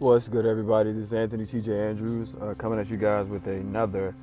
What's 0.00 0.30
good, 0.30 0.46
everybody? 0.46 0.92
This 0.92 1.08
is 1.08 1.12
Anthony 1.12 1.44
TJ 1.44 1.90
Andrews 1.90 2.34
uh, 2.40 2.54
coming 2.56 2.78
at 2.78 2.88
you 2.88 2.96
guys 2.96 3.26
with 3.26 3.46
another 3.46 4.14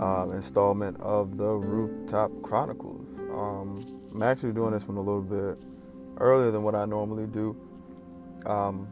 uh, 0.00 0.28
installment 0.30 1.00
of 1.00 1.36
the 1.36 1.52
Rooftop 1.54 2.32
Chronicles. 2.42 3.06
Um, 3.30 3.80
I'm 4.12 4.24
actually 4.24 4.54
doing 4.54 4.72
this 4.72 4.88
one 4.88 4.96
a 4.96 5.00
little 5.00 5.22
bit 5.22 5.64
earlier 6.16 6.50
than 6.50 6.64
what 6.64 6.74
I 6.74 6.84
normally 6.84 7.28
do. 7.28 7.56
Um, 8.44 8.88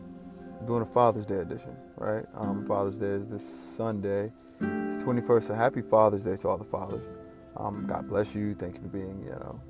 doing 0.64 0.82
a 0.82 0.86
Father's 0.86 1.26
Day 1.26 1.38
edition, 1.38 1.76
right? 1.96 2.24
Um, 2.36 2.68
Father's 2.68 2.98
Day 2.98 3.06
is 3.06 3.26
this 3.26 3.76
Sunday. 3.76 4.30
It's 4.60 5.02
21st, 5.02 5.42
so 5.48 5.54
happy 5.56 5.82
Father's 5.82 6.22
Day 6.22 6.36
to 6.36 6.48
all 6.48 6.56
the 6.56 6.62
fathers. 6.62 7.02
Um, 7.56 7.84
God 7.88 8.08
bless 8.08 8.32
you. 8.32 8.54
Thank 8.54 8.76
you 8.76 8.82
for 8.82 8.86
being, 8.86 9.24
you 9.24 9.30
know, 9.30 9.60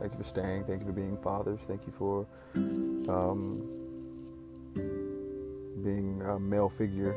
thank 0.00 0.12
you 0.12 0.18
for 0.18 0.24
staying. 0.24 0.64
Thank 0.64 0.80
you 0.80 0.86
for 0.86 0.92
being 0.92 1.16
fathers. 1.16 1.60
Thank 1.66 1.86
you 1.86 1.94
for 1.96 2.26
um, 3.08 3.86
being 5.82 6.22
a 6.22 6.38
male 6.38 6.68
figure 6.68 7.16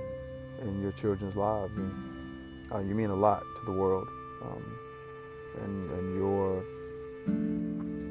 in 0.61 0.81
your 0.81 0.91
children's 0.93 1.35
lives. 1.35 1.75
And 1.77 2.71
uh, 2.71 2.79
you 2.79 2.95
mean 2.95 3.09
a 3.09 3.15
lot 3.15 3.43
to 3.59 3.65
the 3.65 3.71
world. 3.71 4.07
Um, 4.41 4.79
and, 5.63 5.91
and 5.91 6.15
your 6.15 6.63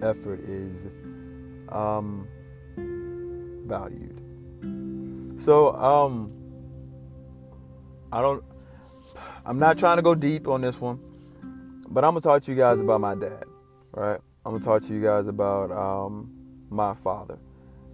effort 0.02 0.40
is 0.40 0.86
um, 1.70 2.26
valued. 3.66 4.20
So, 5.40 5.72
um, 5.74 6.32
I 8.12 8.20
don't, 8.20 8.42
I'm 9.44 9.58
not 9.58 9.78
trying 9.78 9.96
to 9.96 10.02
go 10.02 10.14
deep 10.14 10.48
on 10.48 10.60
this 10.60 10.80
one, 10.80 10.98
but 11.88 12.04
I'm 12.04 12.10
gonna 12.12 12.20
talk 12.20 12.42
to 12.42 12.50
you 12.50 12.56
guys 12.56 12.80
about 12.80 13.00
my 13.00 13.14
dad, 13.14 13.44
right? 13.92 14.20
I'm 14.44 14.52
gonna 14.52 14.64
talk 14.64 14.82
to 14.82 14.94
you 14.94 15.02
guys 15.02 15.26
about 15.26 15.70
um, 15.70 16.30
my 16.70 16.94
father, 16.94 17.38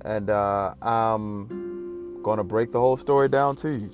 and 0.04 0.30
uh, 0.30 0.74
I'm 0.80 1.73
gonna 2.24 2.42
break 2.42 2.72
the 2.72 2.80
whole 2.80 2.96
story 2.96 3.28
down 3.28 3.54
to 3.56 3.70
you. 3.70 3.90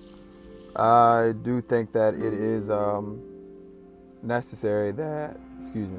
I 0.76 1.34
do 1.42 1.60
think 1.60 1.92
that 1.92 2.14
it 2.14 2.32
is 2.32 2.70
um, 2.70 3.20
necessary 4.22 4.92
that, 4.92 5.36
excuse 5.58 5.90
me, 5.90 5.98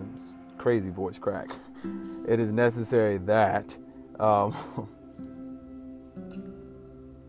crazy 0.58 0.90
voice 0.90 1.20
crack. 1.20 1.52
It 2.28 2.40
is 2.40 2.54
necessary 2.54 3.18
that, 3.20 3.76
um, 4.20 4.56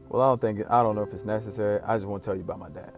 well, 0.09 0.23
I 0.23 0.27
don't 0.31 0.41
think, 0.41 0.61
I 0.71 0.83
don't 0.83 0.95
know 0.95 1.03
if 1.03 1.13
it's 1.13 1.25
necessary. 1.25 1.81
I 1.85 1.97
just 1.97 2.07
want 2.07 2.23
to 2.23 2.27
tell 2.27 2.37
you 2.37 2.43
about 2.43 2.59
my 2.59 2.69
dad. 2.69 2.93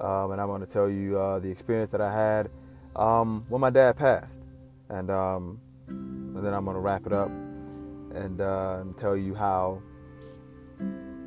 Um, 0.00 0.32
and 0.32 0.40
I'm 0.40 0.46
going 0.46 0.62
to 0.62 0.66
tell 0.66 0.88
you 0.88 1.18
uh, 1.18 1.38
the 1.40 1.50
experience 1.50 1.90
that 1.90 2.00
I 2.00 2.12
had 2.12 2.48
um, 2.96 3.44
when 3.48 3.60
my 3.60 3.70
dad 3.70 3.96
passed. 3.96 4.40
And, 4.88 5.10
um, 5.10 5.60
and 5.88 6.44
then 6.44 6.54
I'm 6.54 6.64
going 6.64 6.76
to 6.76 6.80
wrap 6.80 7.06
it 7.06 7.12
up 7.12 7.28
and, 7.28 8.40
uh, 8.40 8.78
and, 8.80 8.96
tell 8.96 9.16
you 9.16 9.34
how 9.34 9.82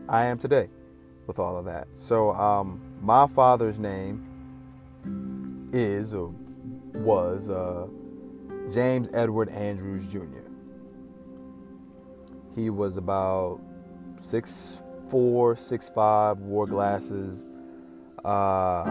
I 0.10 0.26
am 0.26 0.38
today 0.38 0.70
with 1.28 1.40
all 1.40 1.58
of 1.58 1.66
that. 1.66 1.88
So, 1.96 2.34
um, 2.34 2.82
my 3.02 3.28
father's 3.28 3.80
name 3.80 4.26
is 5.74 6.14
or 6.14 6.34
was 6.94 7.50
uh, 7.50 7.88
James 8.72 9.10
Edward 9.14 9.50
Andrews 9.50 10.06
Jr. 10.08 10.42
He 12.54 12.70
was 12.70 12.98
about 12.98 13.60
six 14.18 14.84
four, 15.10 15.56
six 15.56 15.90
five, 15.90 16.40
wore 16.40 16.68
glasses, 16.68 17.46
uh, 18.26 18.84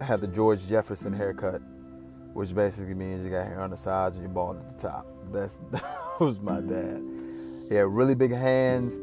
had 0.00 0.20
the 0.20 0.28
George 0.28 0.66
Jefferson 0.66 1.12
haircut, 1.12 1.62
which 2.34 2.54
basically 2.54 2.94
means 2.94 3.24
you 3.24 3.30
got 3.30 3.46
hair 3.46 3.60
on 3.60 3.70
the 3.70 3.76
sides 3.76 4.16
and 4.16 4.24
you're 4.24 4.32
bald 4.32 4.58
at 4.58 4.68
the 4.68 4.74
top. 4.74 5.06
That's 5.32 5.60
that 5.70 6.20
was 6.20 6.40
my 6.40 6.60
dad. 6.60 7.15
He 7.68 7.74
had 7.74 7.86
really 7.86 8.14
big 8.14 8.32
hands. 8.32 8.98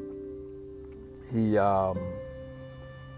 He 1.31 1.57
um, 1.57 1.97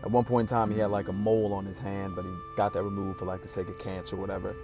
at 0.03 0.09
one 0.09 0.23
point 0.23 0.49
in 0.49 0.55
time 0.55 0.71
he 0.71 0.79
had 0.79 0.91
like 0.91 1.07
a 1.07 1.13
mole 1.13 1.53
on 1.53 1.65
his 1.65 1.77
hand, 1.77 2.15
but 2.15 2.25
he 2.25 2.31
got 2.55 2.73
that 2.73 2.83
removed 2.83 3.19
for 3.19 3.25
like 3.25 3.41
the 3.41 3.47
sake 3.47 3.67
of 3.67 3.77
cancer 3.79 4.15
or 4.15 4.19
whatever. 4.19 4.55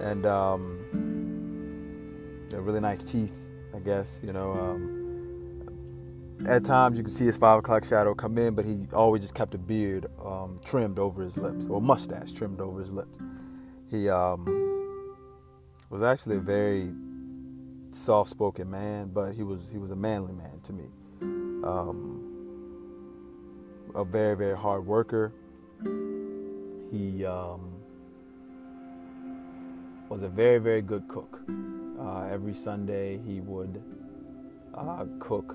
And 0.00 0.26
um, 0.26 0.78
really 2.52 2.80
nice 2.80 3.04
teeth, 3.04 3.36
I 3.74 3.78
guess. 3.80 4.20
You 4.22 4.32
know. 4.32 4.52
Um, 4.52 4.98
at 6.48 6.64
times 6.64 6.96
you 6.96 7.04
can 7.04 7.12
see 7.12 7.24
his 7.24 7.36
five 7.36 7.60
o'clock 7.60 7.84
shadow 7.84 8.14
come 8.14 8.36
in, 8.36 8.54
but 8.54 8.64
he 8.64 8.86
always 8.92 9.22
just 9.22 9.34
kept 9.34 9.54
a 9.54 9.58
beard 9.58 10.06
um, 10.24 10.58
trimmed 10.64 10.98
over 10.98 11.22
his 11.22 11.36
lips, 11.36 11.66
or 11.68 11.80
mustache 11.80 12.32
trimmed 12.32 12.60
over 12.60 12.80
his 12.80 12.90
lips. 12.90 13.16
He 13.90 14.08
um, 14.08 15.16
was 15.90 16.02
actually 16.02 16.36
a 16.36 16.40
very 16.40 16.92
soft-spoken 17.94 18.70
man, 18.70 19.10
but 19.12 19.32
he 19.32 19.42
was 19.42 19.60
he 19.70 19.78
was 19.78 19.90
a 19.90 19.96
manly 19.96 20.32
man 20.32 20.60
to 20.64 20.72
me. 20.72 20.84
Um, 21.64 22.20
a 23.94 24.04
very 24.04 24.36
very 24.36 24.56
hard 24.56 24.86
worker. 24.86 25.32
He 26.90 27.24
um, 27.24 27.72
was 30.08 30.22
a 30.22 30.28
very 30.28 30.58
very 30.58 30.82
good 30.82 31.06
cook. 31.08 31.40
Uh, 32.00 32.26
every 32.30 32.54
Sunday 32.54 33.20
he 33.26 33.40
would 33.40 33.82
uh, 34.74 35.04
cook 35.20 35.54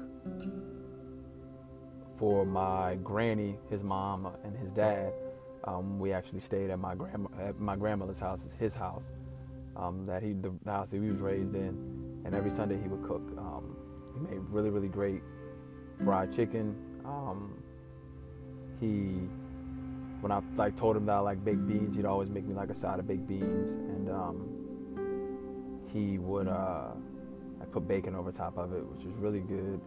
for 2.18 2.46
my 2.46 2.96
granny, 3.04 3.58
his 3.70 3.84
mom, 3.84 4.28
and 4.44 4.58
his 4.58 4.72
dad. 4.72 5.14
Um, 5.66 6.00
we 6.00 6.14
actually 6.14 6.40
stayed 6.40 6.70
at 6.70 6.80
my 6.80 6.96
grandma 6.96 7.30
at 7.40 7.60
my 7.60 7.76
grandmother's 7.76 8.20
house, 8.20 8.48
his 8.58 8.74
house, 8.74 9.04
um, 9.76 10.06
that 10.06 10.24
he 10.24 10.34
the, 10.34 10.54
house 10.66 10.90
that 10.90 11.02
he 11.02 11.08
was 11.08 11.18
raised 11.18 11.56
in, 11.56 12.07
and 12.28 12.36
every 12.36 12.52
Sunday 12.52 12.80
he 12.80 12.88
would 12.88 13.02
cook. 13.02 13.24
Um, 13.40 13.76
he 14.14 14.20
made 14.20 14.40
really 14.50 14.70
really 14.70 14.88
great 14.88 15.24
fried 16.04 16.32
chicken. 16.32 16.76
Um, 17.04 17.58
he 18.80 19.28
when 20.22 20.32
I 20.32 20.42
like 20.56 20.76
told 20.76 20.96
him 20.96 21.08
that 21.08 21.14
I 21.14 21.20
like 21.20 21.44
baked 21.44 21.68
beans, 21.68 21.96
he'd 21.96 22.06
always 22.06 22.30
make 22.30 22.46
me 22.46 22.54
like 22.54 22.70
a 22.70 22.76
side 22.76 23.00
of 23.00 23.08
baked 23.08 23.28
beans, 23.28 23.72
and 23.72 24.12
um, 24.12 25.80
he 25.88 26.20
would 26.20 26.48
uh, 26.48 26.92
I 27.60 27.66
put 27.72 27.88
bacon 27.88 28.14
over 28.14 28.32
top 28.32 28.60
of 28.60 28.72
it, 28.74 28.86
which 28.86 29.04
was 29.04 29.16
really 29.16 29.40
good 29.40 29.82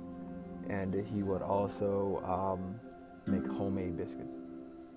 and 0.71 0.95
he 1.13 1.23
would 1.23 1.43
also 1.43 2.23
um, 2.25 2.79
make 3.27 3.47
homemade 3.59 3.97
biscuits, 3.97 4.37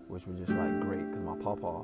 which 0.08 0.28
was 0.28 0.38
just 0.38 0.52
like 0.52 0.80
great 0.82 1.06
because 1.10 1.24
my 1.24 1.38
papa, 1.44 1.84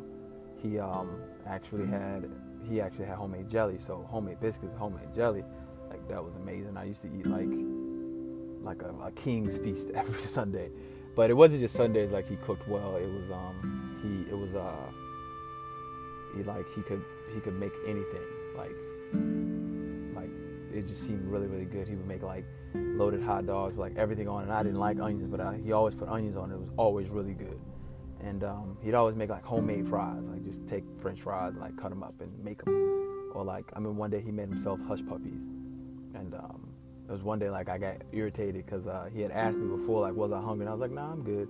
he 0.62 0.80
um, 0.80 1.22
actually 1.48 1.88
had 1.88 2.30
he 2.68 2.82
actually 2.82 3.06
had 3.06 3.16
homemade 3.16 3.50
jelly, 3.50 3.78
so 3.80 4.06
homemade 4.10 4.40
biscuits, 4.40 4.76
homemade 4.76 5.14
jelly, 5.16 5.44
like 5.90 6.08
that 6.08 6.24
was 6.24 6.36
amazing. 6.36 6.78
I 6.78 6.86
used 6.86 7.02
to 7.04 7.08
eat 7.08 7.26
like 7.26 7.50
like 8.62 8.82
a, 8.82 8.94
a 9.04 9.12
king's 9.12 9.58
feast 9.58 9.90
every 9.96 10.22
Sunday, 10.22 10.70
but 11.16 11.30
it 11.30 11.34
wasn't 11.34 11.62
just 11.62 11.76
Sundays. 11.76 12.12
Like 12.12 12.28
he 12.28 12.36
cooked 12.38 12.68
well. 12.68 12.96
It 12.96 13.08
was 13.08 13.32
um 13.32 14.00
he 14.04 14.32
it 14.32 14.38
was 14.38 14.56
uh 14.56 14.92
he 16.36 16.44
like 16.44 16.66
he 16.76 16.82
could 16.82 17.04
he 17.34 17.40
could 17.40 17.56
make 17.56 17.74
anything 17.88 18.28
like 18.56 18.76
like 20.16 20.30
it 20.74 20.88
just 20.88 21.06
seemed 21.06 21.26
really 21.26 21.48
really 21.48 21.66
good. 21.66 21.88
He 21.88 21.96
would 21.96 22.08
make 22.08 22.24
like 22.24 22.46
loaded 22.76 23.22
hot 23.22 23.48
dogs 23.48 23.76
with 23.76 23.80
like 23.80 23.98
everything 23.98 24.28
on, 24.28 24.44
and 24.44 24.52
I 24.52 24.64
didn't 24.64 24.80
like 24.80 25.00
onions, 25.00 25.28
but 25.30 25.40
I, 25.40 25.58
he 25.64 25.72
always 25.72 25.96
put 25.96 26.10
onions 26.10 26.38
on. 26.38 26.52
It. 26.52 26.56
it 26.56 26.60
was 26.60 26.70
always 26.78 27.10
really 27.10 27.34
good. 27.34 27.60
And 28.22 28.44
um, 28.44 28.78
he'd 28.84 28.94
always 28.94 29.16
make 29.16 29.30
like 29.30 29.44
homemade 29.44 29.88
fries, 29.88 30.22
like 30.24 30.44
just 30.44 30.68
take 30.68 30.84
French 31.02 31.22
fries, 31.22 31.54
and, 31.54 31.62
like 31.62 31.78
cut 31.78 31.90
them 31.90 32.04
up 32.04 32.16
and 32.20 32.32
make 32.44 32.64
them. 32.66 33.32
Or 33.34 33.44
like 33.44 33.66
I 33.76 33.80
mean, 33.80 33.96
one 33.96 34.10
day 34.10 34.22
he 34.22 34.32
made 34.32 34.50
himself 34.50 34.80
hush 34.88 35.00
puppies, 35.08 35.44
and 36.14 36.34
um, 36.34 36.70
it 37.08 37.12
was 37.12 37.24
one 37.24 37.40
day 37.40 37.50
like 37.50 37.70
I 37.70 37.78
got 37.78 37.98
irritated 38.12 38.66
because 38.66 38.88
uh, 38.88 39.10
he 39.14 39.22
had 39.22 39.32
asked 39.32 39.58
me 39.58 39.76
before 39.78 40.02
like 40.02 40.14
was 40.14 40.32
I 40.32 40.42
hungry, 40.42 40.66
and 40.66 40.70
I 40.70 40.74
was 40.74 40.82
like 40.82 40.92
nah 40.92 41.12
I'm 41.12 41.24
good. 41.24 41.48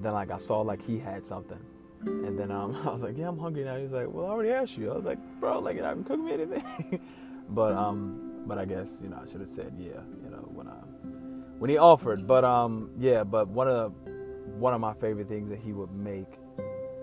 then 0.00 0.12
like 0.12 0.30
I 0.30 0.38
saw 0.38 0.60
like 0.60 0.82
he 0.82 0.98
had 0.98 1.24
something, 1.24 1.58
and 2.02 2.38
then 2.38 2.50
um, 2.50 2.76
I 2.86 2.90
was 2.90 3.02
like 3.02 3.16
yeah 3.16 3.28
I'm 3.28 3.38
hungry 3.38 3.64
now. 3.64 3.76
He 3.76 3.84
was 3.84 3.92
like 3.92 4.08
well 4.08 4.26
I 4.26 4.30
already 4.30 4.50
asked 4.50 4.76
you. 4.76 4.90
I 4.92 4.96
was 4.96 5.06
like 5.06 5.18
bro 5.40 5.58
like 5.60 5.76
you 5.76 5.82
haven't 5.82 6.04
cooked 6.04 6.22
me 6.22 6.32
anything, 6.32 7.00
but 7.48 7.72
um 7.74 8.42
but 8.46 8.58
I 8.58 8.64
guess 8.64 8.98
you 9.02 9.08
know 9.08 9.20
I 9.26 9.30
should 9.30 9.40
have 9.40 9.50
said 9.50 9.72
yeah, 9.78 10.00
you 10.22 10.30
know 10.30 10.48
when 10.52 10.68
I 10.68 10.76
when 11.58 11.70
he 11.70 11.78
offered. 11.78 12.26
But 12.26 12.44
um 12.44 12.90
yeah, 12.98 13.24
but 13.24 13.48
one 13.48 13.68
of 13.68 13.94
the 14.04 14.09
one 14.58 14.74
of 14.74 14.80
my 14.80 14.92
favorite 14.94 15.28
things 15.28 15.48
that 15.50 15.58
he 15.58 15.72
would 15.72 15.92
make 15.92 16.38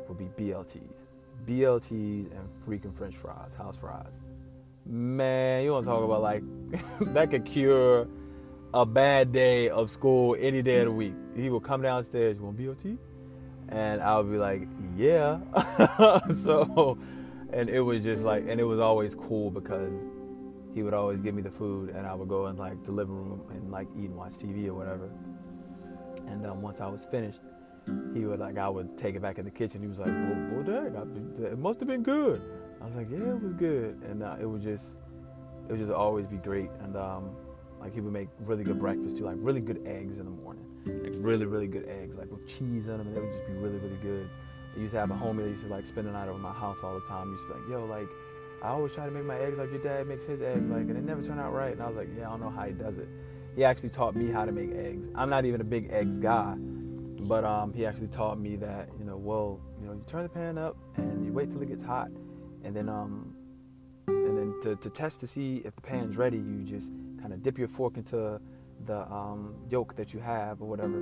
would 0.08 0.18
be 0.18 0.26
BLTs, 0.26 1.02
BLTs 1.48 2.32
and 2.32 2.50
freaking 2.66 2.96
French 2.96 3.16
fries, 3.16 3.54
house 3.54 3.76
fries. 3.76 4.20
Man, 4.86 5.64
you 5.64 5.74
want 5.74 5.86
to 5.86 5.92
talk 5.92 6.04
about 6.04 6.22
like 6.22 6.44
that 7.14 7.30
could 7.30 7.46
cure 7.46 8.08
a 8.74 8.86
bad 8.86 9.32
day 9.32 9.70
of 9.70 9.90
school 9.90 10.36
any 10.40 10.62
day 10.62 10.80
of 10.80 10.86
the 10.86 10.92
week. 10.92 11.14
He 11.36 11.50
would 11.50 11.64
come 11.64 11.82
downstairs, 11.82 12.38
you 12.38 12.44
want 12.44 12.58
BLT? 12.58 12.98
And 13.70 14.02
I 14.02 14.18
would 14.18 14.32
be 14.32 14.38
like, 14.38 14.68
yeah. 14.96 15.40
so, 16.30 16.98
and 17.52 17.70
it 17.70 17.82
was 17.82 18.04
just 18.04 18.24
like, 18.24 18.46
and 18.48 18.60
it 18.60 18.64
was 18.64 18.80
always 18.80 19.16
cool 19.16 19.52
because 19.52 19.92
he 20.74 20.84
would 20.84 20.94
always 20.94 21.22
give 21.22 21.34
me 21.34 21.42
the 21.42 21.50
food, 21.50 21.90
and 21.90 22.06
I 22.06 22.14
would 22.14 22.30
go 22.30 22.48
in 22.48 22.58
like 22.58 22.84
the 22.86 22.92
living 22.92 23.16
room 23.16 23.42
and 23.50 23.72
like 23.72 23.88
eat 23.98 24.06
and 24.06 24.16
watch 24.16 24.34
TV 24.34 24.68
or 24.68 24.74
whatever. 24.74 25.10
And 26.27 26.45
um, 26.45 26.62
once 26.62 26.81
I 26.81 26.88
was 26.88 27.06
finished, 27.06 27.41
he 28.13 28.25
would 28.25 28.39
like 28.39 28.57
I 28.57 28.68
would 28.69 28.97
take 28.97 29.15
it 29.15 29.21
back 29.21 29.38
in 29.38 29.45
the 29.45 29.51
kitchen. 29.51 29.81
He 29.81 29.88
was 29.88 30.00
like, 30.00 30.07
"Well, 30.07 30.38
well 30.51 30.63
dang, 30.63 31.44
it 31.44 31.57
must 31.57 31.79
have 31.79 31.88
been 31.88 32.03
good." 32.03 32.41
I 32.81 32.85
was 32.85 32.95
like, 32.95 33.09
"Yeah, 33.09 33.29
it 33.29 33.41
was 33.41 33.53
good," 33.53 34.01
and 34.09 34.24
uh, 34.24 34.35
it 34.39 34.45
would 34.45 34.62
just 34.62 34.97
it 35.68 35.71
would 35.71 35.79
just 35.79 35.91
always 35.91 36.25
be 36.27 36.38
great. 36.38 36.69
And 36.83 36.95
um, 36.97 37.35
Like 37.79 37.94
he 37.94 38.01
would 38.01 38.13
make 38.13 38.29
really 38.41 38.63
good 38.63 38.79
breakfast 38.79 39.18
too, 39.18 39.25
like 39.25 39.38
really 39.39 39.62
good 39.62 39.81
eggs 39.85 40.19
in 40.19 40.25
the 40.25 40.31
morning, 40.31 40.65
like 40.85 41.13
really 41.15 41.45
really 41.45 41.68
good 41.68 41.88
eggs, 41.88 42.18
like 42.18 42.29
with 42.31 42.45
cheese 42.47 42.88
in 42.88 42.97
them, 42.97 43.07
and 43.07 43.15
they 43.15 43.21
would 43.21 43.33
just 43.33 43.47
be 43.47 43.53
really 43.53 43.77
really 43.77 44.01
good. 44.01 44.29
I 44.75 44.79
used 44.79 44.94
to 44.94 45.00
have 45.00 45.12
a 45.12 45.15
homie 45.15 45.44
that 45.44 45.50
used 45.50 45.63
to 45.63 45.69
like 45.69 45.85
spend 45.85 46.07
the 46.07 46.12
night 46.12 46.27
over 46.27 46.39
my 46.39 46.53
house 46.53 46.79
all 46.83 46.94
the 47.00 47.06
time. 47.07 47.27
He 47.27 47.31
used 47.33 47.47
to 47.47 47.53
be 47.53 47.59
like, 47.59 47.69
yo, 47.69 47.85
like 47.85 48.07
I 48.63 48.69
always 48.69 48.91
try 48.94 49.06
to 49.06 49.12
make 49.12 49.24
my 49.24 49.38
eggs 49.38 49.57
like 49.57 49.71
your 49.71 49.81
dad 49.81 50.07
makes 50.07 50.24
his 50.24 50.41
eggs, 50.41 50.68
like, 50.69 50.81
and 50.89 50.97
it 50.97 51.03
never 51.03 51.21
turned 51.21 51.39
out 51.39 51.53
right. 51.53 51.74
And 51.74 51.81
I 51.81 51.88
was 51.88 51.95
like, 51.95 52.09
yeah, 52.18 52.27
I 52.27 52.31
don't 52.31 52.41
know 52.41 52.50
how 52.50 52.65
he 52.65 52.74
does 52.74 52.97
it. 52.97 53.07
He 53.57 53.63
actually 53.63 53.89
taught 53.89 54.15
me 54.15 54.31
how 54.31 54.45
to 54.45 54.51
make 54.51 54.71
eggs. 54.75 55.07
I'm 55.15 55.31
not 55.31 55.44
even 55.45 55.62
a 55.62 55.63
big 55.63 55.89
eggs 55.92 56.19
guy, 56.19 56.54
but 57.21 57.44
um, 57.44 57.74
he 57.74 57.88
actually 57.88 58.09
taught 58.09 58.39
me 58.39 58.56
that, 58.57 58.88
you 59.00 59.04
know, 59.04 59.18
well, 59.18 59.59
you 59.81 59.88
know, 59.88 59.94
you 59.94 60.04
turn 60.06 60.21
the 60.21 60.30
pan 60.30 60.59
up 60.59 60.77
and 60.98 61.25
you 61.25 61.33
wait 61.33 61.50
till 61.50 61.63
it 61.63 61.68
gets 61.68 61.81
hot, 61.81 62.09
and 62.63 62.75
then 62.75 62.88
um, 62.88 63.33
and 64.06 64.38
then 64.38 64.54
to, 64.62 64.75
to 64.75 64.92
test 64.92 65.19
to 65.21 65.27
see 65.27 65.63
if 65.65 65.75
the 65.75 65.81
pan's 65.81 66.18
ready, 66.18 66.38
you 66.38 66.63
just 66.68 66.92
kind 67.19 67.33
of 67.33 67.42
dip 67.42 67.57
your 67.57 67.68
fork 67.68 67.98
into 67.98 68.39
the 68.86 69.12
um, 69.12 69.56
yolk 69.71 69.95
that 69.95 70.13
you 70.13 70.19
have 70.19 70.62
or 70.62 70.68
whatever, 70.69 71.00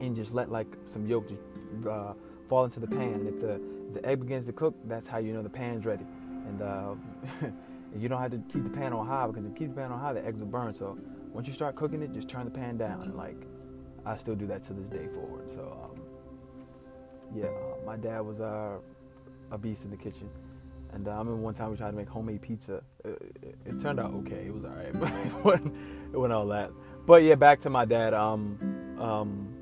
and 0.00 0.14
just 0.14 0.32
let 0.32 0.52
like 0.52 0.68
some 0.84 1.04
yolk 1.04 1.28
just, 1.28 1.42
uh, 1.84 2.12
fall 2.48 2.64
into 2.64 2.78
the 2.78 2.86
pan. 2.86 3.14
And 3.14 3.28
if 3.28 3.40
the 3.40 3.60
the 3.92 4.08
egg 4.08 4.20
begins 4.20 4.46
to 4.46 4.52
cook, 4.52 4.76
that's 4.84 5.08
how 5.08 5.18
you 5.18 5.32
know 5.32 5.42
the 5.42 5.50
pan's 5.50 5.84
ready. 5.84 6.06
And 6.46 6.62
uh, 6.62 6.94
you 8.00 8.08
don't 8.08 8.20
have 8.20 8.30
to 8.30 8.42
keep 8.52 8.64
the 8.64 8.70
pan 8.70 8.92
on 8.92 9.06
high 9.06 9.26
because 9.26 9.44
if 9.44 9.50
you 9.50 9.56
keep 9.56 9.74
the 9.74 9.80
pan 9.80 9.92
on 9.92 10.00
high, 10.00 10.12
the 10.12 10.24
eggs 10.24 10.40
will 10.40 10.48
burn. 10.48 10.72
So 10.72 10.98
once 11.32 11.46
you 11.46 11.52
start 11.52 11.76
cooking 11.76 12.02
it, 12.02 12.12
just 12.12 12.28
turn 12.28 12.44
the 12.44 12.50
pan 12.50 12.76
down. 12.76 13.02
And 13.02 13.16
like 13.16 13.36
I 14.06 14.16
still 14.16 14.34
do 14.34 14.46
that 14.46 14.62
to 14.64 14.72
this 14.72 14.88
day 14.88 15.06
forward. 15.14 15.50
So 15.50 15.76
um, 15.84 16.02
yeah, 17.34 17.46
uh, 17.46 17.84
my 17.84 17.96
dad 17.96 18.20
was 18.20 18.40
uh, 18.40 18.78
a 19.50 19.58
beast 19.58 19.84
in 19.84 19.90
the 19.90 19.96
kitchen. 19.96 20.28
And 20.92 21.08
uh, 21.08 21.12
I 21.12 21.18
remember 21.18 21.36
one 21.36 21.54
time 21.54 21.70
we 21.70 21.76
tried 21.76 21.90
to 21.90 21.96
make 21.96 22.08
homemade 22.08 22.42
pizza. 22.42 22.82
It, 23.04 23.36
it, 23.42 23.58
it 23.64 23.80
turned 23.80 23.98
out 23.98 24.12
okay. 24.14 24.44
It 24.46 24.52
was 24.52 24.64
all 24.64 24.72
right, 24.72 24.92
but 24.92 25.08
it 25.26 25.44
wasn't, 25.44 25.74
it 26.12 26.16
wasn't 26.16 26.34
all 26.34 26.46
that. 26.48 26.70
But 27.06 27.22
yeah, 27.22 27.34
back 27.34 27.60
to 27.60 27.70
my 27.70 27.84
dad. 27.84 28.14
Um, 28.14 28.96
um, 28.98 29.54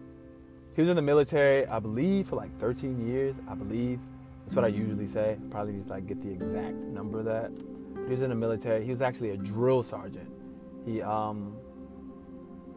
he 0.75 0.83
was 0.83 0.89
in 0.89 0.97
the 0.97 1.03
military, 1.03 1.67
I 1.67 1.79
believe, 1.79 2.29
for 2.29 2.37
like 2.37 2.57
13 2.59 3.07
years. 3.07 3.37
I 3.49 3.55
believe 3.55 4.01
that's 4.45 4.55
what 4.55 4.65
I 4.65 4.69
usually 4.69 5.07
say. 5.07 5.37
Probably 5.51 5.75
need 5.75 5.85
to 5.85 5.91
like 5.91 6.07
get 6.07 6.23
the 6.23 6.31
exact 6.31 6.75
number 6.75 7.21
of 7.21 7.25
that. 7.27 7.53
He 7.95 8.13
was 8.13 8.23
in 8.23 8.31
the 8.31 8.37
military. 8.37 8.85
He 8.85 8.91
was 8.91 9.03
actually 9.03 9.31
a 9.31 9.37
drill 9.37 9.83
sergeant. 9.83 10.31
He 10.85 11.03
um, 11.03 11.57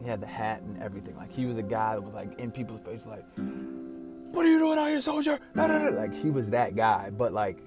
he 0.02 0.08
had 0.08 0.20
the 0.20 0.26
hat 0.26 0.62
and 0.62 0.82
everything. 0.82 1.16
Like 1.16 1.32
he 1.32 1.46
was 1.46 1.56
a 1.56 1.62
guy 1.62 1.94
that 1.94 2.02
was 2.02 2.14
like 2.14 2.38
in 2.38 2.50
people's 2.50 2.80
face, 2.80 3.06
like, 3.06 3.24
"What 3.36 4.46
are 4.46 4.50
you 4.50 4.58
doing 4.58 4.78
out 4.78 4.88
here, 4.88 5.00
soldier?" 5.00 5.38
Like 5.54 6.14
he 6.14 6.30
was 6.30 6.50
that 6.50 6.76
guy, 6.76 7.10
but 7.10 7.32
like 7.32 7.58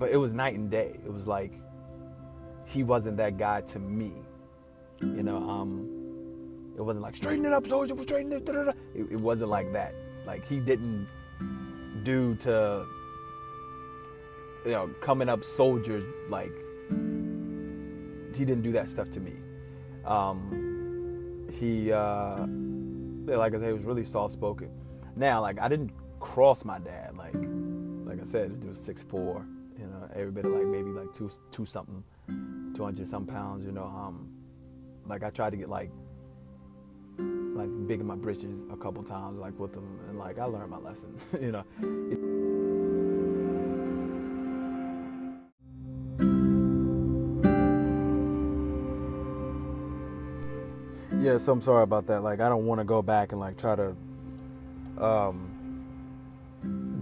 but 0.00 0.10
it 0.10 0.16
was 0.16 0.32
night 0.32 0.54
and 0.54 0.70
day. 0.70 0.98
It 1.04 1.12
was 1.12 1.26
like 1.26 1.52
he 2.66 2.82
wasn't 2.82 3.18
that 3.18 3.36
guy 3.36 3.60
to 3.60 3.78
me. 3.78 4.14
You 5.00 5.22
know, 5.22 5.36
um, 5.36 5.88
it 6.76 6.82
wasn't 6.82 7.02
like 7.02 7.16
straighten 7.16 7.44
it 7.44 7.52
up, 7.52 7.66
soldier, 7.66 7.94
straighten 8.02 8.32
it. 8.32 8.48
it. 8.48 8.76
It 8.94 9.20
wasn't 9.20 9.50
like 9.50 9.72
that. 9.72 9.94
Like 10.26 10.46
he 10.46 10.58
didn't 10.58 11.06
do 12.02 12.34
to 12.36 12.86
you 14.64 14.72
know 14.72 14.88
coming 15.00 15.28
up 15.28 15.44
soldiers 15.44 16.04
like 16.28 16.52
he 18.36 18.44
didn't 18.44 18.62
do 18.62 18.72
that 18.72 18.88
stuff 18.90 19.10
to 19.10 19.20
me. 19.20 19.34
Um, 20.04 21.46
he 21.52 21.92
uh, 21.92 22.46
like 23.36 23.54
I 23.54 23.60
said, 23.60 23.72
was 23.72 23.84
really 23.84 24.04
soft 24.04 24.32
spoken. 24.32 24.70
Now, 25.16 25.40
like 25.40 25.60
I 25.60 25.68
didn't 25.68 25.92
cross 26.20 26.64
my 26.64 26.78
dad. 26.78 27.16
Like 27.16 27.34
like 27.34 28.20
I 28.20 28.24
said, 28.24 28.50
this 28.50 28.58
dude 28.58 28.70
was 28.70 28.80
six 28.80 29.02
four 29.02 29.46
you 29.80 29.86
know, 29.86 30.08
every 30.14 30.30
bit 30.30 30.44
of 30.44 30.52
like 30.52 30.66
maybe 30.66 30.90
like 30.90 31.12
two 31.14 31.30
two 31.50 31.64
something, 31.64 32.04
two 32.74 32.84
hundred 32.84 33.08
some 33.08 33.26
pounds. 33.26 33.64
You 33.64 33.72
know, 33.72 33.84
um, 33.84 34.28
like 35.06 35.22
I 35.22 35.30
tried 35.30 35.50
to 35.50 35.56
get 35.56 35.70
like 35.70 35.90
like 37.18 37.68
big 37.86 38.00
in 38.00 38.06
my 38.06 38.16
britches 38.16 38.64
a 38.70 38.76
couple 38.76 39.02
times, 39.02 39.38
like 39.38 39.58
with 39.58 39.72
them, 39.72 39.98
and 40.08 40.18
like 40.18 40.38
I 40.38 40.44
learned 40.44 40.70
my 40.70 40.78
lesson. 40.78 41.16
you 41.40 41.52
know. 41.52 41.64
yeah, 41.80 42.39
so 51.38 51.52
I'm 51.52 51.60
sorry 51.60 51.82
about 51.82 52.06
that. 52.06 52.22
Like 52.22 52.40
I 52.40 52.48
don't 52.48 52.66
want 52.66 52.80
to 52.80 52.84
go 52.84 53.02
back 53.02 53.32
and 53.32 53.40
like 53.40 53.58
try 53.58 53.76
to 53.76 53.96
um 54.98 55.50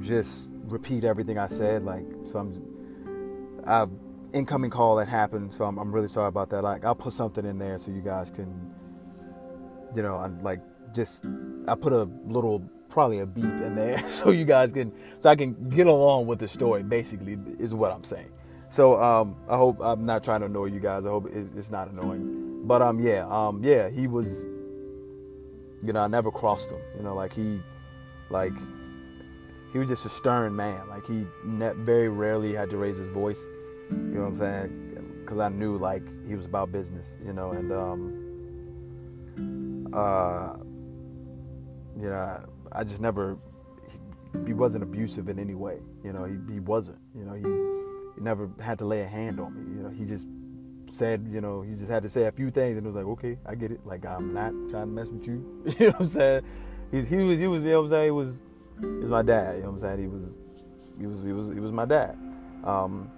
just 0.01 0.51
repeat 0.65 1.05
everything 1.05 1.39
I 1.39 1.47
said. 1.47 1.85
Like, 1.85 2.05
so 2.23 2.39
I'm, 2.39 3.63
I 3.67 3.87
incoming 4.33 4.71
call 4.71 4.97
that 4.97 5.09
happened. 5.09 5.53
So 5.53 5.65
I'm, 5.65 5.79
I'm 5.79 5.93
really 5.93 6.09
sorry 6.09 6.29
about 6.29 6.51
that. 6.51 6.63
Like, 6.63 6.85
I'll 6.85 6.95
put 6.95 7.13
something 7.13 7.45
in 7.45 7.59
there 7.59 7.79
so 7.79 7.91
you 7.91 8.01
guys 8.01 8.31
can, 8.31 8.73
you 9.95 10.03
know, 10.03 10.17
I'm 10.17 10.43
like 10.43 10.61
just 10.95 11.25
I 11.67 11.75
put 11.75 11.93
a 11.93 12.09
little 12.27 12.61
probably 12.89 13.19
a 13.21 13.27
beep 13.27 13.45
in 13.45 13.75
there 13.75 13.99
so 14.09 14.31
you 14.31 14.45
guys 14.45 14.73
can 14.73 14.93
so 15.21 15.29
I 15.29 15.37
can 15.37 15.69
get 15.69 15.87
along 15.87 16.27
with 16.27 16.39
the 16.39 16.49
story. 16.49 16.83
Basically, 16.83 17.39
is 17.59 17.75
what 17.75 17.93
I'm 17.93 18.05
saying. 18.05 18.31
So 18.71 19.03
um, 19.03 19.37
I 19.49 19.57
hope 19.57 19.79
I'm 19.81 20.05
not 20.05 20.23
trying 20.23 20.41
to 20.41 20.47
annoy 20.47 20.67
you 20.67 20.81
guys. 20.81 21.07
I 21.07 21.09
hope 21.09 21.31
it's 21.35 21.71
not 21.71 21.89
annoying. 21.89 22.38
But 22.69 22.83
um, 22.83 23.01
yeah, 23.01 23.27
um, 23.31 23.65
yeah, 23.65 23.89
he 23.89 24.07
was. 24.07 24.45
You 25.83 25.95
know, 25.95 26.01
I 26.01 26.07
never 26.07 26.31
crossed 26.31 26.71
him. 26.71 26.81
You 26.97 27.03
know, 27.03 27.15
like 27.15 27.33
he, 27.33 27.61
like 28.29 28.53
he 29.73 29.79
was 29.79 29.89
just 29.89 30.05
a 30.05 30.11
stern 30.11 30.55
man. 30.55 30.87
Like 30.89 31.07
he 31.07 31.25
ne- 31.45 31.73
very 31.77 32.11
rarely 32.11 32.53
had 32.55 32.69
to 32.71 32.77
raise 32.77 32.99
his 32.99 33.09
voice. 33.09 33.41
You 33.91 33.97
know 33.97 34.21
what 34.21 34.27
I'm 34.27 34.37
saying? 34.37 35.21
Because 35.21 35.39
I 35.39 35.49
knew 35.49 35.79
like 35.79 36.03
he 36.29 36.35
was 36.35 36.45
about 36.45 36.71
business. 36.71 37.15
You 37.25 37.33
know, 37.33 37.53
and 37.53 37.73
um, 37.73 38.25
uh, 39.95 40.57
you 41.99 42.11
know, 42.11 42.45
I 42.73 42.85
just 42.85 43.01
never. 43.01 43.39
He, 43.91 44.49
he 44.49 44.53
wasn't 44.53 44.83
abusive 44.83 45.31
in 45.31 45.39
any 45.39 45.55
way. 45.55 45.79
You 46.05 46.13
know, 46.13 46.25
he, 46.25 46.37
he 46.53 46.61
wasn't. 46.61 46.99
You 47.17 47.25
know, 47.25 47.33
he, 47.33 47.45
he 48.15 48.21
never 48.21 48.51
had 48.61 48.79
to 48.81 48.85
lay 48.85 49.01
a 49.01 49.09
hand 49.09 49.41
on 49.41 49.55
me. 49.55 49.63
You 49.75 49.85
know, 49.85 49.89
he 49.89 50.05
just 50.05 50.27
said, 50.91 51.29
you 51.31 51.41
know, 51.41 51.63
he 51.63 51.73
just 51.73 51.91
had 51.91 52.03
to 52.03 52.09
say 52.09 52.25
a 52.25 52.33
few 52.33 52.51
things, 52.51 52.77
and 52.77 52.87
it 52.87 52.89
was 52.89 52.97
like, 52.97 53.07
okay, 53.07 53.39
I 53.47 53.55
get 53.55 53.71
it. 53.71 53.81
Like 53.87 54.05
I'm 54.07 54.33
not 54.33 54.53
trying 54.71 54.87
to 54.87 54.93
mess 54.93 55.09
with 55.09 55.27
you. 55.27 55.65
you 55.79 55.87
know 55.87 55.93
what 55.93 56.01
I'm 56.01 56.07
saying? 56.07 56.43
He's, 56.91 57.09
he 57.09 57.17
was, 57.17 57.39
he 57.39 57.47
was, 57.47 57.65
you 57.65 57.71
know 57.73 57.83
what 57.83 57.87
I'm 57.87 57.91
saying? 57.91 58.05
He 58.05 58.11
was 58.11 58.43
he 58.81 58.87
was 58.87 59.11
my 59.11 59.23
dad. 59.23 59.57
You 59.57 59.63
know 59.63 59.71
what 59.71 59.73
I'm 59.73 59.79
saying? 59.79 60.01
He 60.01 60.07
was, 60.07 60.37
he 60.99 61.07
was, 61.07 61.23
he 61.23 61.33
was, 61.33 61.49
he 61.49 61.61
was 61.61 61.73
my 61.73 61.85
dad. 61.85 62.17
Um, 62.65 63.11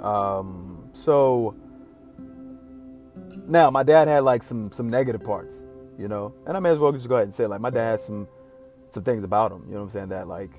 um, 0.00 0.88
so 0.92 1.54
now 3.46 3.70
my 3.70 3.82
dad 3.82 4.08
had 4.08 4.20
like 4.20 4.42
some 4.42 4.70
some 4.70 4.88
negative 4.88 5.22
parts, 5.22 5.64
you 5.98 6.08
know, 6.08 6.34
and 6.46 6.56
I 6.56 6.60
may 6.60 6.70
as 6.70 6.78
well 6.78 6.92
just 6.92 7.08
go 7.08 7.16
ahead 7.16 7.24
and 7.24 7.34
say 7.34 7.46
like 7.46 7.60
my 7.60 7.70
dad 7.70 7.90
had 7.90 8.00
some 8.00 8.28
some 8.90 9.02
things 9.02 9.24
about 9.24 9.52
him. 9.52 9.64
You 9.66 9.74
know 9.74 9.80
what 9.80 9.84
I'm 9.84 9.90
saying? 9.90 10.08
That 10.08 10.28
like 10.28 10.52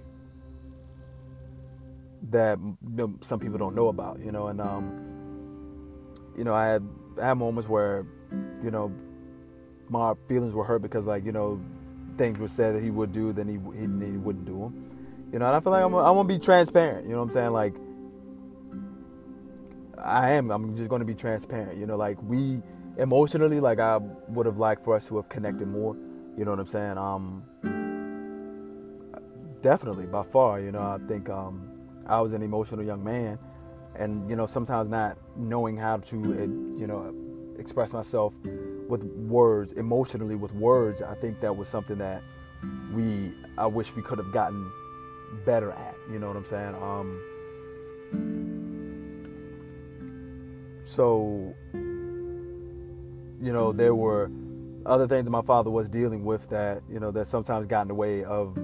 that 2.31 2.59
you 2.59 2.77
know, 2.81 3.15
some 3.21 3.39
people 3.39 3.57
don't 3.57 3.75
know 3.75 3.87
about. 3.87 4.19
You 4.19 4.31
know, 4.31 4.47
and 4.47 4.61
um, 4.61 6.33
you 6.37 6.43
know 6.43 6.53
I 6.53 6.67
had 6.67 6.87
I 7.21 7.27
had 7.27 7.33
moments 7.35 7.69
where 7.69 8.05
you 8.63 8.71
know 8.71 8.91
my 9.89 10.13
feelings 10.27 10.53
were 10.53 10.63
hurt 10.63 10.81
because 10.81 11.07
like 11.07 11.25
you 11.25 11.31
know 11.31 11.61
things 12.17 12.39
were 12.39 12.47
said 12.47 12.75
that 12.75 12.83
he 12.83 12.89
would 12.89 13.11
do, 13.11 13.31
then 13.33 13.47
he 13.47 13.55
he, 13.79 14.11
he 14.11 14.17
wouldn't 14.17 14.45
do 14.45 14.59
them. 14.59 14.83
You 15.31 15.39
know, 15.39 15.47
and 15.47 15.55
I 15.55 15.59
feel 15.59 15.71
like 15.71 15.83
I'm 15.83 15.93
I 15.95 16.11
want 16.11 16.29
to 16.29 16.35
be 16.35 16.43
transparent. 16.43 17.05
You 17.05 17.11
know 17.11 17.19
what 17.19 17.25
I'm 17.25 17.29
saying? 17.31 17.51
Like 17.51 17.73
I 19.97 20.31
am. 20.31 20.51
I'm 20.51 20.75
just 20.75 20.89
going 20.89 20.99
to 20.99 21.05
be 21.05 21.15
transparent. 21.15 21.77
You 21.77 21.85
know, 21.85 21.97
like 21.97 22.21
we 22.23 22.61
emotionally, 22.97 23.59
like 23.59 23.79
I 23.79 23.97
would 23.97 24.45
have 24.45 24.57
liked 24.57 24.83
for 24.83 24.95
us 24.95 25.07
to 25.07 25.17
have 25.17 25.29
connected 25.29 25.67
more. 25.67 25.95
You 26.37 26.45
know 26.45 26.51
what 26.51 26.59
I'm 26.59 26.67
saying? 26.67 26.97
Um, 26.97 27.43
definitely 29.61 30.05
by 30.05 30.23
far. 30.23 30.59
You 30.61 30.71
know, 30.71 30.81
I 30.81 30.99
think 31.07 31.29
um, 31.29 31.66
I 32.07 32.21
was 32.21 32.33
an 32.33 32.41
emotional 32.41 32.83
young 32.83 33.03
man, 33.03 33.37
and 33.95 34.29
you 34.29 34.35
know, 34.35 34.45
sometimes 34.45 34.89
not 34.89 35.17
knowing 35.35 35.77
how 35.77 35.97
to, 35.97 36.15
you 36.15 36.87
know, 36.87 37.13
express 37.59 37.93
myself 37.93 38.33
with 38.87 39.03
words, 39.03 39.73
emotionally 39.73 40.35
with 40.35 40.53
words, 40.53 41.01
I 41.01 41.15
think 41.15 41.41
that 41.41 41.55
was 41.55 41.67
something 41.67 41.97
that 41.97 42.23
we, 42.93 43.33
I 43.57 43.67
wish 43.67 43.95
we 43.95 44.01
could 44.01 44.17
have 44.17 44.31
gotten 44.31 44.71
better 45.45 45.71
at. 45.71 45.95
You 46.11 46.19
know 46.19 46.27
what 46.27 46.37
I'm 46.37 46.45
saying? 46.45 46.75
Um, 46.75 47.21
so, 50.83 51.53
you 51.73 53.53
know, 53.53 53.71
there 53.71 53.93
were 53.93 54.31
other 54.85 55.07
things 55.07 55.29
my 55.29 55.41
father 55.41 55.69
was 55.69 55.89
dealing 55.89 56.23
with 56.23 56.49
that, 56.49 56.81
you 56.89 56.99
know, 56.99 57.11
that 57.11 57.25
sometimes 57.25 57.67
got 57.67 57.81
in 57.83 57.87
the 57.89 57.95
way 57.95 58.23
of 58.23 58.57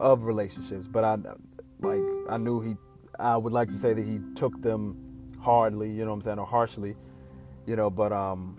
of 0.00 0.24
relationships. 0.24 0.86
But 0.86 1.04
I, 1.04 1.18
like, 1.84 2.02
I 2.30 2.38
knew 2.38 2.60
he, 2.60 2.76
I 3.18 3.36
would 3.36 3.52
like 3.52 3.68
to 3.68 3.74
say 3.74 3.92
that 3.94 4.04
he 4.04 4.20
took 4.34 4.60
them 4.62 4.96
hardly, 5.40 5.90
you 5.90 6.04
know 6.04 6.10
what 6.10 6.16
I'm 6.16 6.22
saying, 6.22 6.38
or 6.40 6.46
harshly, 6.46 6.96
you 7.66 7.76
know, 7.76 7.90
but 7.90 8.12
um 8.12 8.56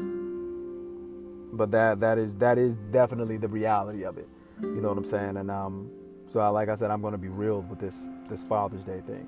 but 1.53 1.71
that 1.71 1.99
that 2.01 2.17
is 2.17 2.35
that 2.35 2.57
is 2.57 2.75
definitely 2.91 3.37
the 3.37 3.47
reality 3.47 4.03
of 4.05 4.17
it. 4.17 4.27
You 4.61 4.81
know 4.81 4.89
what 4.89 4.97
I'm 4.97 5.05
saying? 5.05 5.37
And 5.37 5.51
um, 5.51 5.89
so 6.31 6.39
I, 6.39 6.49
like 6.49 6.69
I 6.69 6.75
said, 6.75 6.91
I'm 6.91 7.01
going 7.01 7.13
to 7.13 7.17
be 7.19 7.29
real 7.29 7.61
with 7.63 7.79
this 7.79 8.07
this 8.29 8.43
Father's 8.43 8.83
Day 8.83 9.01
thing. 9.07 9.27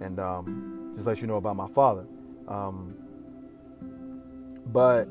and 0.00 0.18
um, 0.18 0.92
just 0.94 1.06
let 1.06 1.20
you 1.20 1.26
know 1.26 1.36
about 1.36 1.56
my 1.56 1.68
father. 1.68 2.06
Um, 2.48 2.94
but 4.66 5.08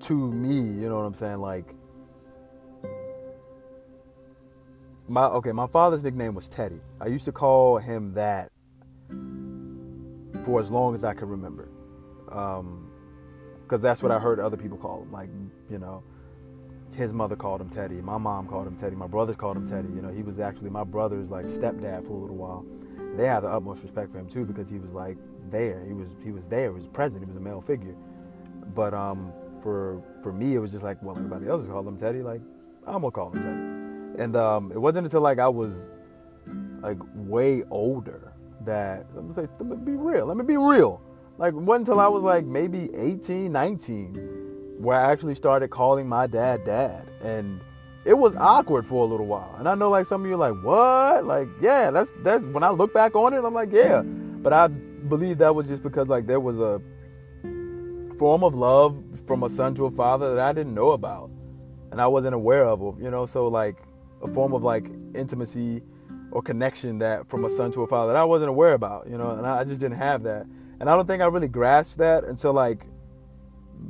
to 0.00 0.32
me, 0.32 0.56
you 0.56 0.88
know 0.88 0.96
what 0.96 1.04
I'm 1.04 1.14
saying, 1.14 1.38
like 1.38 1.74
my 5.08 5.26
okay, 5.26 5.52
my 5.52 5.66
father's 5.66 6.02
nickname 6.04 6.34
was 6.34 6.48
Teddy. 6.48 6.80
I 7.00 7.06
used 7.06 7.24
to 7.26 7.32
call 7.32 7.78
him 7.78 8.14
that 8.14 8.50
for 10.44 10.60
as 10.60 10.70
long 10.70 10.94
as 10.94 11.04
I 11.04 11.14
can 11.14 11.28
remember, 11.28 11.68
because 12.26 12.60
um, 12.60 13.80
that's 13.80 14.02
what 14.02 14.12
I 14.12 14.18
heard 14.18 14.40
other 14.40 14.56
people 14.56 14.78
call 14.78 15.02
him. 15.02 15.12
Like 15.12 15.28
you 15.70 15.78
know, 15.78 16.02
his 16.94 17.12
mother 17.12 17.36
called 17.36 17.60
him 17.60 17.68
Teddy. 17.68 17.96
My 17.96 18.18
mom 18.18 18.46
called 18.46 18.66
him 18.66 18.76
Teddy. 18.76 18.96
My 18.96 19.06
brothers 19.06 19.36
called 19.36 19.56
him 19.56 19.66
Teddy. 19.66 19.88
You 19.88 20.02
know, 20.02 20.10
he 20.10 20.22
was 20.22 20.40
actually 20.40 20.70
my 20.70 20.84
brother's 20.84 21.30
like 21.30 21.46
stepdad 21.46 22.06
for 22.06 22.12
a 22.12 22.20
little 22.20 22.36
while. 22.36 22.64
They 23.16 23.26
had 23.26 23.40
the 23.40 23.48
utmost 23.48 23.82
respect 23.82 24.10
for 24.10 24.18
him 24.18 24.28
too 24.28 24.44
because 24.44 24.70
he 24.70 24.78
was 24.78 24.94
like 24.94 25.18
there. 25.50 25.84
He 25.86 25.92
was 25.92 26.16
he 26.24 26.32
was 26.32 26.48
there. 26.48 26.70
He 26.70 26.76
was 26.76 26.88
present. 26.88 27.22
He 27.22 27.28
was 27.28 27.36
a 27.36 27.40
male 27.40 27.60
figure. 27.60 27.94
But 28.74 28.94
um, 28.94 29.32
for 29.60 30.02
for 30.22 30.32
me, 30.32 30.54
it 30.54 30.60
was 30.60 30.72
just 30.72 30.84
like 30.84 31.02
well, 31.02 31.16
everybody 31.16 31.46
else 31.46 31.66
called 31.66 31.86
him 31.86 31.98
Teddy. 31.98 32.22
Like 32.22 32.40
I'm 32.86 33.02
gonna 33.02 33.10
call 33.10 33.30
him 33.32 33.42
Teddy. 33.42 33.83
And 34.18 34.36
um, 34.36 34.72
it 34.72 34.78
wasn't 34.78 35.06
until 35.06 35.20
like 35.20 35.38
I 35.38 35.48
was 35.48 35.88
like 36.80 36.98
way 37.14 37.64
older 37.70 38.32
that 38.62 39.06
let 39.14 39.24
me 39.24 39.32
say 39.32 39.48
let 39.58 39.66
me 39.66 39.76
be 39.76 39.92
real. 39.92 40.26
Let 40.26 40.36
me 40.36 40.44
be 40.44 40.56
real. 40.56 41.00
Like 41.38 41.54
it 41.54 41.56
wasn't 41.56 41.88
until 41.88 42.00
I 42.00 42.08
was 42.08 42.22
like 42.22 42.44
maybe 42.44 42.94
18, 42.94 43.50
19 43.50 44.34
where 44.78 44.98
I 44.98 45.10
actually 45.10 45.34
started 45.34 45.68
calling 45.68 46.08
my 46.08 46.26
dad 46.26 46.64
dad. 46.64 47.08
And 47.22 47.60
it 48.04 48.14
was 48.14 48.36
awkward 48.36 48.86
for 48.86 49.02
a 49.02 49.06
little 49.06 49.26
while. 49.26 49.54
And 49.58 49.68
I 49.68 49.74
know 49.74 49.88
like 49.90 50.06
some 50.06 50.22
of 50.22 50.26
you 50.28 50.34
are 50.34 50.50
like, 50.50 50.62
what? 50.62 51.24
Like, 51.24 51.48
yeah, 51.60 51.90
that's 51.90 52.12
that's 52.22 52.44
when 52.46 52.62
I 52.62 52.70
look 52.70 52.92
back 52.92 53.16
on 53.16 53.32
it, 53.32 53.44
I'm 53.44 53.54
like, 53.54 53.72
yeah. 53.72 54.02
But 54.02 54.52
I 54.52 54.68
believe 54.68 55.38
that 55.38 55.54
was 55.54 55.66
just 55.66 55.82
because 55.82 56.08
like 56.08 56.26
there 56.26 56.40
was 56.40 56.58
a 56.60 56.80
form 58.18 58.44
of 58.44 58.54
love 58.54 59.02
from 59.26 59.42
a 59.42 59.50
son 59.50 59.74
to 59.74 59.86
a 59.86 59.90
father 59.90 60.34
that 60.34 60.44
I 60.44 60.52
didn't 60.52 60.74
know 60.74 60.92
about. 60.92 61.30
And 61.90 62.00
I 62.00 62.06
wasn't 62.06 62.34
aware 62.34 62.66
of, 62.66 63.00
you 63.00 63.10
know, 63.10 63.24
so 63.24 63.48
like 63.48 63.76
a 64.24 64.28
form 64.28 64.52
of 64.54 64.62
like 64.62 64.86
intimacy 65.14 65.82
or 66.32 66.42
connection 66.42 66.98
that 66.98 67.28
from 67.28 67.44
a 67.44 67.50
son 67.50 67.70
to 67.72 67.82
a 67.82 67.86
father 67.86 68.12
that 68.12 68.18
I 68.18 68.24
wasn't 68.24 68.48
aware 68.48 68.72
about, 68.72 69.08
you 69.08 69.16
know, 69.16 69.30
and 69.30 69.46
I 69.46 69.62
just 69.64 69.80
didn't 69.80 69.98
have 69.98 70.24
that. 70.24 70.46
And 70.80 70.90
I 70.90 70.96
don't 70.96 71.06
think 71.06 71.22
I 71.22 71.26
really 71.26 71.48
grasped 71.48 71.98
that 71.98 72.24
until 72.24 72.52
like 72.52 72.86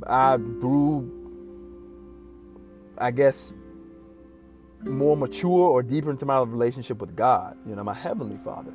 I 0.05 0.37
grew, 0.37 1.11
I 2.97 3.11
guess, 3.11 3.53
more 4.83 5.17
mature 5.17 5.69
or 5.69 5.81
deeper 5.81 6.11
into 6.11 6.25
my 6.25 6.39
relationship 6.41 6.99
with 6.99 7.15
God, 7.15 7.57
you 7.67 7.75
know, 7.75 7.83
my 7.83 7.93
heavenly 7.93 8.37
Father. 8.37 8.73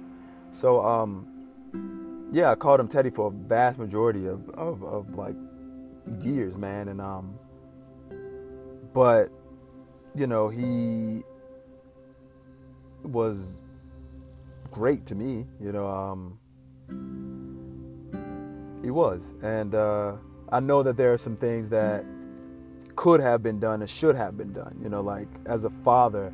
So, 0.52 0.84
um, 0.84 2.28
yeah, 2.32 2.50
I 2.50 2.54
called 2.56 2.80
him 2.80 2.88
Teddy 2.88 3.10
for 3.10 3.28
a 3.28 3.30
vast 3.30 3.78
majority 3.78 4.26
of, 4.26 4.48
of, 4.50 4.82
of 4.82 5.14
like 5.14 5.36
years, 6.20 6.56
man. 6.56 6.88
And, 6.88 7.00
um, 7.00 7.38
but, 8.92 9.30
you 10.16 10.26
know, 10.26 10.48
he 10.48 11.22
was 13.02 13.58
great 14.70 15.06
to 15.06 15.14
me, 15.14 15.46
you 15.60 15.72
know, 15.72 15.86
um, 15.88 16.38
he 18.82 18.90
was. 18.90 19.30
And, 19.42 19.74
uh, 19.74 20.16
I 20.52 20.60
know 20.60 20.82
that 20.82 20.96
there 20.96 21.12
are 21.12 21.18
some 21.18 21.36
things 21.36 21.68
that 21.68 22.04
could 22.96 23.20
have 23.20 23.42
been 23.42 23.60
done 23.60 23.82
and 23.82 23.90
should 23.90 24.16
have 24.16 24.36
been 24.36 24.52
done. 24.52 24.78
You 24.82 24.88
know, 24.88 25.00
like 25.00 25.28
as 25.46 25.64
a 25.64 25.70
father, 25.70 26.32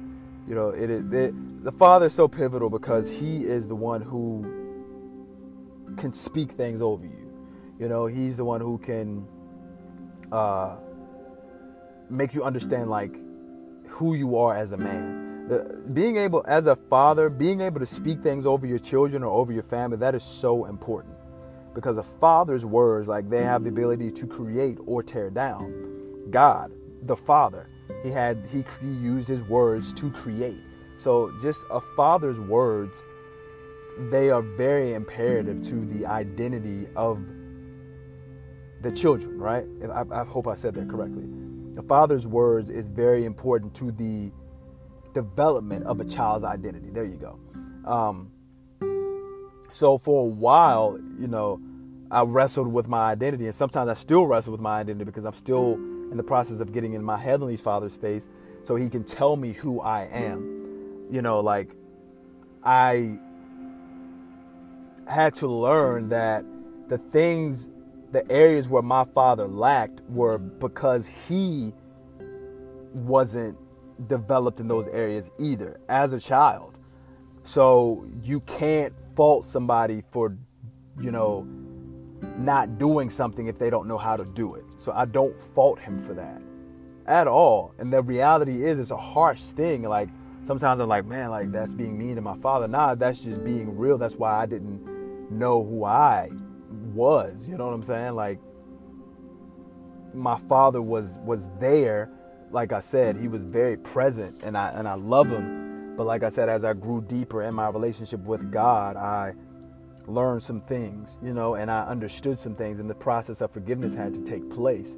you 0.49 0.54
know, 0.54 0.70
it, 0.70 1.11
the 1.11 1.73
father 1.73 2.06
is 2.06 2.14
so 2.14 2.26
pivotal 2.28 2.70
because 2.70 3.11
he 3.11 3.44
is 3.44 3.68
the 3.68 3.75
one 3.75 4.00
who 4.00 4.42
can 5.96 6.12
speak 6.12 6.52
things 6.52 6.80
over 6.80 7.04
you. 7.04 7.32
You 7.78 7.88
know, 7.88 8.06
he's 8.06 8.37
the 8.37 8.44
one 8.44 8.61
who 8.61 8.78
can 8.78 9.26
uh, 10.32 10.76
make 12.08 12.35
you 12.35 12.42
understand 12.42 12.88
like 12.88 13.14
who 13.88 14.14
you 14.14 14.37
are 14.38 14.56
as 14.56 14.73
a 14.73 14.76
man. 14.76 15.25
Being 15.93 16.17
able, 16.17 16.45
as 16.49 16.67
a 16.67 16.75
father, 16.75 17.31
being 17.31 17.61
able 17.61 17.79
to 17.79 17.87
speak 17.87 18.21
things 18.21 18.47
over 18.47 18.67
your 18.67 18.81
children 18.81 19.23
or 19.23 19.33
over 19.33 19.53
your 19.53 19.62
family, 19.62 19.97
that 19.99 20.15
is 20.15 20.25
so 20.25 20.65
important. 20.65 21.15
Because 21.75 21.99
a 21.99 22.03
father's 22.03 22.65
words 22.65 23.07
like 23.07 23.31
they 23.31 23.43
have 23.43 23.62
the 23.62 23.69
ability 23.69 24.11
to 24.11 24.26
create 24.26 24.79
or 24.87 25.03
tear 25.03 25.31
down 25.31 25.87
god 26.31 26.73
the 27.03 27.17
father. 27.17 27.69
He 28.03 28.11
had 28.11 28.47
he, 28.50 28.65
he 28.81 28.88
used 28.88 29.29
his 29.29 29.43
words 29.43 29.93
to 29.95 30.11
create. 30.11 30.59
So 30.99 31.33
just 31.41 31.65
a 31.71 31.81
father's 31.81 32.41
words 32.41 33.05
they 34.11 34.31
are 34.31 34.43
very 34.43 34.95
imperative 34.95 35.62
to 35.62 35.87
the 35.87 36.05
identity 36.07 36.87
of 36.97 37.21
the 38.83 38.93
children 38.93 39.38
right? 39.38 39.65
I, 39.91 40.05
I 40.11 40.25
hope 40.25 40.47
i 40.47 40.55
said 40.55 40.75
that 40.75 40.88
correctly. 40.88 41.25
A 41.79 41.83
father's 41.83 42.26
words 42.26 42.71
is 42.71 42.88
very 42.88 43.25
important 43.25 43.75
to 43.75 43.93
the 43.93 44.33
development 45.23 45.85
of 45.87 46.00
a 46.00 46.04
child's 46.04 46.44
identity 46.44 46.90
there 46.90 47.04
you 47.04 47.16
go 47.16 47.38
um, 47.87 48.30
so 49.70 49.99
for 49.99 50.25
a 50.25 50.28
while, 50.28 50.99
you 51.20 51.28
know, 51.28 51.61
I 52.11 52.23
wrestled 52.23 52.73
with 52.73 52.88
my 52.88 53.11
identity, 53.11 53.44
and 53.44 53.54
sometimes 53.54 53.88
I 53.90 53.94
still 53.94 54.26
wrestle 54.26 54.52
with 54.52 54.61
my 54.61 54.80
identity 54.80 55.04
because 55.04 55.25
I'm 55.25 55.35
still 55.35 55.75
in 55.75 56.16
the 56.16 56.23
process 56.23 56.61
of 56.61 56.73
getting 56.73 56.94
in 56.94 57.04
my 57.04 57.16
heavenly 57.16 57.56
Father's 57.56 57.96
face, 57.96 58.28
so 58.62 58.76
He 58.76 58.88
can 58.88 59.04
tell 59.04 59.37
me 59.37 59.52
who 59.52 59.80
I 59.80 60.04
am. 60.04 61.08
You 61.11 61.23
know, 61.23 61.40
like 61.40 61.70
I 62.64 63.18
had 65.06 65.37
to 65.37 65.46
learn 65.46 66.08
that 66.08 66.44
the 66.88 66.99
things, 66.99 67.68
the 68.12 68.28
areas 68.30 68.68
where 68.68 68.82
my 68.82 69.04
father 69.04 69.46
lacked 69.46 70.00
were 70.08 70.38
because 70.38 71.06
he 71.06 71.73
wasn't 72.94 73.56
developed 74.07 74.61
in 74.61 74.69
those 74.69 74.88
areas 74.88 75.31
either 75.38 75.81
as 75.88 76.12
a 76.12 76.21
child. 76.21 76.79
So 77.45 78.07
you 78.23 78.41
can't 78.41 78.93
fault 79.15 79.47
somebody 79.47 80.03
for, 80.11 80.37
you 81.00 81.11
know, 81.11 81.47
not 82.38 82.79
doing 82.79 83.11
something 83.11 83.47
if 83.47 83.59
they 83.59 83.71
don't 83.71 83.87
know 83.87 83.99
how 83.99 84.17
to 84.17 84.25
do 84.25 84.55
it. 84.55 84.65
So 84.79 84.93
I 84.93 85.05
don't 85.05 85.41
fault 85.41 85.79
him 85.79 85.99
for 86.03 86.15
that 86.15 86.41
at 87.07 87.26
all. 87.26 87.75
And 87.79 87.93
the 87.93 88.03
reality 88.03 88.65
is, 88.65 88.79
it's 88.79 88.91
a 88.91 88.97
harsh 88.97 89.43
thing. 89.43 89.83
Like 89.83 90.09
sometimes 90.43 90.81
I'm 90.81 90.88
like, 90.88 91.07
man, 91.07 91.31
like 91.31 91.53
that's 91.53 91.75
being 91.75 91.99
mean 91.99 92.17
to 92.17 92.23
my 92.23 92.37
father. 92.38 92.69
Nah, 92.69 92.95
that's 92.95 93.21
just 93.21 93.45
being 93.45 93.76
real. 93.76 93.99
That's 93.99 94.17
why 94.17 94.35
I 94.35 94.47
didn't 94.47 95.31
know 95.31 95.62
who 95.62 95.85
I 95.85 96.31
was. 96.93 97.49
You 97.49 97.57
know 97.57 97.67
what 97.67 97.75
I'm 97.75 97.83
saying? 97.83 98.15
Like 98.15 98.41
my 100.15 100.38
father 100.49 100.83
was 100.83 101.19
was 101.25 101.49
there. 101.59 102.11
Like 102.50 102.73
I 102.73 102.81
said, 102.81 103.17
he 103.17 103.29
was 103.29 103.45
very 103.45 103.76
present, 103.76 104.45
and 104.45 104.57
I 104.57 104.71
and 104.71 104.87
I 104.87 104.95
love 104.95 105.29
him. 105.29 105.95
But 105.97 106.07
like 106.07 106.23
I 106.23 106.29
said, 106.29 106.49
as 106.49 106.65
I 106.65 106.75
grew 106.75 107.00
deeper 107.00 107.43
in 107.43 107.55
my 107.55 107.69
relationship 107.69 108.21
with 108.21 108.53
God, 108.53 108.97
I 108.97 109.35
learned 110.07 110.43
some 110.43 110.61
things, 110.61 111.17
you 111.23 111.35
know, 111.35 111.55
and 111.55 111.71
I 111.71 111.87
understood 111.87 112.38
some 112.38 112.55
things, 112.55 112.79
and 112.79 112.88
the 112.88 112.95
process 112.95 113.41
of 113.41 113.50
forgiveness 113.50 113.95
had 113.95 114.15
to 114.15 114.21
take 114.21 114.49
place, 114.50 114.97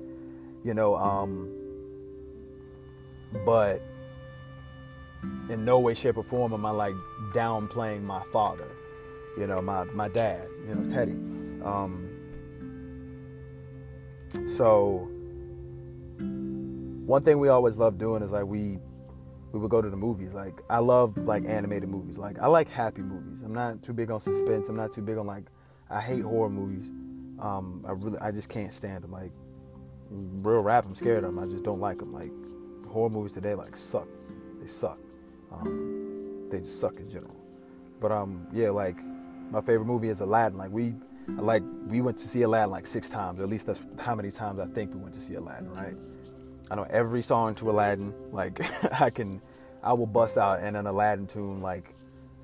you 0.65 0.75
know. 0.75 0.97
Um, 0.97 1.55
but 3.45 3.81
in 5.49 5.65
no 5.65 5.79
way, 5.79 5.95
shape, 5.95 6.17
or 6.17 6.25
form 6.25 6.53
am 6.53 6.67
I 6.67 6.71
like 6.71 6.95
downplaying 7.35 8.03
my 8.03 8.23
father, 8.33 8.69
you 9.37 9.47
know, 9.47 9.63
my 9.63 9.85
my 9.85 10.09
dad, 10.09 10.49
you 10.67 10.75
know, 10.75 10.95
Teddy. 10.95 11.13
Um, 11.65 12.09
so 14.47 15.09
one 17.09 17.23
thing 17.23 17.39
we 17.39 17.49
always 17.49 17.79
love 17.79 17.97
doing 17.97 18.23
is 18.23 18.31
like 18.31 18.45
we 18.45 18.79
we 19.53 19.59
would 19.59 19.71
go 19.71 19.81
to 19.81 19.89
the 19.89 19.97
movies. 19.97 20.35
Like 20.35 20.61
I 20.69 20.79
love 20.79 21.17
like 21.17 21.43
animated 21.47 21.89
movies. 21.89 22.19
Like 22.19 22.39
I 22.39 22.47
like 22.49 22.69
happy 22.69 23.01
movies. 23.01 23.43
I'm 23.43 23.55
not 23.55 23.83
too 23.83 23.95
big 23.95 24.11
on 24.11 24.21
suspense. 24.21 24.69
I'm 24.69 24.77
not 24.77 24.93
too 24.93 25.01
big 25.01 25.17
on 25.17 25.27
like 25.27 25.45
I 25.89 26.03
hate 26.03 26.21
horror 26.21 26.51
movies. 26.51 26.91
Um, 27.41 27.83
I 27.89 27.93
really 27.93 28.19
I 28.19 28.31
just 28.31 28.51
can't 28.51 28.75
stand 28.75 29.05
them. 29.05 29.11
Like 29.11 29.33
real 30.11 30.63
rap, 30.63 30.85
I'm 30.85 30.95
scared 30.95 31.25
of 31.25 31.35
them. 31.35 31.39
I 31.39 31.51
just 31.51 31.65
don't 31.65 31.81
like 31.81 31.97
them. 31.97 32.13
Like 32.13 32.31
horror 32.87 33.09
movies 33.09 33.33
today 33.33 33.55
like 33.55 33.75
suck. 33.75 34.09
They 34.61 34.67
suck. 34.67 35.01
Um, 35.51 36.47
they 36.51 36.59
just 36.59 36.79
suck 36.79 36.97
in 36.97 37.09
general. 37.09 37.41
But 38.01 38.13
um, 38.13 38.47
yeah, 38.53 38.69
like 38.69 38.99
my 39.51 39.63
favorite 39.63 39.87
movie 39.87 40.09
is 40.09 40.21
Aladdin. 40.21 40.59
Like 40.59 40.71
we 40.71 40.95
like 41.27 41.63
we 41.87 42.03
went 42.03 42.19
to 42.19 42.29
see 42.29 42.43
Aladdin 42.43 42.71
like 42.71 42.87
six 42.87 43.09
times. 43.09 43.41
Or 43.41 43.45
at 43.45 43.49
least 43.49 43.67
that's 43.67 43.81
how 43.99 44.15
many 44.15 44.31
times 44.31 44.61
I 44.61 44.67
think 44.67 44.93
we 44.93 45.01
went 45.01 45.15
to 45.15 45.21
see 45.21 45.37
Aladdin, 45.37 45.71
right? 45.71 45.95
I 46.71 46.75
know 46.75 46.87
every 46.91 47.23
song 47.23 47.55
to 47.57 47.71
Aladdin. 47.71 48.15
Like 48.33 48.61
I 49.01 49.11
can, 49.11 49.41
I 49.83 49.93
will 49.93 50.07
bust 50.07 50.39
out 50.39 50.63
in 50.63 50.77
an 50.77 50.87
Aladdin 50.87 51.27
tune 51.27 51.61
like 51.61 51.95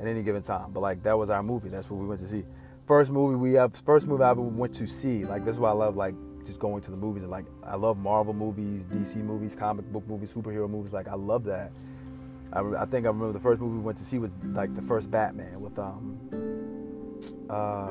at 0.00 0.06
any 0.06 0.22
given 0.22 0.42
time. 0.42 0.72
But 0.72 0.80
like 0.80 1.02
that 1.02 1.16
was 1.16 1.30
our 1.30 1.42
movie. 1.42 1.68
That's 1.68 1.90
what 1.90 2.00
we 2.00 2.06
went 2.06 2.20
to 2.20 2.26
see. 2.26 2.44
First 2.86 3.10
movie 3.10 3.36
we 3.36 3.54
have, 3.54 3.74
first 3.74 4.06
movie 4.06 4.22
I 4.22 4.30
ever 4.30 4.42
went 4.42 4.74
to 4.74 4.86
see. 4.86 5.24
Like 5.24 5.44
this 5.44 5.54
is 5.54 5.60
why 5.60 5.70
I 5.70 5.74
love 5.74 5.96
like 5.96 6.14
just 6.44 6.58
going 6.58 6.82
to 6.82 6.90
the 6.90 6.96
movies 6.96 7.22
and 7.22 7.30
like 7.30 7.46
I 7.64 7.76
love 7.76 7.98
Marvel 7.98 8.34
movies, 8.34 8.84
DC 8.84 9.16
movies, 9.16 9.54
comic 9.54 9.90
book 9.92 10.06
movies, 10.06 10.32
superhero 10.32 10.68
movies. 10.68 10.92
Like 10.92 11.08
I 11.08 11.14
love 11.14 11.44
that. 11.44 11.72
I, 12.52 12.60
I 12.60 12.84
think 12.86 13.06
I 13.06 13.08
remember 13.08 13.32
the 13.32 13.40
first 13.40 13.60
movie 13.60 13.78
we 13.78 13.82
went 13.82 13.98
to 13.98 14.04
see 14.04 14.18
was 14.18 14.36
like 14.44 14.74
the 14.74 14.82
first 14.82 15.10
Batman 15.10 15.60
with 15.60 15.78
um 15.78 16.18
uh, 17.48 17.90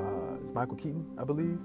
Michael 0.53 0.75
Keaton, 0.75 1.05
I 1.17 1.23
believe. 1.23 1.59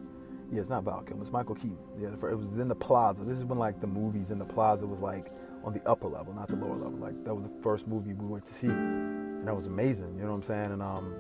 Yeah, 0.51 0.61
it's 0.61 0.71
not 0.71 0.85
Val 0.85 1.03
Kilmer. 1.03 1.23
It's 1.23 1.33
Michael 1.33 1.55
Keaton. 1.55 1.79
Yeah, 2.01 2.09
it 2.09 2.37
was 2.37 2.53
in 2.55 2.69
the 2.69 2.75
Plaza. 2.75 3.25
This 3.25 3.39
is 3.39 3.45
when 3.45 3.59
like 3.59 3.81
the 3.81 3.87
movies 3.87 4.31
in 4.31 4.39
the 4.39 4.45
Plaza 4.45 4.87
was 4.87 5.01
like 5.01 5.31
on 5.63 5.75
the 5.75 5.83
upper 5.87 6.07
level, 6.07 6.33
not 6.33 6.49
the 6.49 6.57
lower 6.57 6.75
level. 6.75 6.99
Like 6.99 7.23
that 7.25 7.35
was 7.35 7.45
the 7.45 7.53
first 7.63 7.87
movie 7.87 8.15
we 8.15 8.27
went 8.27 8.47
to 8.47 8.55
see, 8.55 8.69
and 8.69 9.47
that 9.47 9.55
was 9.55 9.67
amazing. 9.67 10.17
You 10.17 10.23
know 10.23 10.31
what 10.31 10.37
I'm 10.37 10.43
saying? 10.43 10.73
And 10.73 10.83
um, 10.83 11.15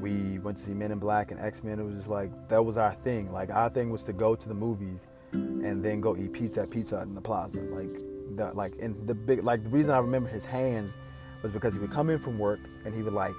we 0.00 0.38
went 0.38 0.56
to 0.58 0.62
see 0.62 0.72
Men 0.72 0.92
in 0.92 0.98
Black 0.98 1.32
and 1.32 1.40
X 1.40 1.64
Men. 1.64 1.80
It 1.80 1.84
was 1.84 1.94
just 1.94 2.08
like 2.08 2.30
that 2.48 2.64
was 2.64 2.76
our 2.76 2.94
thing. 2.94 3.32
Like 3.32 3.50
our 3.50 3.68
thing 3.68 3.90
was 3.90 4.04
to 4.04 4.12
go 4.12 4.36
to 4.36 4.48
the 4.48 4.54
movies 4.54 5.06
and 5.32 5.84
then 5.84 6.00
go 6.00 6.16
eat 6.16 6.32
pizza 6.32 6.62
at 6.62 6.70
Pizza 6.70 6.98
Hut 6.98 7.08
in 7.08 7.14
the 7.14 7.20
Plaza. 7.20 7.60
Like 7.60 7.90
that, 8.36 8.54
like 8.54 8.74
and 8.80 9.06
the 9.08 9.14
big 9.14 9.42
like 9.42 9.64
the 9.64 9.70
reason 9.70 9.92
I 9.92 9.98
remember 9.98 10.28
his 10.28 10.44
hands 10.44 10.96
was 11.42 11.50
because 11.50 11.74
he 11.74 11.80
would 11.80 11.92
come 11.92 12.08
in 12.08 12.20
from 12.20 12.38
work 12.38 12.60
and 12.84 12.94
he 12.94 13.02
would 13.02 13.12
like 13.12 13.34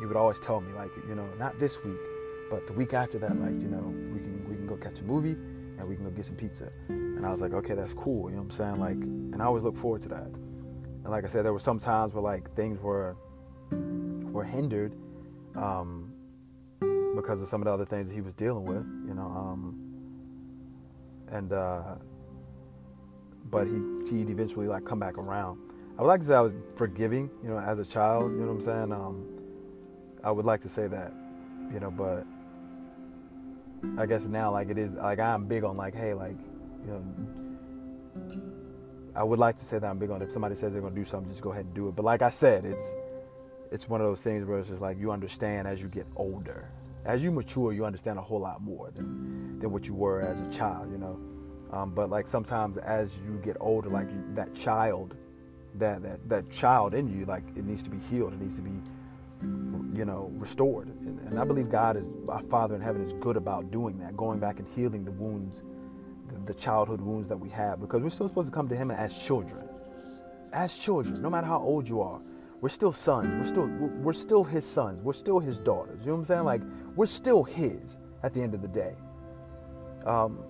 he 0.00 0.06
would 0.06 0.16
always 0.16 0.38
tell 0.38 0.60
me 0.60 0.72
like 0.74 0.90
you 1.08 1.14
know 1.14 1.26
not 1.38 1.58
this 1.58 1.82
week 1.82 1.98
but 2.50 2.66
the 2.66 2.72
week 2.72 2.94
after 2.94 3.18
that 3.18 3.38
like 3.40 3.52
you 3.52 3.68
know 3.68 3.94
go 4.70 4.76
catch 4.76 5.00
a 5.00 5.04
movie 5.04 5.36
and 5.78 5.88
we 5.88 5.96
can 5.96 6.04
go 6.04 6.10
get 6.10 6.24
some 6.24 6.36
pizza 6.36 6.70
and 6.88 7.24
I 7.26 7.30
was 7.30 7.40
like 7.40 7.52
okay 7.52 7.74
that's 7.74 7.94
cool 7.94 8.30
you 8.30 8.36
know 8.36 8.42
what 8.42 8.52
I'm 8.52 8.58
saying 8.58 8.80
like 8.80 9.00
and 9.32 9.42
I 9.42 9.44
always 9.44 9.62
look 9.62 9.76
forward 9.76 10.02
to 10.02 10.08
that 10.10 10.26
and 10.26 11.08
like 11.08 11.24
I 11.24 11.28
said 11.28 11.44
there 11.44 11.52
were 11.52 11.58
some 11.58 11.78
times 11.78 12.14
where 12.14 12.22
like 12.22 12.54
things 12.54 12.80
were 12.80 13.16
were 14.32 14.44
hindered 14.44 14.94
um, 15.56 16.12
because 17.16 17.42
of 17.42 17.48
some 17.48 17.60
of 17.60 17.66
the 17.66 17.72
other 17.72 17.84
things 17.84 18.08
that 18.08 18.14
he 18.14 18.20
was 18.20 18.34
dealing 18.34 18.64
with 18.64 18.86
you 19.08 19.14
know 19.14 19.26
um, 19.26 19.78
and 21.28 21.52
uh, 21.52 21.96
but 23.50 23.66
he 23.66 23.80
he'd 24.08 24.30
eventually 24.30 24.66
like 24.66 24.84
come 24.84 24.98
back 24.98 25.18
around 25.18 25.58
I 26.00 26.02
would 26.02 26.08
like 26.08 26.20
to 26.20 26.26
say 26.28 26.34
I 26.34 26.40
was 26.40 26.54
forgiving, 26.76 27.28
you 27.42 27.50
know, 27.50 27.58
as 27.58 27.78
a 27.78 27.84
child. 27.84 28.32
You 28.32 28.38
know 28.38 28.46
what 28.46 28.52
I'm 28.52 28.60
saying? 28.62 28.92
Um, 28.92 29.26
I 30.24 30.30
would 30.30 30.46
like 30.46 30.62
to 30.62 30.68
say 30.70 30.86
that, 30.86 31.12
you 31.70 31.78
know, 31.78 31.90
but 31.90 32.24
I 33.98 34.06
guess 34.06 34.26
now 34.26 34.50
like 34.50 34.68
it 34.68 34.78
is 34.78 34.94
like 34.94 35.18
I'm 35.18 35.46
big 35.46 35.64
on 35.64 35.76
like, 35.76 35.94
hey, 35.94 36.14
like, 36.14 36.36
you 36.84 36.92
know, 36.92 37.04
I 39.14 39.22
would 39.24 39.38
like 39.38 39.56
to 39.58 39.64
say 39.64 39.78
that 39.78 39.86
I'm 39.86 39.98
big 39.98 40.10
on 40.10 40.22
if 40.22 40.30
somebody 40.30 40.54
says 40.54 40.72
they're 40.72 40.82
gonna 40.82 40.94
do 40.94 41.04
something, 41.04 41.28
just 41.28 41.42
go 41.42 41.52
ahead 41.52 41.64
and 41.66 41.74
do 41.74 41.88
it. 41.88 41.96
But 41.96 42.04
like 42.04 42.22
I 42.22 42.30
said, 42.30 42.64
it's 42.64 42.94
it's 43.70 43.88
one 43.88 44.00
of 44.00 44.06
those 44.06 44.22
things 44.22 44.44
where 44.44 44.58
it's 44.58 44.68
just 44.68 44.82
like 44.82 44.98
you 44.98 45.10
understand 45.10 45.68
as 45.68 45.80
you 45.80 45.88
get 45.88 46.06
older. 46.16 46.70
As 47.04 47.22
you 47.22 47.30
mature, 47.30 47.72
you 47.72 47.86
understand 47.86 48.18
a 48.18 48.22
whole 48.22 48.40
lot 48.40 48.60
more 48.60 48.90
than 48.90 49.58
than 49.58 49.72
what 49.72 49.86
you 49.86 49.94
were 49.94 50.20
as 50.20 50.40
a 50.40 50.48
child, 50.50 50.90
you 50.92 50.98
know. 50.98 51.18
Um, 51.72 51.94
but 51.94 52.10
like 52.10 52.28
sometimes 52.28 52.76
as 52.76 53.10
you 53.24 53.40
get 53.42 53.56
older, 53.60 53.88
like 53.88 54.10
you, 54.10 54.22
that 54.34 54.54
child 54.54 55.16
that 55.76 56.02
that 56.02 56.28
that 56.28 56.50
child 56.50 56.94
in 56.94 57.08
you 57.08 57.24
like 57.26 57.44
it 57.56 57.64
needs 57.64 57.82
to 57.82 57.90
be 57.90 57.98
healed 57.98 58.32
it 58.32 58.40
needs 58.40 58.56
to 58.56 58.62
be 58.62 58.72
you 59.42 60.04
know 60.04 60.30
restored. 60.34 60.88
And, 60.88 61.38
i 61.38 61.44
believe 61.44 61.70
god 61.70 61.96
is 61.96 62.10
our 62.28 62.42
father 62.42 62.74
in 62.74 62.80
heaven 62.80 63.02
is 63.02 63.12
good 63.14 63.36
about 63.36 63.70
doing 63.70 63.98
that 63.98 64.16
going 64.16 64.38
back 64.38 64.58
and 64.58 64.68
healing 64.74 65.04
the 65.04 65.12
wounds 65.12 65.62
the, 66.28 66.52
the 66.52 66.54
childhood 66.54 67.00
wounds 67.00 67.28
that 67.28 67.36
we 67.36 67.48
have 67.50 67.80
because 67.80 68.02
we're 68.02 68.10
still 68.10 68.28
supposed 68.28 68.48
to 68.48 68.54
come 68.54 68.68
to 68.68 68.76
him 68.76 68.90
as 68.90 69.18
children. 69.18 69.68
As 70.52 70.74
children 70.74 71.22
no 71.22 71.30
matter 71.30 71.46
how 71.46 71.58
old 71.58 71.88
you 71.88 72.00
are 72.00 72.20
we're 72.60 72.68
still 72.68 72.92
sons. 72.92 73.26
We're 73.38 73.44
still 73.44 73.66
we're 74.02 74.12
still 74.12 74.44
his 74.44 74.66
sons. 74.66 75.02
We're 75.02 75.14
still 75.14 75.40
his 75.40 75.58
daughters. 75.58 76.00
You 76.00 76.08
know 76.08 76.14
what 76.14 76.18
i'm 76.20 76.24
saying? 76.26 76.44
Like 76.44 76.62
we're 76.94 77.06
still 77.06 77.42
his 77.42 77.98
at 78.22 78.34
the 78.34 78.42
end 78.42 78.54
of 78.54 78.62
the 78.62 78.68
day. 78.68 78.94
Um, 80.04 80.44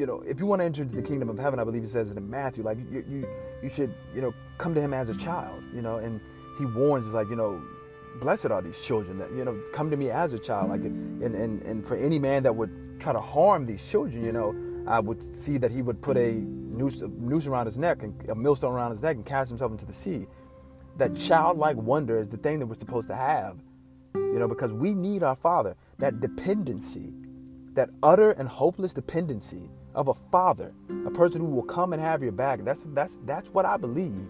you 0.00 0.06
know, 0.06 0.22
if 0.26 0.40
you 0.40 0.46
want 0.46 0.60
to 0.60 0.64
enter 0.64 0.80
into 0.80 0.96
the 0.96 1.02
kingdom 1.02 1.28
of 1.28 1.38
heaven, 1.38 1.60
I 1.60 1.64
believe 1.64 1.82
he 1.82 1.88
says 1.88 2.10
it 2.10 2.16
in 2.16 2.28
Matthew, 2.28 2.64
like 2.64 2.78
you, 2.90 3.04
you, 3.06 3.28
you 3.62 3.68
should, 3.68 3.94
you 4.14 4.22
know, 4.22 4.32
come 4.56 4.74
to 4.74 4.80
him 4.80 4.94
as 4.94 5.10
a 5.10 5.14
child, 5.14 5.62
you 5.74 5.82
know, 5.82 5.96
and 5.96 6.22
he 6.56 6.64
warns, 6.64 7.06
is 7.06 7.12
like, 7.12 7.28
you 7.28 7.36
know, 7.36 7.62
blessed 8.18 8.46
are 8.46 8.62
these 8.62 8.80
children 8.80 9.18
that, 9.18 9.30
you 9.32 9.44
know, 9.44 9.60
come 9.74 9.90
to 9.90 9.98
me 9.98 10.08
as 10.08 10.32
a 10.32 10.38
child, 10.38 10.70
like, 10.70 10.80
and, 10.80 11.22
and, 11.22 11.62
and 11.64 11.86
for 11.86 11.98
any 11.98 12.18
man 12.18 12.42
that 12.44 12.56
would 12.56 12.98
try 12.98 13.12
to 13.12 13.20
harm 13.20 13.66
these 13.66 13.86
children, 13.90 14.24
you 14.24 14.32
know, 14.32 14.56
I 14.86 15.00
would 15.00 15.22
see 15.22 15.58
that 15.58 15.70
he 15.70 15.82
would 15.82 16.00
put 16.00 16.16
a 16.16 16.32
noose, 16.32 17.02
a 17.02 17.08
noose 17.08 17.46
around 17.46 17.66
his 17.66 17.76
neck 17.76 18.02
and 18.02 18.14
a 18.30 18.34
millstone 18.34 18.72
around 18.72 18.92
his 18.92 19.02
neck 19.02 19.16
and 19.16 19.26
cast 19.26 19.50
himself 19.50 19.70
into 19.70 19.84
the 19.84 19.92
sea. 19.92 20.26
That 20.96 21.14
childlike 21.14 21.76
wonder 21.76 22.18
is 22.18 22.26
the 22.26 22.38
thing 22.38 22.58
that 22.60 22.66
we're 22.66 22.74
supposed 22.76 23.08
to 23.10 23.16
have, 23.16 23.58
you 24.14 24.38
know, 24.38 24.48
because 24.48 24.72
we 24.72 24.94
need 24.94 25.22
our 25.22 25.36
Father. 25.36 25.76
That 25.98 26.20
dependency, 26.20 27.12
that 27.74 27.90
utter 28.02 28.30
and 28.32 28.48
hopeless 28.48 28.94
dependency 28.94 29.68
of 29.94 30.08
a 30.08 30.14
father, 30.30 30.72
a 31.06 31.10
person 31.10 31.40
who 31.40 31.46
will 31.46 31.62
come 31.62 31.92
and 31.92 32.02
have 32.02 32.22
your 32.22 32.32
back. 32.32 32.64
That's 32.64 32.84
that's 32.88 33.18
that's 33.24 33.50
what 33.50 33.64
I 33.64 33.76
believe 33.76 34.28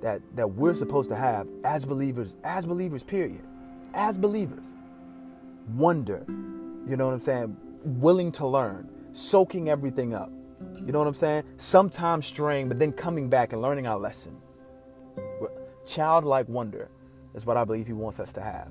that 0.00 0.20
that 0.36 0.48
we're 0.48 0.74
supposed 0.74 1.10
to 1.10 1.16
have 1.16 1.48
as 1.64 1.84
believers, 1.84 2.36
as 2.44 2.66
believers, 2.66 3.02
period. 3.02 3.42
As 3.94 4.18
believers. 4.18 4.66
Wonder. 5.74 6.24
You 6.28 6.96
know 6.96 7.06
what 7.06 7.14
I'm 7.14 7.20
saying? 7.20 7.56
Willing 7.84 8.32
to 8.32 8.46
learn, 8.46 8.88
soaking 9.12 9.68
everything 9.68 10.14
up. 10.14 10.30
You 10.84 10.92
know 10.92 10.98
what 10.98 11.08
I'm 11.08 11.14
saying? 11.14 11.44
Sometimes 11.56 12.26
straying, 12.26 12.68
but 12.68 12.78
then 12.78 12.92
coming 12.92 13.28
back 13.28 13.52
and 13.52 13.62
learning 13.62 13.86
our 13.86 13.98
lesson. 13.98 14.36
Childlike 15.86 16.48
wonder 16.48 16.88
is 17.34 17.44
what 17.44 17.56
I 17.56 17.64
believe 17.64 17.86
he 17.86 17.92
wants 17.92 18.20
us 18.20 18.32
to 18.34 18.40
have. 18.40 18.68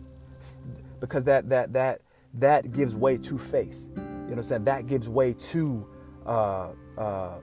Because 1.00 1.24
that 1.26 1.50
that 1.50 1.74
that 1.74 2.02
that 2.36 2.72
gives 2.72 2.96
way 2.96 3.18
to 3.18 3.38
faith. 3.38 3.90
You 3.96 4.02
know 4.02 4.28
what 4.28 4.38
I'm 4.38 4.44
saying? 4.44 4.64
That 4.66 4.88
gives 4.88 5.10
way 5.10 5.34
to 5.34 5.88
uh, 6.26 6.72
uh, 6.98 7.40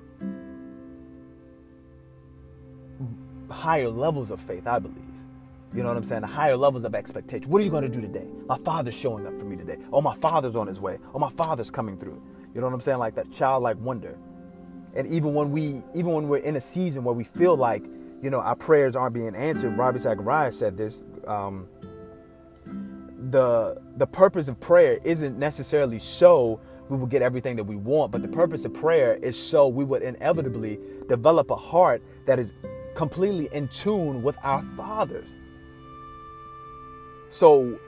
higher 3.51 3.89
levels 3.89 4.31
of 4.31 4.41
faith, 4.41 4.67
I 4.67 4.79
believe. 4.79 4.97
You 5.75 5.83
know 5.83 5.89
what 5.89 5.99
I'm 5.99 6.05
saying? 6.05 6.23
Higher 6.23 6.57
levels 6.57 6.85
of 6.85 6.95
expectation. 6.95 7.51
What 7.51 7.61
are 7.61 7.65
you 7.65 7.71
going 7.71 7.83
to 7.83 7.89
do 7.89 8.01
today? 8.01 8.27
My 8.47 8.59
father's 8.59 8.95
showing 8.95 9.27
up 9.27 9.39
for 9.39 9.45
me 9.45 9.57
today. 9.57 9.77
Oh, 9.93 10.01
my 10.01 10.17
father's 10.17 10.57
on 10.57 10.67
his 10.67 10.81
way. 10.81 10.99
Oh, 11.15 11.19
my 11.19 11.31
father's 11.33 11.71
coming 11.71 11.99
through. 11.99 12.23
You 12.55 12.61
know 12.61 12.67
what 12.67 12.75
I'm 12.75 12.81
saying? 12.81 12.99
Like 12.99 13.15
that 13.17 13.31
childlike 13.33 13.77
wonder. 13.79 14.17
And 14.95 15.07
even 15.09 15.35
when 15.35 15.53
we, 15.53 15.83
even 15.95 16.13
when 16.13 16.29
we're 16.29 16.39
in 16.39 16.57
a 16.57 16.61
season 16.61 17.05
where 17.05 17.15
we 17.15 17.25
feel 17.25 17.57
like, 17.57 17.85
you 18.23 18.31
know, 18.31 18.41
our 18.41 18.57
prayers 18.57 18.97
aren't 18.97 19.15
being 19.15 19.35
answered, 19.35 19.77
Ravi 19.77 20.01
Zacharias 20.01 20.59
said 20.59 20.77
this. 20.77 21.05
Um, 21.27 21.69
the 23.31 23.83
the 23.97 24.07
purpose 24.07 24.49
of 24.49 24.59
prayer 24.61 24.99
isn't 25.05 25.39
necessarily 25.39 25.99
so 25.99 26.61
we 26.89 26.97
will 26.97 27.07
get 27.07 27.23
everything 27.23 27.57
that 27.57 27.65
we 27.65 27.77
want. 27.77 28.13
But 28.13 28.23
the 28.23 28.29
purpose 28.29 28.65
of 28.65 28.75
prayer 28.75 29.15
is 29.15 29.39
so 29.39 29.69
we 29.69 29.85
would 29.85 30.03
inevitably 30.03 30.79
develop 31.09 31.51
a 31.51 31.57
heart 31.57 32.03
that 32.27 32.39
is 32.39 32.55
completely 32.95 33.49
in 33.53 33.69
tune 33.69 34.23
with 34.23 34.37
our 34.43 34.63
fathers. 34.77 35.37
So, 37.29 37.79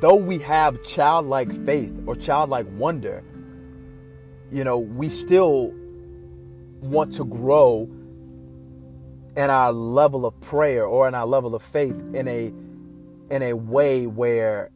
though 0.00 0.16
we 0.16 0.38
have 0.38 0.82
childlike 0.82 1.52
faith 1.66 1.92
or 2.06 2.16
childlike 2.16 2.66
wonder, 2.76 3.22
you 4.50 4.64
know, 4.64 4.78
we 4.78 5.08
still 5.08 5.74
want 6.80 7.12
to 7.14 7.24
grow 7.24 7.88
in 9.36 9.50
our 9.50 9.72
level 9.72 10.26
of 10.26 10.38
prayer 10.40 10.84
or 10.84 11.08
in 11.08 11.14
our 11.14 11.26
level 11.26 11.54
of 11.54 11.62
faith 11.62 11.96
in 12.14 12.28
a 12.28 12.52
in 13.30 13.42
a 13.42 13.54
way 13.54 14.06
where 14.06 14.70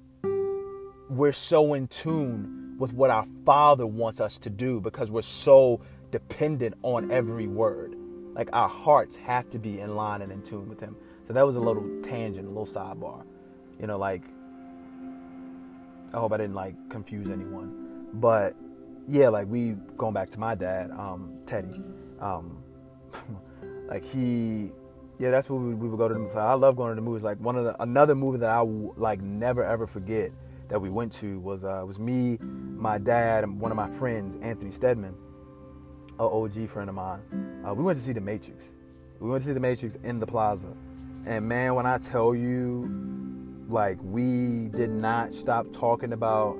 we're 1.11 1.33
so 1.33 1.75
in 1.75 1.87
tune 1.88 2.56
with 2.79 2.93
what 2.93 3.11
our 3.11 3.27
Father 3.45 3.87
wants 3.87 4.21
us 4.21 4.39
to 4.39 4.51
do 4.51 4.81
because 4.81 5.11
we're 5.11 5.23
so 5.23 5.81
dependent 6.11 6.75
on 6.83 7.11
every 7.11 7.47
word. 7.47 7.97
Like 8.35 8.51
our 8.53 8.69
hearts 8.69 9.17
have 9.17 9.49
to 9.51 9.59
be 9.59 9.81
in 9.81 9.97
line 9.97 10.23
and 10.23 10.31
in 10.31 10.43
tune 10.43 10.69
with 10.69 10.81
Him. 10.81 10.97
So 11.27 11.33
that 11.33 11.45
was 11.47 11.57
a 11.57 11.61
little 11.61 11.85
tangent, 12.03 12.47
a 12.47 12.49
little 12.49 12.67
sidebar. 12.67 13.25
You 13.81 13.87
know, 13.87 13.99
like, 13.99 14.23
I 16.12 16.19
hope 16.19 16.33
I 16.33 16.37
didn't 16.37 16.55
like 16.55 16.75
confuse 16.89 17.29
anyone. 17.29 18.07
But 18.15 18.55
yeah, 19.09 19.29
like 19.29 19.49
we, 19.49 19.77
going 19.97 20.15
back 20.15 20.31
to 20.31 20.41
my 20.41 20.55
dad, 20.55 20.91
um, 20.93 21.33
Teddy, 21.47 21.83
um, 22.21 22.62
like 23.89 24.05
he, 24.05 24.71
yeah, 25.19 25.31
that's 25.31 25.49
what 25.49 25.61
we, 25.61 25.75
we 25.75 25.89
would 25.89 25.99
go 25.99 26.09
to 26.09 26.15
the 26.15 26.21
movies. 26.21 26.37
I 26.37 26.53
love 26.55 26.77
going 26.77 26.91
to 26.91 26.95
the 26.95 27.01
movies. 27.01 27.23
Like 27.23 27.39
one 27.39 27.57
of 27.57 27.65
the, 27.65 27.83
another 27.83 28.15
movie 28.15 28.39
that 28.39 28.51
I 28.51 28.62
will 28.62 28.95
like 28.97 29.21
never 29.21 29.65
ever 29.65 29.87
forget 29.87 30.31
that 30.68 30.81
we 30.81 30.88
went 30.88 31.12
to 31.14 31.38
was 31.40 31.64
uh, 31.64 31.83
was 31.87 31.98
me, 31.98 32.38
my 32.40 32.98
dad, 32.98 33.44
and 33.44 33.61
one 33.61 33.70
of 33.70 33.76
my 33.76 33.90
friends, 33.90 34.37
Anthony 34.42 34.70
Stedman, 34.70 35.14
a 36.18 36.24
OG 36.24 36.68
friend 36.68 36.88
of 36.88 36.94
mine. 36.94 37.20
Uh, 37.66 37.74
we 37.74 37.85
went 37.85 37.98
to 37.98 38.05
see 38.05 38.12
The 38.12 38.20
Matrix. 38.20 38.64
We 39.20 39.31
went 39.31 39.42
to 39.42 39.48
see 39.48 39.55
The 39.55 39.61
Matrix 39.61 39.96
in 39.96 40.18
the 40.18 40.26
plaza, 40.26 40.72
and 41.26 41.46
man, 41.48 41.74
when 41.74 41.87
I 41.87 41.98
tell 41.98 42.35
you, 42.35 42.90
like 43.68 43.98
we 44.02 44.68
did 44.68 44.90
not 44.90 45.35
stop 45.35 45.66
talking 45.72 46.12
about 46.12 46.59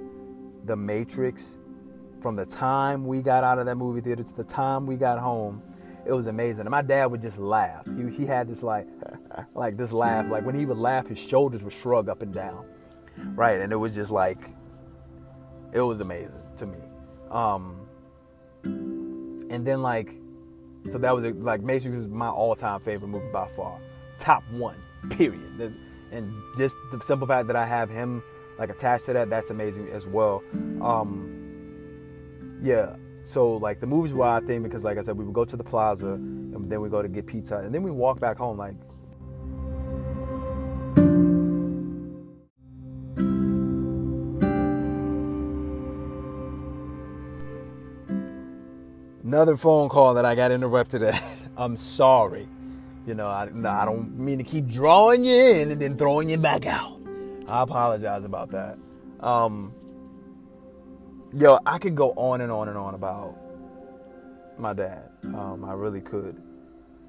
The 0.65 0.77
Matrix 0.77 1.59
from 2.21 2.37
the 2.37 2.47
time 2.47 3.05
we 3.07 3.23
got 3.23 3.45
out 3.45 3.59
of 3.59 3.67
that 3.67 3.77
movie 3.77 4.01
theater 4.01 4.23
to 4.23 4.35
the 4.35 4.45
time 4.45 4.87
we 4.87 4.97
got 4.97 5.19
home. 5.19 5.63
It 6.07 6.13
was 6.13 6.29
amazing. 6.29 6.63
And 6.63 6.71
my 6.71 6.83
dad 6.83 7.07
would 7.07 7.21
just 7.21 7.39
laugh. 7.39 7.85
He, 7.97 8.09
he 8.11 8.27
had 8.27 8.49
this 8.49 8.63
like, 8.63 8.87
like 9.55 9.77
this 9.77 9.93
laugh. 9.93 10.27
Like 10.29 10.47
when 10.47 10.55
he 10.55 10.65
would 10.65 10.79
laugh, 10.79 11.09
his 11.09 11.19
shoulders 11.19 11.65
would 11.65 11.73
shrug 11.73 12.09
up 12.09 12.23
and 12.23 12.33
down 12.33 12.65
right? 13.35 13.61
And 13.61 13.73
it 13.73 13.77
was 13.77 13.95
just 13.95 14.11
like, 14.11 14.39
it 15.73 15.81
was 15.81 16.01
amazing 16.01 16.43
to 16.57 16.67
me. 16.67 16.79
Um, 17.31 17.87
and 18.65 19.67
then 19.67 19.83
like, 19.83 20.15
so 20.91 20.99
that 20.99 21.15
was 21.15 21.25
a, 21.25 21.31
like 21.31 21.63
Matrix 21.63 21.97
is 21.97 22.09
my 22.09 22.29
all-time 22.29 22.81
favorite 22.81 23.09
movie 23.09 23.31
by 23.33 23.49
far, 23.57 23.79
top 24.19 24.43
one, 24.51 24.77
period. 25.11 25.75
And 26.13 26.33
just 26.57 26.77
the 26.93 27.01
simple 27.01 27.27
fact 27.27 27.49
that 27.49 27.57
I 27.57 27.67
have 27.67 27.91
him 27.91 28.23
like 28.59 28.71
attached 28.71 29.07
to 29.07 29.13
that, 29.15 29.29
that's 29.29 29.51
amazing 29.51 29.89
as 29.89 30.07
well. 30.07 30.43
Um, 30.81 32.59
yeah. 32.63 32.97
So 33.25 33.57
like 33.57 33.81
the 33.81 33.87
movies 33.87 34.15
were 34.15 34.25
our 34.25 34.41
thing 34.41 34.63
because 34.63 34.85
like 34.85 34.99
I 34.99 35.03
said, 35.03 35.19
we 35.19 35.25
would 35.25 35.35
go 35.35 35.45
to 35.45 35.57
the 35.57 35.65
plaza 35.65 36.13
and 36.13 36.69
then 36.69 36.81
we 36.81 36.89
go 36.89 37.03
to 37.03 37.09
get 37.09 37.27
pizza 37.27 37.59
and 37.59 37.75
then 37.75 37.83
we 37.83 37.91
walk 37.91 38.21
back 38.21 38.37
home 38.37 38.57
like 38.57 38.77
another 49.37 49.59
phone 49.59 49.91
call 49.91 50.15
that 50.15 50.25
I 50.25 50.35
got 50.35 50.51
interrupted 50.51 51.03
at. 51.03 51.23
I'm 51.59 51.77
sorry. 51.77 52.49
You 53.07 53.13
know, 53.13 53.27
I, 53.27 53.43
I 53.43 53.85
don't 53.85 54.19
mean 54.19 54.39
to 54.39 54.45
keep 54.45 54.67
drawing 54.67 55.25
you 55.25 55.35
in 55.35 55.71
and 55.73 55.81
then 55.81 55.99
throwing 55.99 56.31
you 56.31 56.39
back 56.39 56.65
out. 56.65 56.99
I 57.47 57.63
apologize 57.63 58.25
about 58.25 58.51
that. 58.53 58.79
Um, 59.21 59.75
yo, 61.35 61.59
I 61.67 61.77
could 61.77 61.95
go 61.95 62.13
on 62.13 62.41
and 62.41 62.51
on 62.51 62.69
and 62.69 62.79
on 62.79 62.95
about 62.95 63.37
my 64.57 64.73
dad. 64.73 65.11
Um, 65.25 65.67
I 65.67 65.75
really 65.75 66.01
could. 66.01 66.43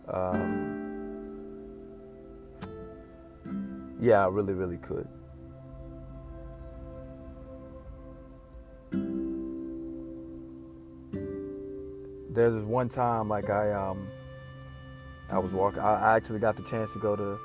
Um, 0.10 0.84
yeah, 4.02 4.26
I 4.26 4.28
really, 4.28 4.54
really 4.54 4.78
could. 4.78 5.08
There's 12.38 12.54
this 12.54 12.66
one 12.66 12.88
time, 12.88 13.28
like 13.28 13.50
I, 13.50 13.74
um, 13.74 14.08
I 15.32 15.40
was 15.40 15.54
walking. 15.54 15.80
I 15.80 16.16
actually 16.16 16.38
got 16.38 16.56
the 16.56 16.62
chance 16.62 16.94
to 16.94 17.00
go 17.00 17.16
to 17.16 17.40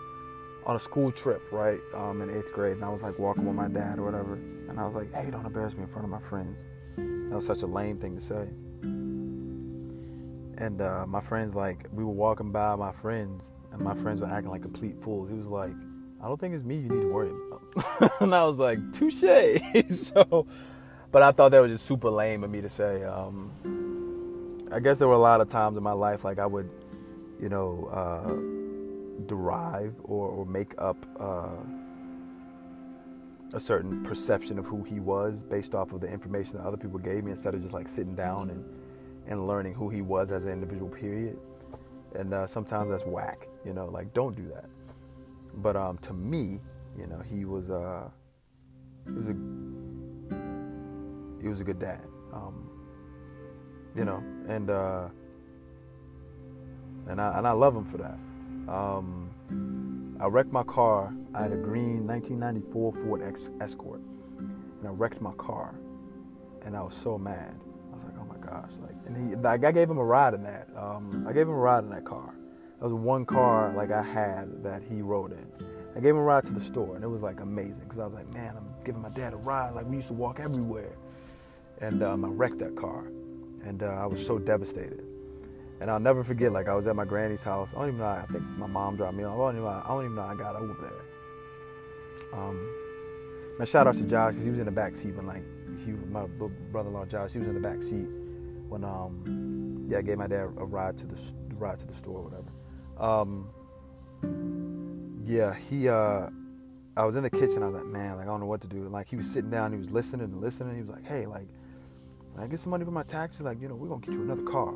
on 0.66 0.76
a 0.76 0.78
school 0.78 1.10
trip, 1.10 1.40
right, 1.50 1.80
um, 1.94 2.20
in 2.20 2.28
eighth 2.28 2.52
grade, 2.52 2.76
and 2.76 2.84
I 2.84 2.90
was 2.90 3.02
like 3.02 3.18
walking 3.18 3.46
with 3.46 3.54
my 3.54 3.68
dad 3.68 3.98
or 3.98 4.04
whatever, 4.04 4.34
and 4.34 4.78
I 4.78 4.84
was 4.84 4.94
like, 4.94 5.10
"Hey, 5.14 5.30
don't 5.30 5.46
embarrass 5.46 5.74
me 5.76 5.84
in 5.84 5.88
front 5.88 6.04
of 6.04 6.10
my 6.10 6.20
friends." 6.20 6.60
That 6.98 7.36
was 7.36 7.46
such 7.46 7.62
a 7.62 7.66
lame 7.66 7.96
thing 8.00 8.16
to 8.16 8.20
say. 8.20 8.46
And 10.62 10.82
uh, 10.82 11.06
my 11.06 11.22
friends, 11.22 11.54
like, 11.54 11.88
we 11.90 12.04
were 12.04 12.12
walking 12.12 12.52
by 12.52 12.74
my 12.74 12.92
friends, 12.92 13.44
and 13.72 13.80
my 13.80 13.94
friends 13.94 14.20
were 14.20 14.26
acting 14.26 14.50
like 14.50 14.60
complete 14.60 15.02
fools. 15.02 15.30
He 15.30 15.34
was 15.34 15.46
like, 15.46 15.72
"I 16.22 16.28
don't 16.28 16.38
think 16.38 16.54
it's 16.54 16.64
me 16.64 16.74
you 16.74 16.90
need 16.90 17.00
to 17.00 17.10
worry 17.10 17.30
about," 17.30 18.12
and 18.20 18.34
I 18.34 18.44
was 18.44 18.58
like, 18.58 18.78
"Touche." 18.92 19.22
so, 19.88 20.46
but 21.10 21.22
I 21.22 21.32
thought 21.32 21.52
that 21.52 21.60
was 21.60 21.72
just 21.72 21.86
super 21.86 22.10
lame 22.10 22.44
of 22.44 22.50
me 22.50 22.60
to 22.60 22.68
say. 22.68 23.04
Um, 23.04 23.81
I 24.72 24.80
guess 24.80 24.98
there 24.98 25.08
were 25.08 25.14
a 25.14 25.18
lot 25.18 25.40
of 25.40 25.48
times 25.48 25.76
in 25.76 25.82
my 25.82 25.92
life, 25.92 26.24
like 26.24 26.38
I 26.38 26.46
would, 26.46 26.70
you 27.40 27.48
know. 27.48 27.88
Uh, 27.90 28.62
derive 29.26 29.94
or, 30.04 30.28
or 30.28 30.46
make 30.46 30.74
up 30.78 30.96
uh, 31.18 31.48
a 33.54 33.60
certain 33.60 34.02
perception 34.02 34.58
of 34.58 34.66
who 34.66 34.82
he 34.82 35.00
was 35.00 35.42
based 35.42 35.74
off 35.74 35.92
of 35.92 36.00
the 36.00 36.08
information 36.08 36.56
that 36.56 36.64
other 36.64 36.76
people 36.76 36.98
gave 36.98 37.24
me 37.24 37.30
instead 37.30 37.54
of 37.54 37.60
just 37.60 37.74
like 37.74 37.88
sitting 37.88 38.14
down 38.14 38.50
and, 38.50 38.64
and 39.26 39.46
learning 39.46 39.74
who 39.74 39.88
he 39.88 40.00
was 40.00 40.30
as 40.30 40.44
an 40.44 40.50
individual 40.50 40.88
period 40.88 41.38
and 42.14 42.32
uh, 42.34 42.46
sometimes 42.46 42.90
that's 42.90 43.04
whack 43.04 43.46
you 43.64 43.72
know 43.72 43.86
like 43.86 44.12
don't 44.14 44.36
do 44.36 44.46
that 44.48 44.66
but 45.56 45.76
um, 45.76 45.98
to 45.98 46.12
me 46.12 46.60
you 46.98 47.06
know 47.06 47.20
he 47.30 47.44
was 47.44 47.70
uh, 47.70 48.08
he 49.06 49.12
was 49.12 49.28
a 49.28 49.36
he 51.40 51.48
was 51.48 51.60
a 51.60 51.64
good 51.64 51.78
dad 51.78 52.02
um, 52.32 52.68
you 53.94 54.04
know 54.04 54.22
and 54.48 54.70
uh, 54.70 55.08
and 57.08 57.20
I 57.20 57.38
and 57.38 57.46
I 57.46 57.52
love 57.52 57.76
him 57.76 57.84
for 57.84 57.98
that 57.98 58.18
um, 58.68 60.14
I 60.20 60.26
wrecked 60.26 60.52
my 60.52 60.62
car. 60.62 61.12
I 61.34 61.42
had 61.42 61.52
a 61.52 61.56
green 61.56 62.06
1994 62.06 62.92
Ford 62.92 63.22
Escort, 63.60 64.00
and 64.38 64.86
I 64.86 64.90
wrecked 64.90 65.20
my 65.20 65.32
car, 65.32 65.74
and 66.64 66.76
I 66.76 66.82
was 66.82 66.94
so 66.94 67.18
mad. 67.18 67.54
I 67.92 67.96
was 67.96 68.04
like, 68.04 68.14
"Oh 68.20 68.24
my 68.24 68.46
gosh!" 68.46 68.70
Like, 68.80 68.94
and 69.06 69.16
he, 69.16 69.34
like, 69.36 69.64
I 69.64 69.72
gave 69.72 69.90
him 69.90 69.98
a 69.98 70.04
ride 70.04 70.34
in 70.34 70.42
that. 70.44 70.68
Um, 70.76 71.26
I 71.28 71.32
gave 71.32 71.48
him 71.48 71.54
a 71.54 71.58
ride 71.58 71.84
in 71.84 71.90
that 71.90 72.04
car. 72.04 72.34
That 72.78 72.84
was 72.84 72.92
one 72.94 73.24
car 73.24 73.72
like 73.74 73.90
I 73.90 74.02
had 74.02 74.62
that 74.62 74.82
he 74.82 75.02
rode 75.02 75.32
in. 75.32 75.46
I 75.96 76.00
gave 76.00 76.10
him 76.10 76.18
a 76.18 76.22
ride 76.22 76.44
to 76.46 76.52
the 76.52 76.60
store, 76.60 76.94
and 76.94 77.04
it 77.04 77.08
was 77.08 77.22
like 77.22 77.40
amazing 77.40 77.84
because 77.84 77.98
I 77.98 78.04
was 78.04 78.14
like, 78.14 78.32
"Man, 78.32 78.56
I'm 78.56 78.68
giving 78.84 79.02
my 79.02 79.10
dad 79.10 79.32
a 79.32 79.36
ride. 79.36 79.74
Like 79.74 79.86
we 79.86 79.96
used 79.96 80.08
to 80.08 80.14
walk 80.14 80.38
everywhere." 80.40 80.92
And 81.80 82.02
um, 82.02 82.24
I 82.24 82.28
wrecked 82.28 82.58
that 82.60 82.76
car, 82.76 83.06
and 83.64 83.82
uh, 83.82 83.86
I 83.86 84.06
was 84.06 84.24
so 84.24 84.38
devastated. 84.38 85.04
And 85.80 85.90
I'll 85.90 86.00
never 86.00 86.22
forget, 86.22 86.52
like 86.52 86.68
I 86.68 86.74
was 86.74 86.86
at 86.86 86.94
my 86.94 87.04
granny's 87.04 87.42
house. 87.42 87.70
I 87.74 87.80
don't 87.80 87.88
even 87.88 87.98
know. 87.98 88.06
I 88.06 88.24
think 88.30 88.44
my 88.56 88.66
mom 88.66 88.96
dropped 88.96 89.16
me 89.16 89.24
off. 89.24 89.34
I 89.34 89.38
don't 89.38 89.54
even 89.56 89.64
know. 89.64 89.82
I 89.84 89.88
don't 89.88 90.04
even 90.04 90.14
know 90.14 90.22
I 90.22 90.34
got 90.34 90.54
over 90.54 90.76
there. 90.80 92.40
Um, 92.40 93.56
now 93.58 93.64
shout 93.64 93.86
out 93.86 93.96
to 93.96 94.02
Josh 94.02 94.32
because 94.32 94.44
he 94.44 94.50
was 94.50 94.60
in 94.60 94.66
the 94.66 94.70
back 94.70 94.96
seat 94.96 95.14
when 95.14 95.26
like 95.26 95.42
he, 95.84 95.92
my 95.92 96.26
brother-in-law 96.70 97.06
Josh, 97.06 97.32
he 97.32 97.38
was 97.38 97.48
in 97.48 97.54
the 97.54 97.60
back 97.60 97.82
seat 97.82 98.06
when 98.68 98.84
um, 98.84 99.86
yeah, 99.88 99.98
I 99.98 100.02
gave 100.02 100.18
my 100.18 100.26
dad 100.26 100.44
a 100.56 100.64
ride 100.64 100.96
to 100.98 101.06
the 101.06 101.20
ride 101.56 101.80
to 101.80 101.86
the 101.86 101.94
store 101.94 102.18
or 102.18 102.24
whatever. 102.24 102.50
Um, 102.98 103.50
yeah, 105.26 105.54
he. 105.54 105.88
Uh, 105.88 106.28
I 106.96 107.04
was 107.04 107.16
in 107.16 107.22
the 107.22 107.30
kitchen. 107.30 107.62
I 107.62 107.66
was 107.66 107.74
like, 107.74 107.86
man, 107.86 108.16
like 108.16 108.26
I 108.26 108.26
don't 108.26 108.40
know 108.40 108.46
what 108.46 108.60
to 108.62 108.68
do. 108.68 108.88
Like 108.88 109.08
he 109.08 109.16
was 109.16 109.30
sitting 109.30 109.50
down. 109.50 109.72
He 109.72 109.78
was 109.78 109.90
listening 109.90 110.26
and 110.26 110.40
listening. 110.40 110.74
He 110.74 110.82
was 110.82 110.90
like, 110.90 111.06
hey, 111.06 111.26
like, 111.26 111.48
I 112.38 112.46
get 112.46 112.60
some 112.60 112.70
money 112.70 112.84
for 112.84 112.90
my 112.90 113.02
taxes. 113.02 113.42
Like, 113.42 113.60
you 113.60 113.68
know, 113.68 113.74
we're 113.74 113.88
gonna 113.88 114.00
get 114.00 114.14
you 114.14 114.22
another 114.22 114.42
car. 114.42 114.74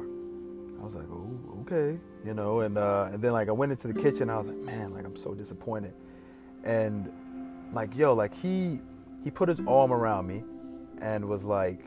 I 0.78 0.84
was 0.84 0.94
like, 0.94 1.06
oh, 1.10 1.60
okay, 1.62 1.98
you 2.24 2.34
know, 2.34 2.60
and 2.60 2.76
uh, 2.76 3.08
and 3.12 3.22
then 3.22 3.32
like 3.32 3.48
I 3.48 3.52
went 3.52 3.72
into 3.72 3.88
the 3.88 4.00
kitchen. 4.00 4.28
I 4.28 4.38
was 4.38 4.46
like, 4.46 4.58
man, 4.58 4.92
like 4.92 5.04
I'm 5.04 5.16
so 5.16 5.34
disappointed, 5.34 5.94
and 6.64 7.10
like 7.72 7.96
yo, 7.96 8.14
like 8.14 8.34
he 8.34 8.80
he 9.24 9.30
put 9.30 9.48
his 9.48 9.60
arm 9.66 9.92
around 9.92 10.26
me, 10.26 10.44
and 11.00 11.26
was 11.26 11.44
like, 11.44 11.80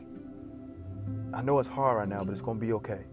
I 1.32 1.42
know 1.42 1.58
it's 1.60 1.68
hard 1.68 1.98
right 1.98 2.08
now, 2.08 2.24
but 2.24 2.32
it's 2.32 2.42
gonna 2.42 2.58
be 2.58 2.72
okay. 2.74 3.04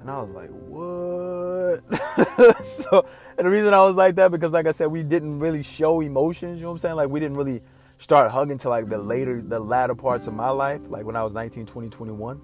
And 0.00 0.10
I 0.10 0.22
was 0.22 0.30
like, 0.30 0.50
what? 0.50 2.64
so, 2.64 3.04
and 3.36 3.46
the 3.46 3.50
reason 3.50 3.74
I 3.74 3.82
was 3.82 3.96
like 3.96 4.14
that 4.14 4.30
because, 4.30 4.52
like 4.52 4.66
I 4.66 4.70
said, 4.70 4.86
we 4.86 5.02
didn't 5.02 5.40
really 5.40 5.62
show 5.62 6.00
emotions. 6.00 6.58
You 6.58 6.62
know 6.62 6.70
what 6.70 6.76
I'm 6.76 6.80
saying? 6.80 6.96
Like 6.96 7.10
we 7.10 7.20
didn't 7.20 7.36
really 7.36 7.60
start 7.98 8.30
hugging 8.30 8.58
to 8.58 8.68
like 8.68 8.86
the 8.86 8.98
later, 8.98 9.42
the 9.42 9.58
latter 9.58 9.94
parts 9.94 10.26
of 10.26 10.34
my 10.34 10.50
life, 10.50 10.80
like 10.88 11.04
when 11.04 11.16
I 11.16 11.22
was 11.22 11.32
19, 11.32 11.66
20, 11.66 11.88
21. 11.90 12.40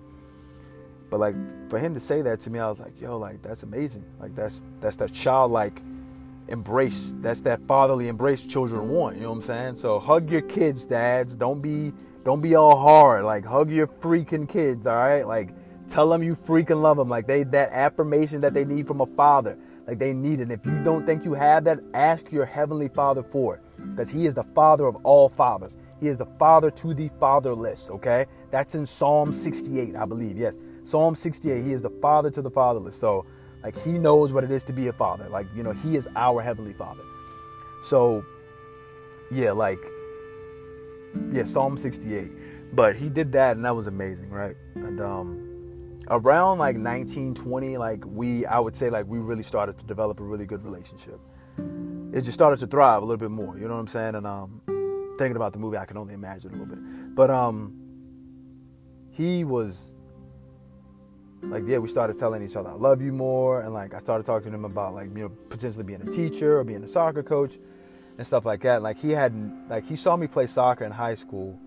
But 1.11 1.21
like 1.21 1.35
for 1.71 1.79
him 1.79 1.95
to 1.95 2.01
say 2.01 2.23
that 2.23 2.40
to 2.40 2.51
me, 2.51 2.59
I 2.59 2.69
was 2.69 2.81
like, 2.81 3.01
yo, 3.01 3.19
like 3.19 3.43
that's 3.43 3.62
amazing. 3.62 4.05
Like 4.19 4.35
that's 4.35 4.62
that's 4.81 4.97
that 4.97 5.12
childlike 5.12 5.81
embrace. 6.49 7.14
That's 7.19 7.40
that 7.43 7.61
fatherly 7.67 8.09
embrace 8.09 8.45
children 8.45 8.88
want. 8.88 9.17
You 9.17 9.23
know 9.23 9.31
what 9.31 9.37
I'm 9.37 9.43
saying? 9.43 9.77
So 9.77 9.99
hug 9.99 10.31
your 10.31 10.43
kids, 10.43 10.85
dads. 10.87 11.37
Don't 11.37 11.62
be 11.62 11.93
don't 12.25 12.40
be 12.40 12.55
all 12.55 12.77
hard. 12.77 13.25
Like 13.25 13.45
hug 13.45 13.71
your 13.71 13.87
freaking 13.87 14.49
kids. 14.49 14.87
All 14.87 14.97
right. 14.97 15.27
Like 15.27 15.51
tell 15.88 16.09
them 16.09 16.23
you 16.23 16.35
freaking 16.35 16.83
love 16.83 16.97
them. 16.97 17.09
Like 17.09 17.27
they 17.27 17.45
that 17.45 17.71
affirmation 17.73 18.40
that 18.40 18.55
they 18.55 18.64
need 18.64 18.87
from 18.87 19.01
a 19.01 19.07
father. 19.07 19.57
Like 19.87 19.99
they 19.99 20.12
need 20.12 20.40
it. 20.40 20.45
And 20.45 20.53
if 20.53 20.64
you 20.64 20.83
don't 20.83 21.07
think 21.07 21.25
you 21.25 21.35
have 21.35 21.64
that, 21.64 21.81
ask 21.93 22.33
your 22.33 22.47
heavenly 22.47 22.88
Father 22.88 23.23
for 23.23 23.57
it, 23.57 23.62
because 23.79 24.11
He 24.11 24.27
is 24.27 24.35
the 24.35 24.45
Father 24.45 24.87
of 24.87 24.97
all 25.05 25.29
fathers. 25.29 25.77
He 26.01 26.09
is 26.09 26.19
the 26.19 26.27
Father 26.39 26.71
to 26.71 26.95
the 26.95 27.11
fatherless. 27.21 27.91
Okay, 27.91 28.27
that's 28.51 28.75
in 28.75 28.87
Psalm 28.87 29.33
68, 29.33 29.97
I 29.97 30.05
believe. 30.05 30.37
Yes. 30.37 30.59
Psalm 30.85 31.15
68, 31.15 31.65
he 31.65 31.73
is 31.73 31.83
the 31.83 31.91
father 31.91 32.31
to 32.31 32.43
the 32.43 32.51
fatherless. 32.51 32.95
So, 32.95 33.25
like, 33.63 33.77
he 33.83 33.93
knows 33.93 34.33
what 34.33 34.45
it 34.45 34.51
is 34.51 34.65
to 34.65 34.73
be 34.73 34.89
a 34.89 34.93
father. 34.93 35.29
Like, 35.31 35.47
you 35.57 35.63
know, 35.63 35.73
he 35.73 35.97
is 35.97 36.07
our 36.15 36.43
heavenly 36.43 36.75
father. 36.75 37.03
So, 37.85 38.23
yeah, 39.31 39.53
like, 39.53 39.79
yeah, 41.33 41.45
Psalm 41.45 41.79
68. 41.79 42.31
But 42.75 42.97
he 42.97 43.09
did 43.09 43.33
that, 43.33 43.57
and 43.57 43.65
that 43.65 43.75
was 43.75 43.87
amazing, 43.87 44.29
right? 44.29 44.57
And 44.75 45.01
um, 45.01 46.01
around 46.09 46.59
like 46.59 46.77
1920, 46.77 47.79
like, 47.79 48.05
we, 48.05 48.45
I 48.45 48.59
would 48.59 48.77
say, 48.77 48.91
like, 48.91 49.07
we 49.07 49.19
really 49.19 49.43
started 49.43 49.79
to 49.79 49.85
develop 49.87 50.21
a 50.21 50.25
really 50.25 50.45
good 50.45 50.63
relationship. 50.65 51.19
It 51.59 52.23
just 52.23 52.35
started 52.35 52.59
to 52.61 52.67
thrive 52.67 53.03
a 53.03 53.05
little 53.05 53.19
bit 53.19 53.31
more, 53.31 53.59
you 53.59 53.67
know 53.67 53.75
what 53.75 53.81
I'm 53.81 53.88
saying? 53.88 54.14
And 54.14 54.27
um, 54.27 54.61
thinking 55.19 55.37
about 55.37 55.53
the 55.53 55.59
movie, 55.59 55.77
I 55.77 55.85
can 55.85 55.97
only 55.97 56.14
imagine 56.14 56.51
a 56.51 56.57
little 56.57 56.75
bit. 56.75 57.14
But 57.14 57.31
um, 57.31 57.73
he 59.11 59.45
was 59.45 59.90
like 61.51 61.62
yeah 61.67 61.79
we 61.79 61.88
started 61.88 62.19
telling 62.19 62.43
each 62.43 62.57
other 62.57 62.71
i 62.71 62.73
love 62.73 63.03
you 63.03 63.12
more 63.12 63.61
and 63.61 63.73
like 63.73 63.95
i 63.95 63.99
started 63.99 64.25
talking 64.25 64.51
to 64.51 64.57
him 64.57 64.64
about 64.64 64.95
like 64.95 65.09
you 65.09 65.14
know 65.14 65.29
potentially 65.29 65.85
being 65.85 66.01
a 66.01 66.11
teacher 66.11 66.59
or 66.59 66.64
being 66.64 66.83
a 66.83 66.88
soccer 66.88 67.23
coach 67.23 67.55
and 68.17 68.27
stuff 68.27 68.45
like 68.45 68.62
that 68.62 68.83
like 68.83 68.99
he 68.99 69.11
had 69.11 69.33
like 69.69 69.87
he 69.87 69.97
saw 69.97 70.17
me 70.17 70.27
play 70.27 70.47
soccer 70.47 70.85
in 70.85 70.93
high 70.93 71.14
school 71.14 71.59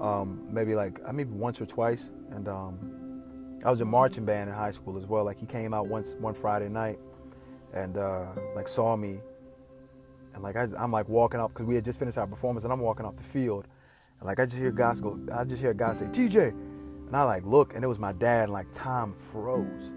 um, 0.00 0.42
maybe 0.50 0.74
like 0.74 0.98
I 1.06 1.12
maybe 1.12 1.30
once 1.30 1.60
or 1.60 1.66
twice 1.66 2.08
and 2.30 2.48
um, 2.48 3.22
i 3.64 3.70
was 3.70 3.80
in 3.80 3.88
marching 3.88 4.24
band 4.24 4.50
in 4.50 4.56
high 4.56 4.72
school 4.72 4.98
as 4.98 5.06
well 5.06 5.24
like 5.24 5.38
he 5.38 5.46
came 5.46 5.72
out 5.72 5.86
once 5.86 6.14
one 6.18 6.34
friday 6.34 6.68
night 6.68 6.98
and 7.72 7.96
uh, 7.96 8.26
like 8.54 8.68
saw 8.68 8.96
me 8.96 9.20
and 10.34 10.42
like 10.42 10.56
I, 10.56 10.68
am 10.78 10.92
like 10.92 11.08
walking 11.08 11.40
up 11.40 11.52
because 11.52 11.66
we 11.66 11.74
had 11.74 11.84
just 11.84 11.98
finished 11.98 12.18
our 12.18 12.26
performance 12.26 12.64
and 12.64 12.72
i'm 12.72 12.80
walking 12.80 13.04
off 13.04 13.16
the 13.16 13.22
field 13.22 13.66
and 14.18 14.26
like 14.26 14.40
i 14.40 14.44
just 14.44 14.56
hear 14.56 14.70
guys 14.70 15.00
go 15.00 15.18
i 15.32 15.44
just 15.44 15.60
hear 15.60 15.74
guys 15.74 15.98
say 15.98 16.06
tj 16.06 16.54
and 17.12 17.20
I 17.20 17.24
like 17.24 17.44
look, 17.44 17.74
and 17.74 17.84
it 17.84 17.86
was 17.86 17.98
my 17.98 18.12
dad. 18.12 18.44
And 18.44 18.54
like 18.54 18.72
time 18.72 19.14
froze. 19.18 19.92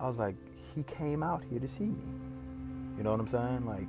I 0.00 0.08
was 0.08 0.18
like, 0.18 0.34
he 0.74 0.82
came 0.82 1.22
out 1.22 1.44
here 1.48 1.60
to 1.60 1.68
see 1.68 1.84
me. 1.84 2.02
You 2.96 3.04
know 3.04 3.12
what 3.12 3.20
I'm 3.20 3.28
saying? 3.28 3.66
Like, 3.66 3.86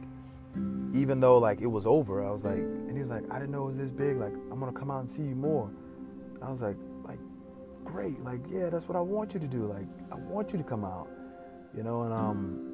even 0.95 1.19
though 1.19 1.39
like 1.39 1.59
it 1.59 1.65
was 1.65 1.87
over, 1.87 2.23
I 2.23 2.29
was 2.29 2.43
like, 2.43 2.59
and 2.59 2.95
he 2.95 3.01
was 3.01 3.09
like, 3.09 3.23
I 3.31 3.39
didn't 3.39 3.49
know 3.49 3.63
it 3.63 3.69
was 3.69 3.77
this 3.79 3.89
big. 3.89 4.17
Like, 4.17 4.33
I'm 4.51 4.59
gonna 4.59 4.73
come 4.73 4.91
out 4.91 4.99
and 4.99 5.09
see 5.09 5.23
you 5.23 5.33
more. 5.33 5.71
I 6.39 6.51
was 6.51 6.61
like, 6.61 6.75
like, 7.03 7.17
great. 7.83 8.23
Like, 8.23 8.41
yeah, 8.47 8.69
that's 8.69 8.87
what 8.87 8.95
I 8.95 9.01
want 9.01 9.33
you 9.33 9.39
to 9.39 9.47
do. 9.47 9.65
Like, 9.65 9.87
I 10.11 10.15
want 10.17 10.51
you 10.51 10.59
to 10.59 10.63
come 10.63 10.85
out, 10.85 11.09
you 11.75 11.81
know. 11.81 12.03
And 12.03 12.13
um, 12.13 12.70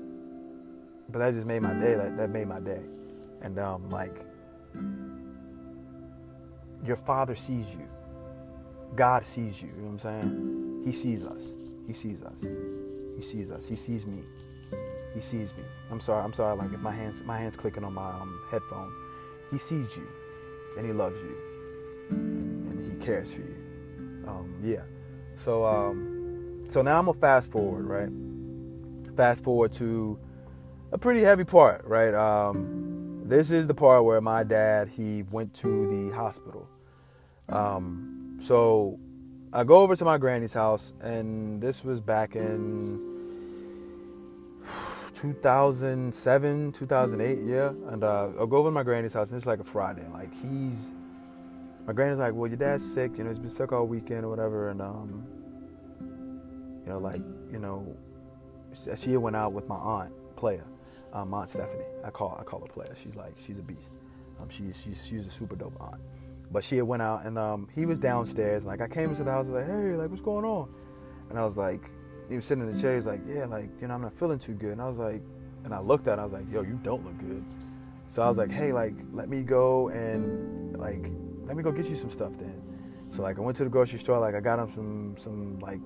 but 1.10 1.20
that 1.20 1.34
just 1.34 1.48
made 1.48 1.62
my 1.62 1.74
day. 1.74 1.96
Like, 1.96 2.18
that 2.18 2.30
made 2.30 2.48
my 2.48 2.60
day. 2.60 2.82
And 3.42 3.58
um, 3.60 3.90
like, 3.90 4.26
your 6.84 6.98
father 6.98 7.36
sees 7.36 7.66
you. 7.72 7.88
God 8.96 9.26
sees 9.26 9.62
you. 9.62 9.70
You 9.70 9.82
know 9.82 9.92
what 9.92 10.06
I'm 10.06 10.22
saying? 10.22 10.82
He 10.86 10.92
sees 10.92 11.28
us. 11.28 11.52
He 11.86 11.94
sees 11.94 12.22
us. 12.22 12.42
He 13.16 13.22
sees 13.22 13.52
us. 13.52 13.68
He 13.68 13.76
sees 13.76 14.06
me. 14.06 14.24
He 15.14 15.22
sees 15.22 15.50
me. 15.58 15.64
I'm 15.92 16.00
sorry. 16.00 16.24
I'm 16.24 16.34
sorry. 16.34 16.56
Like 16.56 16.72
if 16.74 16.80
my 16.80 16.92
hands, 16.92 17.24
my 17.24 17.38
hands 17.38 17.56
clicking 17.56 17.84
on 17.84 17.94
my 17.94 18.10
um, 18.10 18.40
headphone. 18.52 18.92
He 19.52 19.58
sees 19.58 19.88
you, 19.96 20.08
and 20.78 20.86
he 20.86 20.92
loves 20.92 21.16
you, 21.22 21.38
and, 22.12 22.68
and 22.68 22.92
he 22.92 23.06
cares 23.06 23.32
for 23.32 23.40
you. 23.40 23.56
Um, 24.28 24.54
yeah. 24.62 24.82
So 25.38 25.64
um, 25.66 26.66
so 26.68 26.82
now 26.82 27.00
I'm 27.00 27.06
gonna 27.06 27.18
fast 27.18 27.52
forward, 27.52 27.86
right? 27.86 28.10
Fast 29.16 29.44
forward 29.44 29.72
to 29.74 30.20
a 30.92 30.98
pretty 30.98 31.22
heavy 31.22 31.44
part, 31.44 31.84
right? 31.86 32.14
Um, 32.14 33.24
this 33.26 33.52
is 33.52 33.68
the 33.68 33.74
part 33.74 34.06
where 34.06 34.22
my 34.22 34.44
dad 34.44 34.88
he 34.88 35.24
went 35.32 35.54
to 35.56 35.88
the 35.88 36.16
hospital. 36.16 36.68
Um, 37.50 38.40
so 38.42 39.00
I 39.52 39.64
go 39.64 39.82
over 39.82 39.96
to 39.96 40.06
my 40.06 40.18
granny's 40.18 40.54
house, 40.54 40.94
and 41.02 41.62
this 41.62 41.84
was 41.84 42.00
back 42.00 42.36
in 42.36 43.00
2007, 45.14 46.72
2008, 46.72 47.40
yeah. 47.46 47.70
And 47.92 48.04
uh, 48.04 48.30
I'll 48.40 48.48
go 48.48 48.58
over 48.58 48.70
to 48.70 48.74
my 48.74 48.84
granny's 48.84 49.14
house, 49.14 49.30
and 49.30 49.38
it's 49.38 49.46
like 49.46 49.60
a 49.60 49.64
Friday. 49.64 50.06
Like 50.14 50.32
he's, 50.42 50.92
my 51.86 51.94
granny's 51.94 52.20
like, 52.20 52.34
well, 52.34 52.48
your 52.48 52.58
dad's 52.58 52.90
sick. 52.94 53.18
You 53.18 53.24
know, 53.24 53.30
he's 53.30 53.40
been 53.40 53.50
sick 53.50 53.72
all 53.72 53.88
weekend 53.88 54.26
or 54.26 54.30
whatever, 54.30 54.70
and 54.70 54.82
um, 54.82 55.26
you 56.00 56.90
know, 56.94 57.00
like 57.00 57.22
you 57.52 57.60
know, 57.60 57.96
she 58.96 59.18
went 59.18 59.36
out 59.36 59.54
with 59.54 59.68
my 59.68 59.76
aunt, 59.76 60.12
Playa, 60.36 60.64
um, 61.14 61.34
Aunt 61.34 61.50
Stephanie. 61.50 61.86
I 62.04 62.10
call 62.10 62.38
I 62.40 62.44
call 62.44 62.60
her 62.62 62.68
player. 62.68 62.96
She's 63.04 63.16
like 63.16 63.34
she's 63.46 63.60
a 63.60 63.64
beast. 63.64 63.90
Um, 64.40 64.50
she's 64.50 64.82
she's 64.82 65.06
she's 65.06 65.26
a 65.26 65.32
super 65.32 65.56
dope 65.56 65.76
aunt. 65.80 66.02
But 66.50 66.64
she 66.64 66.82
went 66.82 67.02
out, 67.02 67.26
and 67.26 67.38
um, 67.38 67.68
he 67.76 67.86
was 67.86 68.00
downstairs. 68.00 68.64
Like 68.64 68.82
I 68.82 68.88
came 68.88 69.10
into 69.10 69.24
the 69.24 69.32
house, 69.32 69.48
and 69.48 69.58
I 69.58 69.60
was 69.60 69.68
like, 69.68 69.78
hey, 69.78 69.96
like 69.96 70.10
what's 70.10 70.22
going 70.22 70.46
on? 70.46 70.70
And 71.30 71.38
I 71.38 71.44
was 71.44 71.58
like, 71.58 71.90
he 72.30 72.36
was 72.36 72.46
sitting 72.46 72.66
in 72.66 72.74
the 72.74 72.82
chair. 72.82 72.96
He's 72.96 73.06
like, 73.06 73.22
yeah, 73.28 73.46
like 73.46 73.70
you 73.82 73.88
know, 73.88 73.96
I'm 73.96 74.02
not 74.02 74.18
feeling 74.18 74.40
too 74.40 74.54
good. 74.54 74.72
And 74.72 74.82
I 74.82 74.88
was 74.88 74.98
like, 74.98 75.22
and 75.66 75.74
I 75.74 75.80
looked 75.80 76.08
at, 76.08 76.14
him, 76.14 76.20
I 76.22 76.24
was 76.24 76.34
like, 76.34 76.52
yo, 76.52 76.62
you 76.62 76.80
don't 76.84 77.04
look 77.04 77.18
good. 77.18 77.44
So 78.10 78.22
I 78.22 78.28
was 78.28 78.38
like, 78.38 78.50
hey, 78.50 78.72
like 78.72 78.94
let 79.12 79.30
me 79.30 79.42
go 79.44 79.90
and 79.90 80.78
like 80.78 81.06
let 81.46 81.56
me 81.56 81.64
go 81.64 81.72
get 81.72 81.88
you 81.88 81.96
some 81.96 82.10
stuff 82.10 82.38
then. 82.38 82.62
So 83.14 83.22
like 83.22 83.38
I 83.38 83.42
went 83.42 83.58
to 83.58 83.64
the 83.64 83.70
grocery 83.70 84.00
store, 84.00 84.20
like 84.20 84.36
I 84.36 84.40
got 84.40 84.60
him 84.60 84.72
some 84.74 85.16
some 85.18 85.60
like 85.60 85.80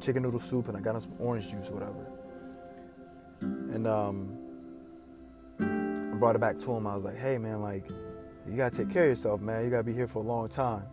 chicken 0.00 0.22
noodle 0.22 0.40
soup 0.40 0.68
and 0.68 0.76
I 0.76 0.80
got 0.80 0.96
him 0.96 1.02
some 1.02 1.16
orange 1.20 1.50
juice 1.50 1.68
or 1.68 1.74
whatever. 1.74 2.11
And 3.72 3.86
um 3.86 4.38
I 5.60 6.14
brought 6.16 6.36
it 6.36 6.40
back 6.40 6.58
to 6.60 6.72
him. 6.72 6.86
I 6.86 6.94
was 6.94 7.04
like, 7.04 7.18
hey 7.18 7.38
man, 7.38 7.62
like 7.62 7.88
you 8.48 8.56
gotta 8.56 8.76
take 8.76 8.90
care 8.90 9.04
of 9.04 9.10
yourself, 9.10 9.40
man. 9.40 9.64
You 9.64 9.70
gotta 9.70 9.82
be 9.82 9.94
here 9.94 10.08
for 10.08 10.20
a 10.20 10.26
long 10.26 10.48
time. 10.48 10.84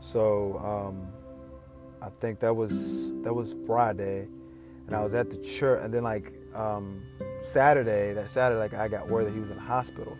So 0.00 0.58
um 0.58 1.08
I 2.02 2.08
think 2.20 2.40
that 2.40 2.54
was 2.54 3.12
that 3.22 3.32
was 3.32 3.54
Friday, 3.64 4.26
and 4.86 4.96
I 4.96 5.04
was 5.04 5.14
at 5.14 5.30
the 5.30 5.36
church, 5.38 5.80
and 5.84 5.94
then 5.94 6.02
like 6.02 6.32
um, 6.52 7.00
Saturday, 7.44 8.12
that 8.14 8.30
Saturday, 8.30 8.58
like 8.58 8.74
I 8.74 8.88
got 8.88 9.08
word 9.08 9.26
that 9.26 9.32
he 9.32 9.38
was 9.38 9.50
in 9.50 9.56
the 9.56 9.62
hospital. 9.62 10.16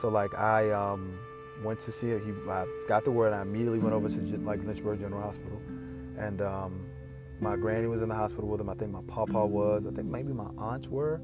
So 0.00 0.08
like 0.08 0.34
I 0.34 0.70
um, 0.72 1.18
went 1.64 1.80
to 1.80 1.92
see 1.92 2.10
it. 2.10 2.22
He 2.22 2.32
I 2.48 2.66
got 2.88 3.04
the 3.04 3.10
word, 3.10 3.28
and 3.28 3.36
I 3.36 3.42
immediately 3.42 3.78
went 3.78 3.94
over 3.94 4.10
to 4.10 4.38
like 4.38 4.62
Lynchburg 4.62 5.00
General 5.00 5.22
Hospital, 5.22 5.62
and 6.18 6.42
um, 6.42 6.86
my 7.40 7.56
granny 7.56 7.86
was 7.86 8.02
in 8.02 8.08
the 8.08 8.14
hospital 8.14 8.48
with 8.48 8.60
him. 8.60 8.68
I 8.68 8.74
think 8.74 8.90
my 8.90 9.02
papa 9.06 9.44
was. 9.44 9.84
I 9.86 9.94
think 9.94 10.08
maybe 10.08 10.32
my 10.32 10.48
aunts 10.58 10.88
were, 10.88 11.20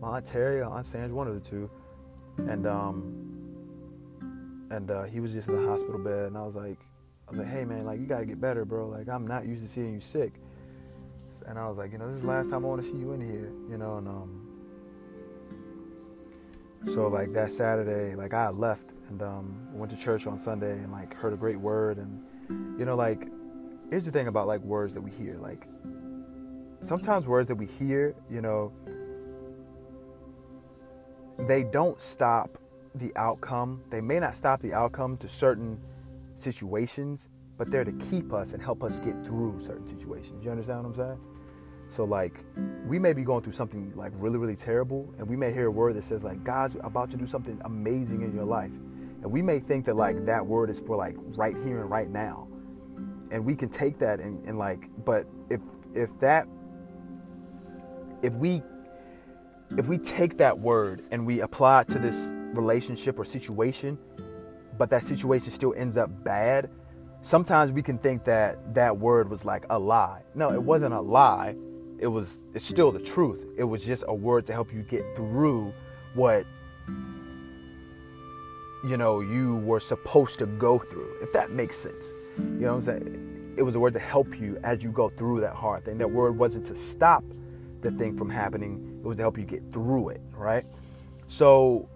my 0.00 0.16
aunt 0.16 0.26
Terry, 0.26 0.62
aunt 0.62 0.86
Sandra, 0.86 1.16
one 1.16 1.28
of 1.28 1.34
the 1.34 1.48
two, 1.48 1.70
and 2.38 2.66
um, 2.66 3.28
and 4.70 4.90
uh, 4.90 5.04
he 5.04 5.20
was 5.20 5.32
just 5.32 5.48
in 5.48 5.56
the 5.62 5.68
hospital 5.68 5.98
bed, 5.98 6.26
and 6.26 6.36
I 6.36 6.42
was 6.42 6.54
like, 6.54 6.78
I 7.26 7.30
was 7.30 7.38
like, 7.40 7.48
hey 7.48 7.64
man, 7.64 7.84
like 7.84 8.00
you 8.00 8.06
gotta 8.06 8.26
get 8.26 8.40
better, 8.40 8.64
bro. 8.64 8.88
Like 8.88 9.08
I'm 9.08 9.26
not 9.26 9.46
used 9.46 9.62
to 9.62 9.68
seeing 9.68 9.94
you 9.94 10.00
sick. 10.00 10.34
And 11.46 11.58
I 11.58 11.68
was 11.68 11.76
like, 11.76 11.92
you 11.92 11.98
know, 11.98 12.06
this 12.06 12.16
is 12.16 12.22
the 12.22 12.28
last 12.28 12.50
time 12.50 12.64
I 12.64 12.68
want 12.68 12.82
to 12.82 12.88
see 12.88 12.96
you 12.96 13.12
in 13.12 13.20
here, 13.20 13.52
you 13.70 13.76
know. 13.76 13.98
And 13.98 14.08
um, 14.08 14.48
so 16.94 17.08
like 17.08 17.32
that 17.34 17.52
Saturday, 17.52 18.14
like 18.14 18.34
I 18.34 18.48
left 18.48 18.90
and 19.10 19.22
um, 19.22 19.68
went 19.72 19.90
to 19.92 19.98
church 19.98 20.26
on 20.26 20.38
Sunday 20.38 20.72
and 20.72 20.90
like 20.90 21.14
heard 21.14 21.32
a 21.32 21.36
great 21.36 21.58
word. 21.58 21.98
And 21.98 22.78
you 22.78 22.84
know, 22.84 22.96
like 22.96 23.28
here's 23.90 24.04
the 24.04 24.10
thing 24.10 24.28
about 24.28 24.46
like 24.46 24.60
words 24.60 24.94
that 24.94 25.00
we 25.00 25.10
hear. 25.10 25.36
Like 25.38 25.66
sometimes 26.82 27.26
words 27.26 27.48
that 27.48 27.56
we 27.56 27.66
hear, 27.66 28.14
you 28.30 28.40
know, 28.40 28.72
they 31.46 31.62
don't 31.62 32.00
stop 32.00 32.58
the 32.94 33.12
outcome. 33.16 33.82
They 33.90 34.00
may 34.00 34.18
not 34.18 34.36
stop 34.36 34.60
the 34.60 34.74
outcome 34.74 35.16
to 35.18 35.28
certain 35.28 35.80
situations, 36.34 37.28
but 37.56 37.70
they're 37.70 37.84
to 37.84 37.92
keep 38.10 38.32
us 38.32 38.52
and 38.52 38.62
help 38.62 38.82
us 38.82 38.98
get 38.98 39.24
through 39.24 39.58
certain 39.60 39.86
situations. 39.86 40.44
You 40.44 40.50
understand 40.50 40.82
what 40.82 40.88
I'm 40.90 40.94
saying? 40.94 41.20
So 41.90 42.04
like 42.04 42.44
we 42.86 42.98
may 42.98 43.12
be 43.12 43.22
going 43.22 43.42
through 43.42 43.52
something 43.52 43.92
like 43.94 44.12
really, 44.16 44.36
really 44.36 44.56
terrible, 44.56 45.12
and 45.18 45.26
we 45.26 45.36
may 45.36 45.52
hear 45.52 45.66
a 45.66 45.70
word 45.70 45.96
that 45.96 46.04
says 46.04 46.22
like 46.22 46.44
God's 46.44 46.76
about 46.80 47.10
to 47.12 47.16
do 47.16 47.26
something 47.26 47.60
amazing 47.64 48.22
in 48.22 48.34
your 48.34 48.44
life. 48.44 48.72
And 49.22 49.32
we 49.32 49.42
may 49.42 49.58
think 49.58 49.86
that 49.86 49.96
like 49.96 50.26
that 50.26 50.46
word 50.46 50.70
is 50.70 50.78
for 50.80 50.96
like 50.96 51.16
right 51.18 51.56
here 51.64 51.80
and 51.80 51.90
right 51.90 52.08
now. 52.08 52.46
And 53.30 53.44
we 53.44 53.54
can 53.54 53.68
take 53.68 53.98
that 53.98 54.20
and, 54.20 54.44
and 54.46 54.58
like, 54.58 54.88
but 55.04 55.26
if 55.50 55.60
if 55.94 56.18
that 56.20 56.46
if 58.22 58.34
we 58.36 58.62
if 59.76 59.86
we 59.86 59.98
take 59.98 60.38
that 60.38 60.58
word 60.58 61.00
and 61.10 61.26
we 61.26 61.40
apply 61.40 61.82
it 61.82 61.88
to 61.88 61.98
this 61.98 62.16
relationship 62.54 63.18
or 63.18 63.24
situation, 63.24 63.98
but 64.78 64.88
that 64.90 65.04
situation 65.04 65.52
still 65.52 65.74
ends 65.76 65.96
up 65.96 66.24
bad, 66.24 66.70
sometimes 67.22 67.72
we 67.72 67.82
can 67.82 67.98
think 67.98 68.24
that 68.24 68.74
that 68.74 68.96
word 68.96 69.28
was 69.28 69.44
like 69.44 69.66
a 69.70 69.78
lie. 69.78 70.22
No, 70.34 70.52
it 70.52 70.62
wasn't 70.62 70.94
a 70.94 71.00
lie. 71.00 71.54
It 71.98 72.06
was 72.06 72.34
it's 72.54 72.64
still 72.64 72.92
the 72.92 73.00
truth. 73.00 73.44
It 73.56 73.64
was 73.64 73.82
just 73.82 74.04
a 74.08 74.14
word 74.14 74.46
to 74.46 74.52
help 74.52 74.72
you 74.72 74.82
get 74.82 75.04
through 75.16 75.72
what 76.14 76.46
you 78.84 78.96
know 78.96 79.20
you 79.20 79.56
were 79.56 79.80
supposed 79.80 80.38
to 80.38 80.46
go 80.46 80.78
through. 80.78 81.16
If 81.20 81.32
that 81.32 81.50
makes 81.50 81.76
sense. 81.76 82.12
You 82.38 82.44
know 82.44 82.76
what 82.76 82.88
I'm 82.88 83.02
saying? 83.02 83.54
It 83.56 83.62
was 83.62 83.74
a 83.74 83.80
word 83.80 83.92
to 83.94 83.98
help 83.98 84.38
you 84.38 84.58
as 84.62 84.82
you 84.82 84.90
go 84.90 85.08
through 85.08 85.40
that 85.40 85.54
hard 85.54 85.84
thing. 85.84 85.98
That 85.98 86.10
word 86.10 86.38
wasn't 86.38 86.64
to 86.66 86.74
stop 86.74 87.24
the 87.80 87.90
thing 87.90 88.16
from 88.16 88.30
happening. 88.30 89.00
It 89.02 89.06
was 89.06 89.16
to 89.16 89.22
help 89.22 89.36
you 89.38 89.44
get 89.44 89.62
through 89.72 90.10
it, 90.10 90.20
right? 90.32 90.64
So 91.28 91.88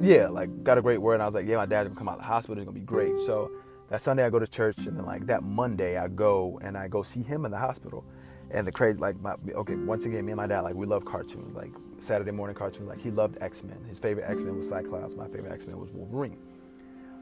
yeah, 0.00 0.28
like 0.28 0.62
got 0.62 0.78
a 0.78 0.82
great 0.82 0.98
word. 0.98 1.14
And 1.14 1.22
I 1.22 1.26
was 1.26 1.34
like, 1.34 1.46
yeah, 1.46 1.56
my 1.56 1.66
dad's 1.66 1.88
gonna 1.88 1.98
come 1.98 2.08
out 2.08 2.14
of 2.14 2.20
the 2.20 2.26
hospital. 2.26 2.58
It's 2.58 2.66
gonna 2.66 2.78
be 2.78 2.84
great. 2.84 3.18
So 3.20 3.50
that 3.88 4.02
Sunday 4.02 4.24
I 4.24 4.30
go 4.30 4.38
to 4.38 4.46
church, 4.46 4.78
and 4.78 4.96
then 4.96 5.06
like 5.06 5.26
that 5.26 5.42
Monday 5.42 5.96
I 5.96 6.08
go 6.08 6.60
and 6.62 6.76
I 6.76 6.88
go 6.88 7.02
see 7.02 7.22
him 7.22 7.44
in 7.44 7.50
the 7.50 7.58
hospital. 7.58 8.04
And 8.52 8.66
the 8.66 8.72
crazy, 8.72 8.98
like, 8.98 9.20
my, 9.20 9.36
okay, 9.54 9.76
once 9.76 10.06
again, 10.06 10.26
me 10.26 10.32
and 10.32 10.36
my 10.36 10.48
dad, 10.48 10.62
like, 10.62 10.74
we 10.74 10.84
love 10.84 11.04
cartoons, 11.04 11.54
like 11.54 11.70
Saturday 12.00 12.32
morning 12.32 12.56
cartoons. 12.56 12.88
Like, 12.88 13.00
he 13.00 13.12
loved 13.12 13.38
X 13.40 13.62
Men. 13.62 13.78
His 13.88 14.00
favorite 14.00 14.28
X 14.28 14.42
Men 14.42 14.58
was 14.58 14.68
Cyclops. 14.68 15.14
My 15.14 15.28
favorite 15.28 15.52
X 15.52 15.68
Men 15.68 15.78
was 15.78 15.92
Wolverine. 15.92 16.36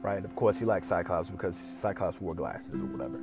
Right? 0.01 0.23
Of 0.23 0.35
course, 0.35 0.57
he 0.57 0.65
liked 0.65 0.85
Cyclops 0.85 1.29
because 1.29 1.57
Cyclops 1.57 2.21
wore 2.21 2.33
glasses 2.33 2.75
or 2.75 2.85
whatever. 2.85 3.19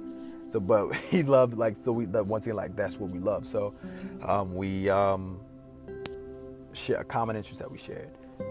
So, 0.50 0.60
but 0.60 0.94
he 1.10 1.22
loved 1.22 1.56
like 1.56 1.76
so 1.84 1.92
we 1.92 2.06
once 2.06 2.46
again 2.46 2.56
like 2.56 2.76
that's 2.76 2.98
what 2.98 3.10
we 3.10 3.18
love. 3.18 3.46
So, 3.46 3.74
um, 4.22 4.54
we 4.54 4.90
um, 4.90 5.40
share 6.72 7.00
a 7.00 7.04
common 7.04 7.36
interest 7.36 7.60
that 7.60 7.70
we 7.70 7.78
shared 7.78 8.10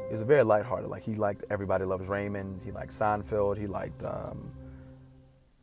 he 0.09 0.15
was 0.15 0.21
very 0.21 0.43
lighthearted. 0.43 0.89
Like 0.89 1.03
he 1.03 1.15
liked 1.15 1.45
Everybody 1.49 1.85
Loves 1.85 2.07
Raymond. 2.07 2.61
He 2.63 2.71
liked 2.71 2.93
Seinfeld. 2.93 3.57
He 3.57 3.67
liked 3.67 4.03
um, 4.03 4.51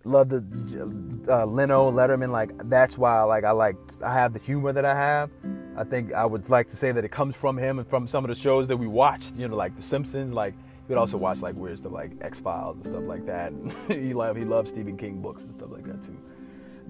loved 0.05 0.31
the 0.31 1.23
uh, 1.29 1.47
Leno 1.47 1.91
Letterman. 1.91 2.31
Like 2.31 2.69
that's 2.69 2.99
why 2.99 3.23
like 3.23 3.45
I 3.45 3.53
like 3.53 3.77
I 4.03 4.13
have 4.15 4.33
the 4.33 4.39
humor 4.39 4.73
that 4.73 4.85
I 4.85 4.95
have. 4.95 5.31
I 5.77 5.85
think 5.85 6.13
I 6.13 6.27
would 6.27 6.49
like 6.51 6.69
to 6.71 6.77
say 6.77 6.93
that 6.93 7.05
it 7.05 7.11
comes 7.11 7.37
from 7.37 7.57
him 7.57 7.79
and 7.79 7.89
from 7.89 8.07
some 8.07 8.25
of 8.25 8.29
the 8.29 8.35
shows 8.35 8.69
that 8.69 8.77
we 8.77 8.87
watched. 8.87 9.37
You 9.37 9.49
know, 9.49 9.57
like 9.57 9.77
The 9.77 9.83
Simpsons. 9.83 10.33
Like 10.33 10.55
he 10.87 10.93
would 10.93 10.99
also 10.99 11.17
watch 11.17 11.41
like 11.43 11.55
weird 11.57 11.79
stuff 11.79 11.93
like 11.93 12.13
X 12.21 12.41
Files 12.41 12.77
and 12.77 12.87
stuff 12.87 13.05
like 13.05 13.25
that. 13.27 13.53
he 13.89 14.15
loved 14.15 14.39
he 14.39 14.45
loved 14.45 14.69
Stephen 14.69 14.97
King 14.97 15.21
books 15.21 15.43
and 15.43 15.53
stuff 15.55 15.71
like 15.71 15.85
that 15.85 16.03
too. 16.03 16.19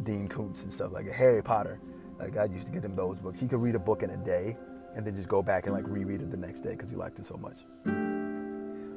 Dean 0.03 0.29
Koontz 0.29 0.63
and 0.63 0.73
stuff 0.73 0.93
like 0.93 1.07
that. 1.07 1.15
Harry 1.15 1.43
Potter. 1.43 1.79
Like 2.19 2.37
I 2.37 2.45
used 2.45 2.67
to 2.67 2.73
get 2.73 2.85
him 2.85 2.97
those 2.97 3.19
books. 3.21 3.41
He 3.41 3.49
could 3.49 3.61
read 3.61 3.75
a 3.75 3.79
book 3.79 4.03
in 4.03 4.11
a 4.11 4.17
day 4.17 4.57
and 4.95 5.07
then 5.07 5.15
just 5.15 5.29
go 5.29 5.43
back 5.43 5.67
and 5.67 5.75
like 5.75 5.87
reread 5.87 6.23
it 6.23 6.31
the 6.31 6.37
next 6.37 6.61
day 6.61 6.71
because 6.71 6.91
he 6.91 6.97
liked 6.97 7.19
it 7.19 7.27
so 7.27 7.37
much. 7.37 7.61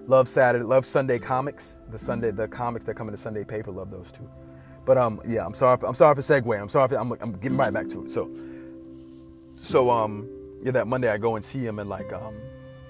Love 0.07 0.29
Saturday, 0.29 0.63
love 0.63 0.85
Sunday 0.85 1.17
comics. 1.17 1.77
The 1.89 1.97
Sunday, 1.97 2.31
the 2.31 2.47
comics 2.47 2.85
that 2.85 2.95
come 2.95 3.07
in 3.07 3.11
the 3.11 3.17
Sunday 3.17 3.43
paper, 3.43 3.71
love 3.71 3.89
those 3.89 4.11
too. 4.11 4.29
But 4.85 4.97
um, 4.97 5.19
yeah, 5.27 5.45
I'm 5.45 5.55
sorry. 5.55 5.77
For, 5.77 5.87
I'm 5.87 5.95
sorry 5.95 6.15
for 6.15 6.21
segue. 6.21 6.61
I'm 6.61 6.69
sorry. 6.69 6.89
For, 6.89 6.95
I'm, 6.95 7.11
I'm 7.13 7.33
getting 7.33 7.57
right 7.57 7.73
back 7.73 7.89
to 7.89 8.05
it. 8.05 8.11
So, 8.11 8.29
so 9.59 9.89
um, 9.89 10.29
yeah, 10.63 10.71
that 10.71 10.87
Monday 10.87 11.09
I 11.09 11.17
go 11.17 11.35
and 11.35 11.43
see 11.43 11.59
him, 11.59 11.79
and 11.79 11.89
like 11.89 12.13
um, 12.13 12.35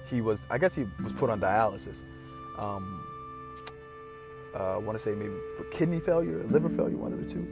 he 0.08 0.20
was 0.20 0.40
I 0.50 0.58
guess 0.58 0.74
he 0.74 0.84
was 1.02 1.12
put 1.14 1.30
on 1.30 1.40
dialysis. 1.40 2.00
Um, 2.58 3.02
uh, 4.54 4.74
I 4.74 4.76
want 4.78 4.96
to 4.96 5.04
say 5.04 5.14
maybe 5.14 5.34
for 5.56 5.64
kidney 5.64 6.00
failure, 6.00 6.42
liver 6.44 6.70
failure, 6.70 6.96
one 6.96 7.12
of 7.12 7.18
the 7.20 7.30
two. 7.30 7.46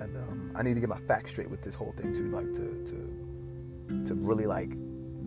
And 0.00 0.16
um, 0.16 0.52
I 0.56 0.62
need 0.62 0.74
to 0.74 0.80
get 0.80 0.88
my 0.88 0.98
facts 1.00 1.30
straight 1.30 1.50
with 1.50 1.62
this 1.62 1.74
whole 1.74 1.92
thing 1.92 2.14
too, 2.14 2.30
like 2.30 2.52
to 2.54 2.84
to 2.86 4.06
to 4.06 4.14
really 4.14 4.46
like 4.46 4.70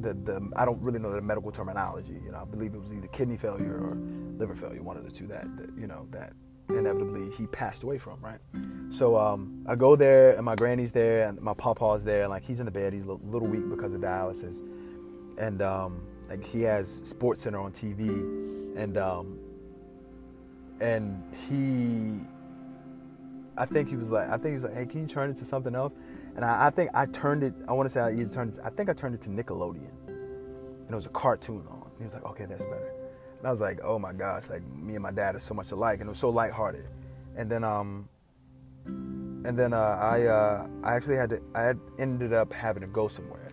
the 0.01 0.13
the 0.13 0.49
I 0.55 0.65
don't 0.65 0.81
really 0.81 0.99
know 0.99 1.11
the 1.11 1.21
medical 1.21 1.51
terminology. 1.51 2.19
You 2.25 2.31
know, 2.31 2.39
I 2.41 2.45
believe 2.45 2.73
it 2.73 2.79
was 2.79 2.93
either 2.93 3.07
kidney 3.07 3.37
failure 3.37 3.77
or 3.77 3.97
liver 4.37 4.55
failure, 4.55 4.81
one 4.81 4.97
of 4.97 5.05
the 5.05 5.11
two 5.11 5.27
that, 5.27 5.45
that 5.57 5.69
you 5.77 5.87
know 5.87 6.07
that 6.11 6.33
inevitably 6.69 7.29
he 7.37 7.45
passed 7.47 7.83
away 7.83 7.97
from, 7.97 8.19
right? 8.21 8.39
So 8.89 9.17
um, 9.17 9.63
I 9.67 9.75
go 9.75 9.95
there 9.95 10.35
and 10.35 10.43
my 10.43 10.55
granny's 10.55 10.91
there 10.91 11.27
and 11.27 11.39
my 11.41 11.53
papa's 11.53 12.03
there 12.03 12.21
and 12.21 12.29
like 12.29 12.43
he's 12.43 12.59
in 12.59 12.65
the 12.65 12.71
bed, 12.71 12.93
he's 12.93 13.05
a 13.05 13.13
little 13.13 13.47
weak 13.47 13.69
because 13.69 13.93
of 13.93 14.01
dialysis, 14.01 14.61
and 15.37 15.61
um, 15.61 16.01
like 16.33 16.43
he 16.43 16.61
has 16.61 17.01
Sports 17.03 17.43
Center 17.43 17.59
on 17.59 17.71
TV, 17.71 18.07
and 18.75 18.97
um, 18.97 19.37
and 20.79 21.23
he, 21.47 22.25
I 23.55 23.67
think 23.67 23.87
he 23.87 23.95
was 23.95 24.09
like, 24.09 24.27
I 24.29 24.37
think 24.37 24.47
he 24.47 24.53
was 24.53 24.63
like, 24.63 24.73
hey, 24.73 24.87
can 24.87 25.01
you 25.01 25.07
turn 25.07 25.29
it 25.29 25.37
to 25.37 25.45
something 25.45 25.75
else? 25.75 25.93
And 26.35 26.43
I, 26.43 26.67
I 26.67 26.69
think 26.71 26.89
I 26.95 27.05
turned 27.05 27.43
it. 27.43 27.53
I 27.67 27.73
want 27.73 27.87
to 27.87 27.93
say 27.93 27.99
I 27.99 28.11
either 28.11 28.33
turned. 28.33 28.55
It, 28.55 28.59
I 28.63 28.71
think 28.71 28.89
I 28.89 28.93
turned 28.93 29.13
it 29.13 29.21
to 29.21 29.29
Nickelodeon, 29.29 29.91
and 30.07 30.89
it 30.89 30.95
was 30.95 31.05
a 31.05 31.09
cartoon 31.09 31.63
on. 31.69 31.83
And 31.83 31.99
He 31.99 32.05
was 32.05 32.15
like, 32.15 32.25
okay, 32.25 32.45
that's 32.45 32.65
better. 32.65 32.93
And 33.37 33.47
I 33.47 33.51
was 33.51 33.61
like, 33.61 33.81
oh 33.83 33.99
my 33.99 34.13
gosh, 34.13 34.49
like 34.49 34.63
me 34.75 34.95
and 34.95 35.03
my 35.03 35.11
dad 35.11 35.35
are 35.35 35.39
so 35.39 35.53
much 35.53 35.69
alike, 35.69 35.99
and 35.99 36.07
it 36.07 36.09
was 36.09 36.19
so 36.19 36.29
lighthearted. 36.29 36.87
And 37.37 37.47
then 37.47 37.63
um, 37.63 38.09
and 38.87 39.55
then 39.55 39.71
uh, 39.71 39.99
I 40.01 40.23
uh, 40.23 40.67
I 40.83 40.95
actually 40.95 41.17
had 41.17 41.29
to. 41.29 41.41
I 41.53 41.61
had 41.61 41.79
ended 41.99 42.33
up 42.33 42.51
having 42.51 42.81
to 42.81 42.87
go 42.87 43.07
somewhere, 43.07 43.51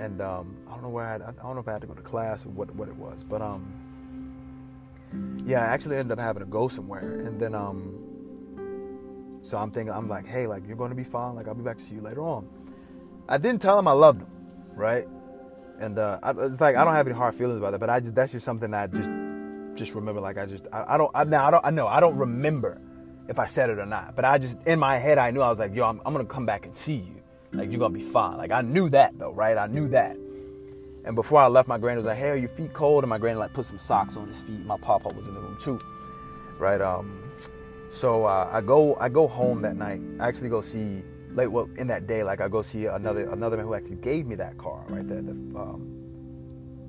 and 0.00 0.22
um, 0.22 0.56
don't 0.76 0.84
know 0.84 0.90
where 0.90 1.06
I, 1.06 1.14
I 1.14 1.42
don't 1.42 1.54
know 1.54 1.60
if 1.60 1.68
I 1.68 1.72
had 1.72 1.80
to 1.80 1.86
go 1.86 1.94
to 1.94 2.02
class 2.02 2.44
or 2.46 2.50
what 2.50 2.74
what 2.74 2.88
it 2.88 2.96
was, 2.96 3.24
but 3.24 3.42
um, 3.42 3.64
yeah, 5.46 5.62
I 5.62 5.66
actually 5.66 5.96
ended 5.96 6.18
up 6.18 6.22
having 6.22 6.42
to 6.42 6.48
go 6.48 6.68
somewhere, 6.68 7.20
and 7.26 7.40
then 7.40 7.54
um 7.54 8.06
so 9.46 9.56
I'm 9.56 9.70
thinking, 9.70 9.94
I'm 9.94 10.08
like, 10.08 10.26
hey, 10.26 10.48
like 10.48 10.66
you're 10.66 10.76
going 10.76 10.90
to 10.90 10.96
be 10.96 11.04
fine. 11.04 11.36
Like 11.36 11.46
I'll 11.46 11.54
be 11.54 11.62
back 11.62 11.78
to 11.78 11.82
see 11.82 11.94
you 11.94 12.00
later 12.00 12.22
on. 12.22 12.48
I 13.28 13.38
didn't 13.38 13.62
tell 13.62 13.78
him 13.78 13.86
I 13.86 13.92
loved 13.92 14.22
him, 14.22 14.28
right? 14.74 15.06
And 15.78 16.00
uh, 16.00 16.18
I, 16.20 16.32
it's 16.32 16.60
like 16.60 16.74
I 16.74 16.84
don't 16.84 16.94
have 16.94 17.06
any 17.06 17.14
hard 17.14 17.34
feelings 17.36 17.58
about 17.58 17.70
that, 17.70 17.78
but 17.78 17.88
I 17.88 18.00
just 18.00 18.14
that's 18.14 18.32
just 18.32 18.44
something 18.44 18.74
I 18.74 18.88
just 18.88 19.10
just 19.76 19.94
remember. 19.94 20.20
Like 20.20 20.36
I 20.36 20.46
just 20.46 20.64
I, 20.72 20.94
I 20.94 20.98
don't 20.98 21.10
I, 21.14 21.24
now 21.24 21.46
I 21.46 21.50
don't 21.52 21.64
I 21.64 21.70
know 21.70 21.86
I 21.86 22.00
don't 22.00 22.16
remember 22.16 22.80
if 23.28 23.38
I 23.38 23.46
said 23.46 23.70
it 23.70 23.78
or 23.78 23.86
not, 23.86 24.16
but 24.16 24.24
I 24.24 24.38
just 24.38 24.58
in 24.66 24.80
my 24.80 24.98
head 24.98 25.16
I 25.18 25.30
knew 25.30 25.42
I 25.42 25.48
was 25.48 25.58
like, 25.58 25.74
yo, 25.74 25.86
I'm, 25.86 26.00
I'm 26.04 26.12
gonna 26.12 26.24
come 26.24 26.46
back 26.46 26.66
and 26.66 26.74
see 26.74 26.94
you. 26.94 27.22
Like 27.52 27.70
you're 27.70 27.78
gonna 27.78 27.94
be 27.94 28.00
fine. 28.02 28.38
Like 28.38 28.50
I 28.50 28.62
knew 28.62 28.88
that 28.90 29.16
though, 29.18 29.32
right? 29.32 29.56
I 29.56 29.66
knew 29.68 29.88
that. 29.88 30.16
And 31.06 31.14
before 31.14 31.40
I 31.40 31.46
left, 31.46 31.68
my 31.68 31.78
granny 31.78 31.98
was 31.98 32.06
like, 32.06 32.18
"Hey, 32.18 32.30
are 32.30 32.36
your 32.36 32.48
feet 32.48 32.72
cold?" 32.72 33.04
And 33.04 33.08
my 33.08 33.18
granny 33.18 33.38
like 33.38 33.52
put 33.52 33.64
some 33.64 33.78
socks 33.78 34.16
on 34.16 34.26
his 34.26 34.42
feet. 34.42 34.64
My 34.66 34.76
papa 34.76 35.08
was 35.08 35.26
in 35.28 35.34
the 35.34 35.40
room 35.40 35.56
too, 35.60 35.80
right? 36.58 36.80
Um, 36.80 37.22
so 37.92 38.24
uh, 38.24 38.50
I 38.52 38.60
go 38.60 38.96
I 39.00 39.08
go 39.08 39.28
home 39.28 39.62
that 39.62 39.76
night. 39.76 40.00
I 40.18 40.26
actually 40.26 40.48
go 40.48 40.60
see 40.60 41.02
late 41.30 41.46
well 41.46 41.68
in 41.76 41.86
that 41.86 42.06
day 42.06 42.22
like 42.22 42.40
I 42.40 42.48
go 42.48 42.62
see 42.62 42.86
another 42.86 43.30
another 43.30 43.56
man 43.56 43.66
who 43.66 43.74
actually 43.74 43.96
gave 43.96 44.26
me 44.26 44.34
that 44.34 44.58
car 44.58 44.84
right 44.88 45.06
there. 45.06 45.22
The, 45.22 45.32
um, 45.32 45.92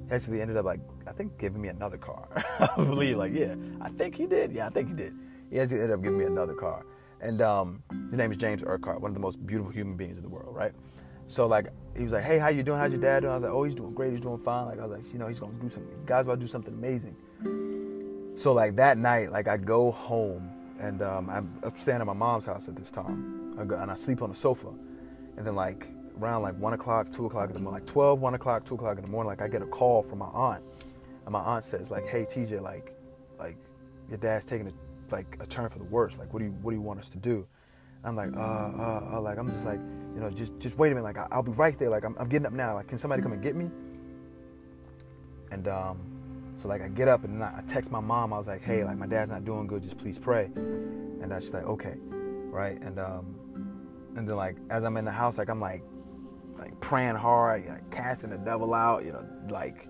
he 0.09 0.15
actually 0.15 0.41
ended 0.41 0.57
up 0.57 0.65
like 0.65 0.79
I 1.05 1.11
think 1.11 1.37
giving 1.37 1.61
me 1.61 1.69
another 1.69 1.97
car. 1.97 2.27
I 2.59 2.75
believe 2.75 3.17
like 3.17 3.33
yeah 3.33 3.55
I 3.81 3.89
think 3.89 4.15
he 4.15 4.25
did 4.25 4.51
yeah 4.51 4.65
I 4.65 4.69
think 4.69 4.89
he 4.89 4.95
did. 4.95 5.13
He 5.51 5.59
actually 5.59 5.81
ended 5.81 5.91
up 5.91 6.01
giving 6.01 6.17
me 6.17 6.25
another 6.25 6.55
car. 6.55 6.85
And 7.21 7.41
um, 7.41 7.83
his 8.09 8.17
name 8.17 8.31
is 8.31 8.37
James 8.37 8.61
Urquhart, 8.65 9.01
one 9.01 9.09
of 9.09 9.15
the 9.15 9.21
most 9.21 9.43
beautiful 9.45 9.71
human 9.71 9.95
beings 9.95 10.17
in 10.17 10.23
the 10.23 10.29
world, 10.29 10.55
right? 10.55 10.73
So 11.27 11.45
like 11.45 11.67
he 11.95 12.03
was 12.03 12.11
like, 12.11 12.23
hey, 12.23 12.37
how 12.37 12.49
you 12.49 12.63
doing? 12.63 12.79
How's 12.79 12.91
your 12.91 13.01
dad 13.01 13.21
doing? 13.21 13.31
I 13.31 13.35
was 13.35 13.43
like, 13.43 13.51
oh, 13.51 13.63
he's 13.63 13.75
doing 13.75 13.93
great. 13.93 14.13
He's 14.13 14.21
doing 14.21 14.39
fine. 14.39 14.65
Like 14.65 14.79
I 14.79 14.85
was 14.85 14.99
like, 14.99 15.11
you 15.11 15.19
know, 15.19 15.27
he's 15.27 15.39
gonna 15.39 15.53
do 15.53 15.69
something. 15.69 16.05
God's 16.05 16.27
about 16.27 16.35
to 16.35 16.45
do 16.45 16.47
something 16.47 16.73
amazing. 16.73 17.15
So 18.37 18.53
like 18.53 18.75
that 18.75 18.97
night, 18.97 19.31
like 19.31 19.47
I 19.47 19.57
go 19.57 19.91
home 19.91 20.51
and 20.79 21.01
um, 21.01 21.29
I'm 21.29 21.59
staying 21.79 22.01
at 22.01 22.05
my 22.05 22.13
mom's 22.13 22.45
house 22.45 22.67
at 22.67 22.75
this 22.75 22.91
time, 22.91 23.55
I 23.59 23.65
go, 23.65 23.75
and 23.77 23.89
I 23.89 23.95
sleep 23.95 24.21
on 24.21 24.29
the 24.29 24.35
sofa, 24.35 24.67
and 25.37 25.45
then 25.45 25.55
like 25.55 25.87
around 26.19 26.43
like 26.43 26.55
one 26.57 26.73
o'clock, 26.73 27.11
two 27.11 27.25
o'clock 27.25 27.49
in 27.49 27.55
the 27.55 27.59
morning, 27.59 27.81
like 27.81 27.91
12, 27.91 28.19
one 28.19 28.35
o'clock, 28.35 28.65
two 28.65 28.75
o'clock 28.75 28.97
in 28.97 29.03
the 29.03 29.09
morning, 29.09 29.27
like 29.27 29.41
I 29.41 29.47
get 29.47 29.61
a 29.61 29.65
call 29.65 30.03
from 30.03 30.19
my 30.19 30.27
aunt, 30.27 30.63
and 31.25 31.31
my 31.31 31.39
aunt 31.39 31.65
says 31.65 31.89
like, 31.89 32.07
"Hey 32.07 32.25
TJ, 32.25 32.61
like, 32.61 32.93
like 33.39 33.57
your 34.07 34.17
dad's 34.17 34.45
taking 34.45 34.67
a 34.67 34.71
like 35.11 35.37
a 35.39 35.47
turn 35.47 35.69
for 35.69 35.79
the 35.79 35.85
worse. 35.85 36.17
Like, 36.17 36.31
what 36.33 36.39
do 36.39 36.45
you 36.45 36.51
what 36.61 36.71
do 36.71 36.77
you 36.77 36.81
want 36.81 36.99
us 36.99 37.09
to 37.09 37.17
do?" 37.17 37.47
I'm 38.07 38.15
like, 38.15 38.33
uh, 38.35 38.39
uh, 38.39 39.09
uh, 39.13 39.21
like 39.21 39.37
I'm 39.37 39.51
just 39.51 39.65
like, 39.65 39.79
you 40.15 40.21
know, 40.21 40.29
just 40.29 40.57
just 40.59 40.77
wait 40.77 40.91
a 40.91 40.95
minute, 40.95 41.03
like 41.03 41.17
I, 41.17 41.35
will 41.35 41.43
be 41.43 41.51
right 41.51 41.77
there. 41.77 41.89
Like 41.89 42.05
I'm, 42.05 42.15
I'm 42.17 42.29
getting 42.29 42.45
up 42.45 42.53
now. 42.53 42.75
Like, 42.75 42.87
can 42.87 42.97
somebody 42.97 43.21
come 43.21 43.33
and 43.33 43.43
get 43.43 43.55
me? 43.55 43.69
And 45.51 45.67
um, 45.67 45.99
so 46.61 46.69
like 46.69 46.81
I 46.81 46.87
get 46.87 47.09
up 47.09 47.25
and 47.25 47.43
I 47.43 47.61
text 47.67 47.91
my 47.91 47.99
mom. 47.99 48.31
I 48.31 48.37
was 48.37 48.47
like, 48.47 48.63
hey, 48.63 48.83
like 48.85 48.97
my 48.97 49.07
dad's 49.07 49.29
not 49.29 49.43
doing 49.43 49.67
good. 49.67 49.83
Just 49.83 49.97
please 49.97 50.17
pray. 50.17 50.49
And 50.55 51.33
she's 51.41 51.53
like, 51.53 51.65
okay, 51.65 51.95
right. 52.49 52.79
And 52.81 52.97
um, 52.97 53.35
and 54.15 54.27
then 54.27 54.35
like 54.37 54.55
as 54.69 54.85
I'm 54.85 54.95
in 54.95 55.03
the 55.03 55.11
house, 55.11 55.37
like 55.37 55.49
I'm 55.49 55.59
like 55.59 55.83
like 56.57 56.79
praying 56.79 57.15
hard, 57.15 57.67
like 57.67 57.91
casting 57.91 58.29
the 58.29 58.37
devil 58.37 58.73
out. 58.73 59.03
You 59.03 59.11
know, 59.11 59.25
like 59.49 59.85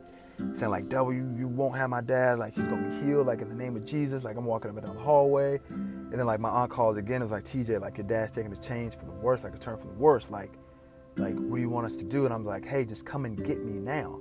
saying 0.53 0.71
like 0.71 0.89
devil, 0.89 1.13
you, 1.13 1.33
you 1.37 1.47
won't 1.47 1.75
have 1.77 1.89
my 1.89 2.01
dad. 2.01 2.39
Like 2.39 2.53
he's 2.53 2.65
gonna 2.65 2.89
be 2.89 3.05
healed. 3.05 3.27
Like 3.27 3.41
in 3.41 3.49
the 3.49 3.55
name 3.55 3.75
of 3.75 3.85
Jesus. 3.85 4.23
Like 4.23 4.37
I'm 4.37 4.45
walking 4.45 4.69
up 4.69 4.77
and 4.77 4.85
down 4.85 4.95
the 4.95 5.01
hallway. 5.01 5.59
And 5.69 6.11
then 6.11 6.25
like 6.25 6.39
my 6.39 6.49
aunt 6.49 6.71
calls 6.71 6.97
again. 6.97 7.21
It 7.21 7.25
was 7.25 7.31
like 7.31 7.45
TJ, 7.45 7.81
like 7.81 7.97
your 7.97 8.07
dad's 8.07 8.33
taking 8.33 8.53
a 8.53 8.57
change 8.57 8.95
for 8.95 9.05
the 9.05 9.11
worse, 9.11 9.43
like 9.43 9.55
a 9.55 9.57
turn 9.57 9.77
for 9.77 9.87
the 9.87 9.93
worse. 9.93 10.29
Like 10.29 10.51
like 11.17 11.35
what 11.35 11.55
do 11.55 11.61
you 11.61 11.69
want 11.69 11.87
us 11.87 11.95
to 11.97 12.03
do? 12.03 12.25
And 12.25 12.33
I'm 12.33 12.45
like, 12.45 12.65
hey, 12.65 12.85
just 12.85 13.05
come 13.05 13.25
and 13.25 13.35
get 13.37 13.63
me 13.63 13.73
now. 13.73 14.19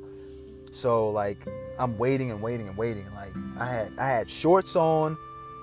So 0.72 1.10
like 1.10 1.38
I'm 1.78 1.96
waiting 1.98 2.30
and 2.30 2.40
waiting 2.40 2.68
and 2.68 2.76
waiting. 2.76 3.06
Like 3.14 3.32
I 3.58 3.66
had 3.66 3.92
I 3.98 4.08
had 4.08 4.30
shorts 4.30 4.76
on. 4.76 5.16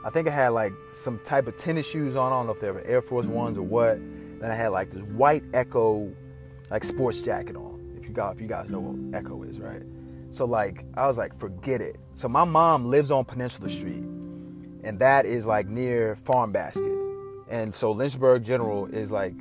I 0.05 0.09
think 0.09 0.27
I 0.27 0.31
had 0.31 0.49
like 0.49 0.73
some 0.91 1.19
type 1.19 1.47
of 1.47 1.57
tennis 1.57 1.85
shoes 1.85 2.15
on. 2.15 2.31
I 2.31 2.35
don't 2.35 2.45
know 2.45 2.51
if 2.51 2.59
they 2.59 2.71
were 2.71 2.81
Air 2.81 3.01
Force 3.01 3.25
Ones 3.25 3.57
or 3.57 3.63
what. 3.63 3.97
Then 4.39 4.51
I 4.51 4.55
had 4.55 4.69
like 4.69 4.91
this 4.91 5.07
white 5.09 5.43
Ecko 5.53 6.11
like 6.69 6.83
sports 6.83 7.21
jacket 7.21 7.55
on. 7.55 7.95
If 7.97 8.07
you 8.07 8.13
got 8.13 8.35
if 8.35 8.41
you 8.41 8.47
guys 8.47 8.69
know 8.69 8.79
what 8.79 9.17
Ecko 9.17 9.43
is, 9.43 9.59
right? 9.59 9.83
So 10.33 10.45
like 10.45 10.83
I 10.95 11.07
was 11.07 11.17
like, 11.17 11.37
forget 11.39 11.79
it. 11.79 11.97
So 12.15 12.27
my 12.27 12.43
mom 12.43 12.89
lives 12.89 13.11
on 13.11 13.23
Peninsula 13.23 13.69
Street, 13.69 14.03
and 14.83 14.97
that 14.99 15.27
is 15.27 15.45
like 15.45 15.67
near 15.67 16.15
Farm 16.15 16.51
Basket. 16.51 16.91
And 17.49 17.73
so 17.73 17.91
Lynchburg 17.91 18.43
General 18.43 18.87
is 18.87 19.11
like 19.11 19.35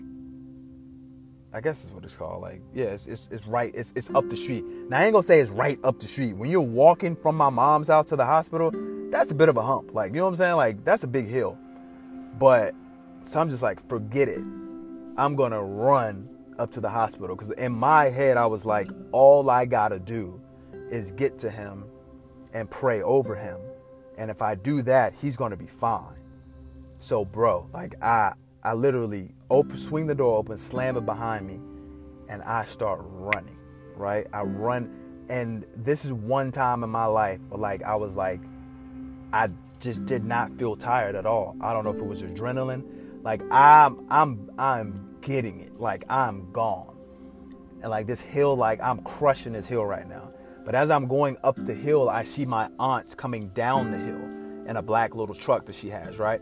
I 1.55 1.63
guess 1.63 1.83
is 1.83 1.91
what 1.91 2.05
it's 2.05 2.15
called. 2.15 2.43
Like, 2.43 2.63
yeah, 2.75 2.87
it's, 2.87 3.07
it's, 3.07 3.29
it's 3.31 3.47
right. 3.47 3.75
It's 3.75 3.95
it's 3.97 4.11
up 4.11 4.29
the 4.29 4.37
street. 4.37 4.65
Now 4.91 5.01
I 5.01 5.05
ain't 5.05 5.15
gonna 5.15 5.23
say 5.23 5.41
it's 5.41 5.51
right 5.51 5.79
up 5.83 5.99
the 5.99 6.07
street. 6.07 6.35
When 6.35 6.51
you're 6.51 6.61
walking 6.61 7.17
from 7.17 7.37
my 7.37 7.49
mom's 7.49 7.89
house 7.89 8.07
to 8.07 8.17
the 8.17 8.27
hospital, 8.27 8.71
that's 9.11 9.31
a 9.31 9.35
bit 9.35 9.49
of 9.49 9.57
a 9.57 9.63
hump. 9.63 9.95
Like, 9.95 10.13
you 10.13 10.19
know 10.19 10.25
what 10.25 10.33
I'm 10.33 10.37
saying? 10.37 10.57
Like, 10.57 10.85
that's 10.85 11.05
a 11.05 11.09
big 11.09 11.27
hill. 11.27 11.57
But 12.39 12.75
so 13.25 13.41
I'm 13.41 13.49
just 13.49 13.63
like, 13.63 13.87
forget 13.89 14.29
it. 14.29 14.43
I'm 15.17 15.37
gonna 15.37 15.63
run 15.63 16.29
up 16.59 16.71
to 16.73 16.83
the 16.83 16.91
hospital 16.91 17.35
because 17.35 17.51
in 17.53 17.73
my 17.73 18.11
head 18.11 18.37
I 18.37 18.45
was 18.45 18.67
like, 18.67 18.91
all 19.11 19.49
I 19.49 19.65
gotta 19.65 19.99
do 19.99 20.42
is 20.93 21.11
get 21.13 21.39
to 21.39 21.51
him 21.51 21.85
and 22.53 22.71
pray 22.71 23.03
over 23.03 23.35
him, 23.35 23.59
and 24.19 24.31
if 24.31 24.43
I 24.43 24.55
do 24.55 24.83
that, 24.83 25.15
he's 25.15 25.37
gonna 25.37 25.57
be 25.57 25.67
fine. 25.67 26.17
So, 27.01 27.25
bro, 27.25 27.67
like 27.73 28.01
I 28.03 28.35
I 28.63 28.75
literally 28.75 29.35
open, 29.51 29.77
swing 29.77 30.07
the 30.07 30.15
door 30.15 30.39
open, 30.39 30.57
slam 30.57 30.97
it 30.97 31.05
behind 31.05 31.47
me, 31.47 31.59
and 32.29 32.43
I 32.43 32.65
start 32.67 33.01
running. 33.03 33.59
Right? 33.97 34.27
I 34.33 34.43
run, 34.43 35.25
and 35.29 35.65
this 35.77 36.05
is 36.05 36.13
one 36.13 36.53
time 36.53 36.85
in 36.85 36.91
my 36.91 37.07
life 37.07 37.41
where 37.49 37.59
like 37.59 37.83
I 37.83 37.97
was 37.97 38.15
like, 38.15 38.41
I 39.33 39.49
just 39.81 40.07
did 40.07 40.25
not 40.25 40.57
feel 40.59 40.77
tired 40.77 41.17
at 41.17 41.27
all. 41.27 41.57
I 41.61 41.73
don't 41.73 41.85
know 41.85 41.91
if 41.91 41.99
it 41.99 42.07
was 42.07 42.23
adrenaline. 42.23 42.85
Like 43.23 43.43
I'm, 43.51 44.07
I'm, 44.11 44.51
I'm 44.59 45.17
getting 45.21 45.61
it. 45.61 45.81
Like 45.81 46.05
I'm 46.09 46.51
gone, 46.53 46.97
and 47.81 47.91
like 47.91 48.07
this 48.07 48.21
hill, 48.21 48.57
like 48.57 48.81
I'm 48.81 49.01
crushing 49.03 49.53
this 49.53 49.67
hill 49.67 49.85
right 49.85 50.09
now. 50.09 50.32
But 50.65 50.75
as 50.75 50.91
I'm 50.91 51.07
going 51.09 51.37
up 51.43 51.57
the 51.57 51.75
hill, 51.75 52.09
I 52.09 52.25
see 52.25 52.45
my 52.45 52.69
aunt's 52.79 53.15
coming 53.15 53.49
down 53.49 53.91
the 53.91 53.99
hill 53.99 54.69
in 54.69 54.77
a 54.77 54.83
black 54.83 55.15
little 55.15 55.35
truck 55.35 55.67
that 55.67 55.75
she 55.75 55.91
has, 55.91 56.19
right? 56.19 56.41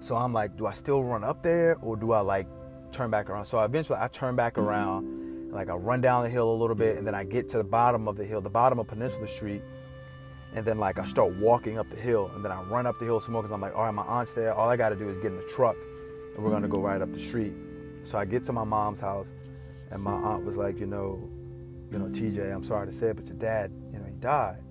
So 0.00 0.16
I'm 0.16 0.34
like, 0.34 0.56
do 0.56 0.66
I 0.66 0.72
still 0.72 1.02
run 1.02 1.24
up 1.24 1.42
there 1.42 1.78
or 1.80 1.96
do 1.96 2.12
I 2.12 2.20
like 2.20 2.46
turn 2.92 3.10
back 3.10 3.30
around? 3.30 3.46
So 3.46 3.58
eventually 3.60 3.98
I 3.98 4.08
turn 4.08 4.36
back 4.36 4.58
around, 4.58 5.50
like 5.50 5.70
I 5.70 5.74
run 5.74 6.02
down 6.02 6.24
the 6.24 6.28
hill 6.28 6.50
a 6.50 6.52
little 6.52 6.76
bit, 6.76 6.98
and 6.98 7.06
then 7.06 7.14
I 7.14 7.24
get 7.24 7.48
to 7.50 7.56
the 7.56 7.64
bottom 7.64 8.06
of 8.06 8.16
the 8.16 8.24
hill, 8.24 8.42
the 8.42 8.50
bottom 8.50 8.78
of 8.78 8.86
Peninsula 8.86 9.28
Street, 9.28 9.62
and 10.54 10.64
then 10.64 10.78
like 10.78 10.98
I 10.98 11.06
start 11.06 11.34
walking 11.36 11.78
up 11.78 11.88
the 11.88 11.96
hill, 11.96 12.30
and 12.34 12.44
then 12.44 12.52
I 12.52 12.60
run 12.64 12.86
up 12.86 12.98
the 12.98 13.06
hill 13.06 13.18
some 13.18 13.32
more 13.32 13.42
because 13.42 13.52
I'm 13.52 13.62
like, 13.62 13.74
all 13.74 13.84
right, 13.84 13.94
my 13.94 14.02
aunt's 14.02 14.34
there. 14.34 14.52
All 14.52 14.68
I 14.68 14.76
got 14.76 14.90
to 14.90 14.96
do 14.96 15.08
is 15.08 15.16
get 15.16 15.32
in 15.32 15.38
the 15.38 15.48
truck, 15.54 15.76
and 16.34 16.44
we're 16.44 16.50
gonna 16.50 16.68
go 16.68 16.80
right 16.80 17.00
up 17.00 17.12
the 17.14 17.20
street. 17.20 17.54
So 18.04 18.18
I 18.18 18.26
get 18.26 18.44
to 18.44 18.52
my 18.52 18.64
mom's 18.64 19.00
house, 19.00 19.32
and 19.90 20.02
my 20.02 20.12
aunt 20.12 20.44
was 20.44 20.56
like, 20.56 20.78
you 20.78 20.86
know, 20.86 21.30
you 21.90 21.98
know, 21.98 22.06
TJ, 22.06 22.54
I'm 22.54 22.64
sorry 22.64 22.86
to 22.86 22.92
say 22.92 23.08
it, 23.08 23.16
but 23.16 23.26
your 23.26 23.36
dad, 23.36 23.72
you 23.92 23.98
know, 23.98 24.06
he 24.06 24.14
died. 24.14 24.62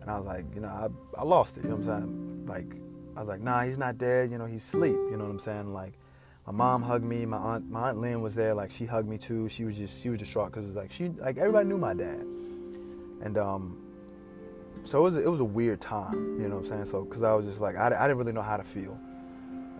And 0.00 0.10
I 0.10 0.16
was 0.18 0.26
like, 0.26 0.44
you 0.54 0.60
know, 0.60 0.68
I, 0.68 0.88
I 1.20 1.24
lost 1.24 1.56
it. 1.56 1.64
You 1.64 1.70
know 1.70 1.76
what 1.76 1.92
I'm 1.92 2.02
saying? 2.02 2.46
Like, 2.46 2.80
I 3.16 3.20
was 3.20 3.28
like, 3.28 3.40
nah, 3.40 3.62
he's 3.62 3.78
not 3.78 3.98
dead. 3.98 4.30
You 4.30 4.38
know, 4.38 4.46
he's 4.46 4.64
asleep. 4.64 4.96
You 5.10 5.16
know 5.16 5.24
what 5.24 5.30
I'm 5.30 5.40
saying? 5.40 5.72
Like, 5.72 5.94
my 6.46 6.52
mom 6.52 6.82
hugged 6.82 7.04
me. 7.04 7.26
My 7.26 7.36
aunt, 7.36 7.70
my 7.70 7.88
aunt 7.88 7.98
Lynn 7.98 8.22
was 8.22 8.34
there. 8.34 8.54
Like, 8.54 8.70
she 8.70 8.86
hugged 8.86 9.08
me 9.08 9.18
too. 9.18 9.48
She 9.48 9.64
was 9.64 9.76
just, 9.76 10.00
she 10.02 10.08
was 10.08 10.18
distraught 10.18 10.52
because 10.52 10.66
it's 10.66 10.76
like 10.76 10.92
she, 10.92 11.08
like 11.08 11.36
everybody 11.36 11.68
knew 11.68 11.78
my 11.78 11.94
dad. 11.94 12.24
and 13.22 13.36
um, 13.36 13.78
so 14.84 15.00
it 15.00 15.02
was 15.02 15.16
it 15.16 15.30
was 15.30 15.40
a 15.40 15.44
weird 15.44 15.80
time, 15.80 16.40
you 16.40 16.48
know 16.48 16.56
what 16.56 16.64
I'm 16.64 16.70
saying? 16.70 16.90
So 16.90 17.04
because 17.04 17.22
I 17.22 17.34
was 17.34 17.44
just 17.44 17.60
like 17.60 17.76
I, 17.76 17.86
I 17.88 18.08
didn't 18.08 18.18
really 18.18 18.32
know 18.32 18.42
how 18.42 18.56
to 18.56 18.64
feel, 18.64 18.98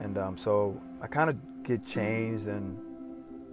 and 0.00 0.18
um, 0.18 0.36
so 0.36 0.80
I 1.00 1.06
kind 1.06 1.30
of 1.30 1.36
get 1.64 1.86
changed 1.86 2.46
and 2.46 2.78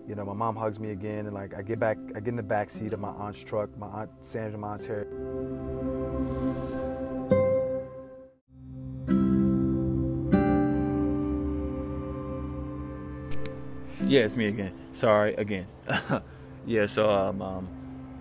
you 0.08 0.14
know, 0.14 0.24
my 0.24 0.34
mom 0.34 0.56
hugs 0.56 0.80
me 0.80 0.92
again, 0.92 1.26
and 1.26 1.34
like 1.34 1.56
I 1.56 1.62
get 1.62 1.80
back, 1.80 1.98
I 2.16 2.20
get 2.20 2.28
in 2.30 2.36
the 2.36 2.44
back 2.44 2.70
seat 2.70 2.94
of 2.94 3.00
my 3.00 3.10
aunt's 3.10 3.40
truck, 3.40 3.76
my 3.78 3.88
aunt 3.88 4.12
Sandra 4.22 4.60
Montero. 4.60 5.06
Yeah, 14.02 14.22
it's 14.22 14.36
me 14.36 14.46
again. 14.46 14.74
Sorry 14.92 15.34
again. 15.34 15.66
yeah, 16.68 16.86
so 16.86 17.10
um, 17.10 17.42
um, 17.42 17.68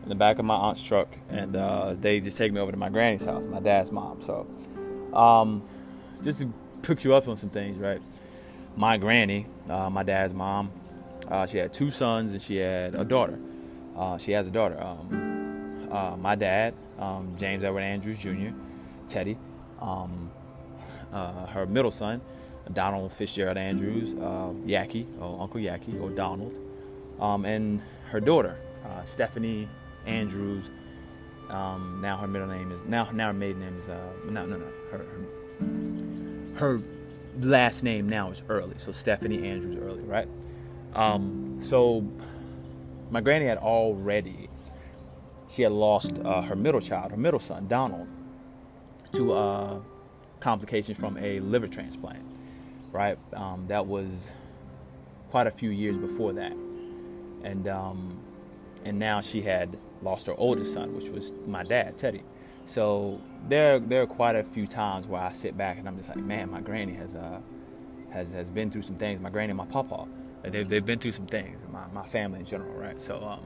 in 0.02 0.08
the 0.08 0.14
back 0.14 0.38
of 0.38 0.46
my 0.46 0.54
aunt's 0.54 0.82
truck, 0.82 1.08
and 1.28 1.54
uh, 1.54 1.94
they 1.98 2.20
just 2.20 2.38
take 2.38 2.52
me 2.52 2.60
over 2.60 2.72
to 2.72 2.78
my 2.78 2.88
granny's 2.88 3.26
house, 3.26 3.44
my 3.44 3.60
dad's 3.60 3.92
mom. 3.92 4.22
So, 4.22 4.46
um, 5.12 5.62
just 6.22 6.40
to 6.40 6.50
pick 6.80 7.04
you 7.04 7.14
up 7.14 7.28
on 7.28 7.36
some 7.36 7.50
things, 7.50 7.76
right? 7.76 8.00
My 8.74 8.96
granny, 8.96 9.46
uh, 9.68 9.90
my 9.90 10.02
dad's 10.02 10.32
mom, 10.32 10.72
uh, 11.28 11.46
she 11.46 11.58
had 11.58 11.72
two 11.72 11.90
sons 11.90 12.32
and 12.32 12.42
she 12.42 12.56
had 12.56 12.94
a 12.94 13.04
daughter. 13.04 13.38
Uh, 13.96 14.18
she 14.18 14.32
has 14.32 14.46
a 14.46 14.50
daughter. 14.50 14.80
Um, 14.82 15.88
uh, 15.90 16.16
my 16.16 16.34
dad, 16.34 16.74
um, 16.98 17.34
James 17.38 17.62
Edward 17.62 17.80
Andrews 17.80 18.18
Jr., 18.18 18.50
Teddy, 19.06 19.38
um, 19.80 20.30
uh, 21.12 21.46
her 21.46 21.66
middle 21.66 21.90
son, 21.90 22.20
Donald 22.72 23.12
Fitzgerald 23.12 23.56
Andrews, 23.56 24.14
uh, 24.14 24.50
Yaki, 24.66 25.06
or 25.20 25.42
Uncle 25.42 25.60
Yaki, 25.60 26.00
or 26.00 26.10
Donald, 26.10 26.58
um, 27.20 27.44
and 27.44 27.80
her 28.10 28.20
daughter, 28.20 28.56
uh, 28.84 29.04
Stephanie 29.04 29.68
Andrews. 30.06 30.70
Um, 31.50 32.00
now 32.00 32.16
her 32.16 32.26
middle 32.26 32.48
name 32.48 32.72
is 32.72 32.84
now 32.86 33.08
now 33.12 33.26
her 33.26 33.34
maiden 33.34 33.60
name 33.60 33.76
is 33.78 33.86
no 33.88 34.46
no 34.46 34.56
no 34.56 34.66
her 34.90 35.06
her 36.54 36.80
last 37.38 37.82
name 37.82 38.08
now 38.08 38.30
is 38.30 38.42
Early, 38.48 38.74
so 38.78 38.92
Stephanie 38.92 39.46
Andrews 39.46 39.76
Early, 39.76 40.02
right? 40.02 40.26
Um, 40.94 41.56
so 41.58 42.06
my 43.10 43.20
granny 43.20 43.46
had 43.46 43.58
already, 43.58 44.48
she 45.48 45.62
had 45.62 45.72
lost 45.72 46.18
uh, 46.24 46.42
her 46.42 46.56
middle 46.56 46.80
child, 46.80 47.10
her 47.10 47.16
middle 47.16 47.40
son, 47.40 47.66
Donald, 47.68 48.08
to 49.12 49.32
uh, 49.32 49.78
complications 50.40 50.98
from 50.98 51.16
a 51.18 51.40
liver 51.40 51.68
transplant, 51.68 52.24
right? 52.92 53.18
Um, 53.32 53.66
that 53.68 53.86
was 53.86 54.30
quite 55.30 55.46
a 55.46 55.50
few 55.50 55.70
years 55.70 55.96
before 55.96 56.32
that. 56.34 56.52
And, 57.42 57.68
um, 57.68 58.18
and 58.84 58.98
now 58.98 59.20
she 59.20 59.42
had 59.42 59.76
lost 60.02 60.26
her 60.26 60.34
oldest 60.36 60.72
son, 60.72 60.94
which 60.94 61.08
was 61.08 61.32
my 61.46 61.62
dad, 61.62 61.98
Teddy. 61.98 62.22
So 62.66 63.20
there, 63.48 63.78
there 63.78 64.02
are 64.02 64.06
quite 64.06 64.36
a 64.36 64.42
few 64.42 64.66
times 64.66 65.06
where 65.06 65.20
I 65.20 65.32
sit 65.32 65.56
back 65.56 65.78
and 65.78 65.86
I'm 65.86 65.96
just 65.96 66.08
like, 66.08 66.18
man, 66.18 66.50
my 66.50 66.60
granny 66.60 66.94
has, 66.94 67.14
uh, 67.14 67.40
has, 68.10 68.32
has 68.32 68.50
been 68.50 68.70
through 68.70 68.82
some 68.82 68.96
things. 68.96 69.20
My 69.20 69.30
granny 69.30 69.50
and 69.50 69.58
my 69.58 69.66
papa 69.66 70.06
they've, 70.52 70.68
they've 70.68 70.84
been 70.84 70.98
through 70.98 71.12
some 71.12 71.26
things, 71.26 71.60
my, 71.72 71.86
my 71.92 72.06
family 72.06 72.40
in 72.40 72.46
general, 72.46 72.72
right? 72.74 73.00
So, 73.00 73.22
um, 73.22 73.40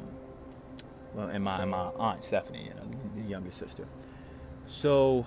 well, 1.15 1.29
and 1.29 1.45
my, 1.45 1.65
my 1.65 1.91
aunt 1.99 2.25
Stephanie, 2.25 2.65
you 2.65 2.75
know, 2.75 2.91
the 3.17 3.29
younger 3.29 3.51
sister. 3.51 3.87
So, 4.67 5.27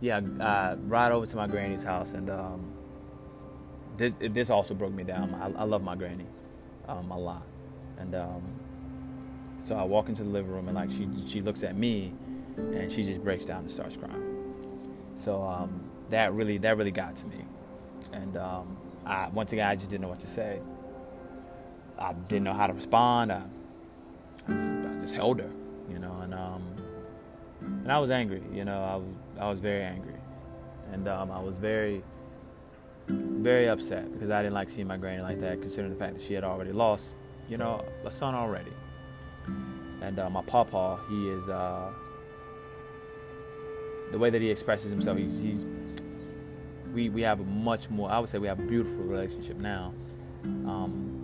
yeah, 0.00 0.20
I 0.40 0.74
ride 0.74 1.12
over 1.12 1.26
to 1.26 1.36
my 1.36 1.48
granny's 1.48 1.84
house, 1.84 2.12
and 2.12 2.30
um, 2.30 2.72
this 3.96 4.14
this 4.20 4.50
also 4.50 4.74
broke 4.74 4.92
me 4.92 5.04
down. 5.04 5.34
I, 5.34 5.62
I 5.62 5.64
love 5.64 5.82
my 5.82 5.96
granny 5.96 6.26
um, 6.88 7.10
a 7.10 7.18
lot, 7.18 7.42
and 7.98 8.14
um, 8.14 8.42
so 9.60 9.76
I 9.76 9.84
walk 9.84 10.08
into 10.08 10.24
the 10.24 10.30
living 10.30 10.52
room, 10.52 10.68
and 10.68 10.76
like 10.76 10.90
she 10.90 11.08
she 11.26 11.42
looks 11.42 11.64
at 11.64 11.76
me, 11.76 12.14
and 12.56 12.92
she 12.92 13.04
just 13.04 13.24
breaks 13.24 13.44
down 13.46 13.60
and 13.62 13.70
starts 13.70 13.96
crying. 13.96 14.54
So 15.16 15.42
um, 15.42 15.82
that 16.10 16.32
really 16.34 16.58
that 16.58 16.76
really 16.78 16.92
got 16.92 17.16
to 17.16 17.26
me, 17.26 17.44
and 18.12 18.36
um, 18.36 18.77
I, 19.06 19.28
once 19.28 19.52
again, 19.52 19.68
I 19.68 19.74
just 19.74 19.90
didn't 19.90 20.02
know 20.02 20.08
what 20.08 20.20
to 20.20 20.26
say. 20.26 20.60
I 21.98 22.12
didn't 22.12 22.44
know 22.44 22.52
how 22.52 22.66
to 22.66 22.72
respond. 22.72 23.32
I, 23.32 23.42
I, 24.46 24.52
just, 24.52 24.72
I 24.72 25.00
just, 25.00 25.14
held 25.14 25.40
her, 25.40 25.50
you 25.90 25.98
know, 25.98 26.20
and 26.22 26.34
um, 26.34 26.62
and 27.60 27.90
I 27.90 27.98
was 27.98 28.10
angry. 28.10 28.42
You 28.52 28.64
know, 28.64 28.82
I 28.84 28.96
was 28.96 29.08
I 29.40 29.50
was 29.50 29.60
very 29.60 29.82
angry, 29.82 30.14
and 30.92 31.08
um, 31.08 31.30
I 31.30 31.40
was 31.40 31.56
very 31.56 32.02
very 33.08 33.68
upset 33.68 34.12
because 34.12 34.30
I 34.30 34.42
didn't 34.42 34.54
like 34.54 34.70
seeing 34.70 34.86
my 34.86 34.96
granny 34.96 35.22
like 35.22 35.40
that, 35.40 35.60
considering 35.60 35.92
the 35.92 35.98
fact 35.98 36.14
that 36.14 36.22
she 36.22 36.34
had 36.34 36.44
already 36.44 36.72
lost, 36.72 37.14
you 37.48 37.56
know, 37.56 37.84
a 38.04 38.10
son 38.10 38.34
already. 38.34 38.72
And 40.02 40.18
uh, 40.18 40.30
my 40.30 40.42
papa, 40.42 41.00
he 41.08 41.28
is 41.28 41.48
uh, 41.48 41.90
the 44.12 44.18
way 44.18 44.30
that 44.30 44.40
he 44.40 44.50
expresses 44.50 44.90
himself. 44.90 45.18
He's, 45.18 45.40
he's 45.40 45.66
we, 46.94 47.08
we 47.08 47.22
have 47.22 47.40
a 47.40 47.44
much 47.44 47.90
more, 47.90 48.10
I 48.10 48.18
would 48.18 48.28
say 48.28 48.38
we 48.38 48.48
have 48.48 48.60
a 48.60 48.66
beautiful 48.66 49.04
relationship 49.04 49.56
now. 49.56 49.92
Um, 50.44 51.18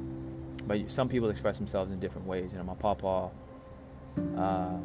but 0.67 0.91
some 0.91 1.09
people 1.09 1.31
express 1.31 1.59
themselves 1.59 1.91
in 1.91 2.01
different 2.01 2.27
ways. 2.27 2.53
You 2.53 2.59
know, 2.59 2.65
my 2.65 2.75
papa, 2.75 3.31
uh, 4.37 4.77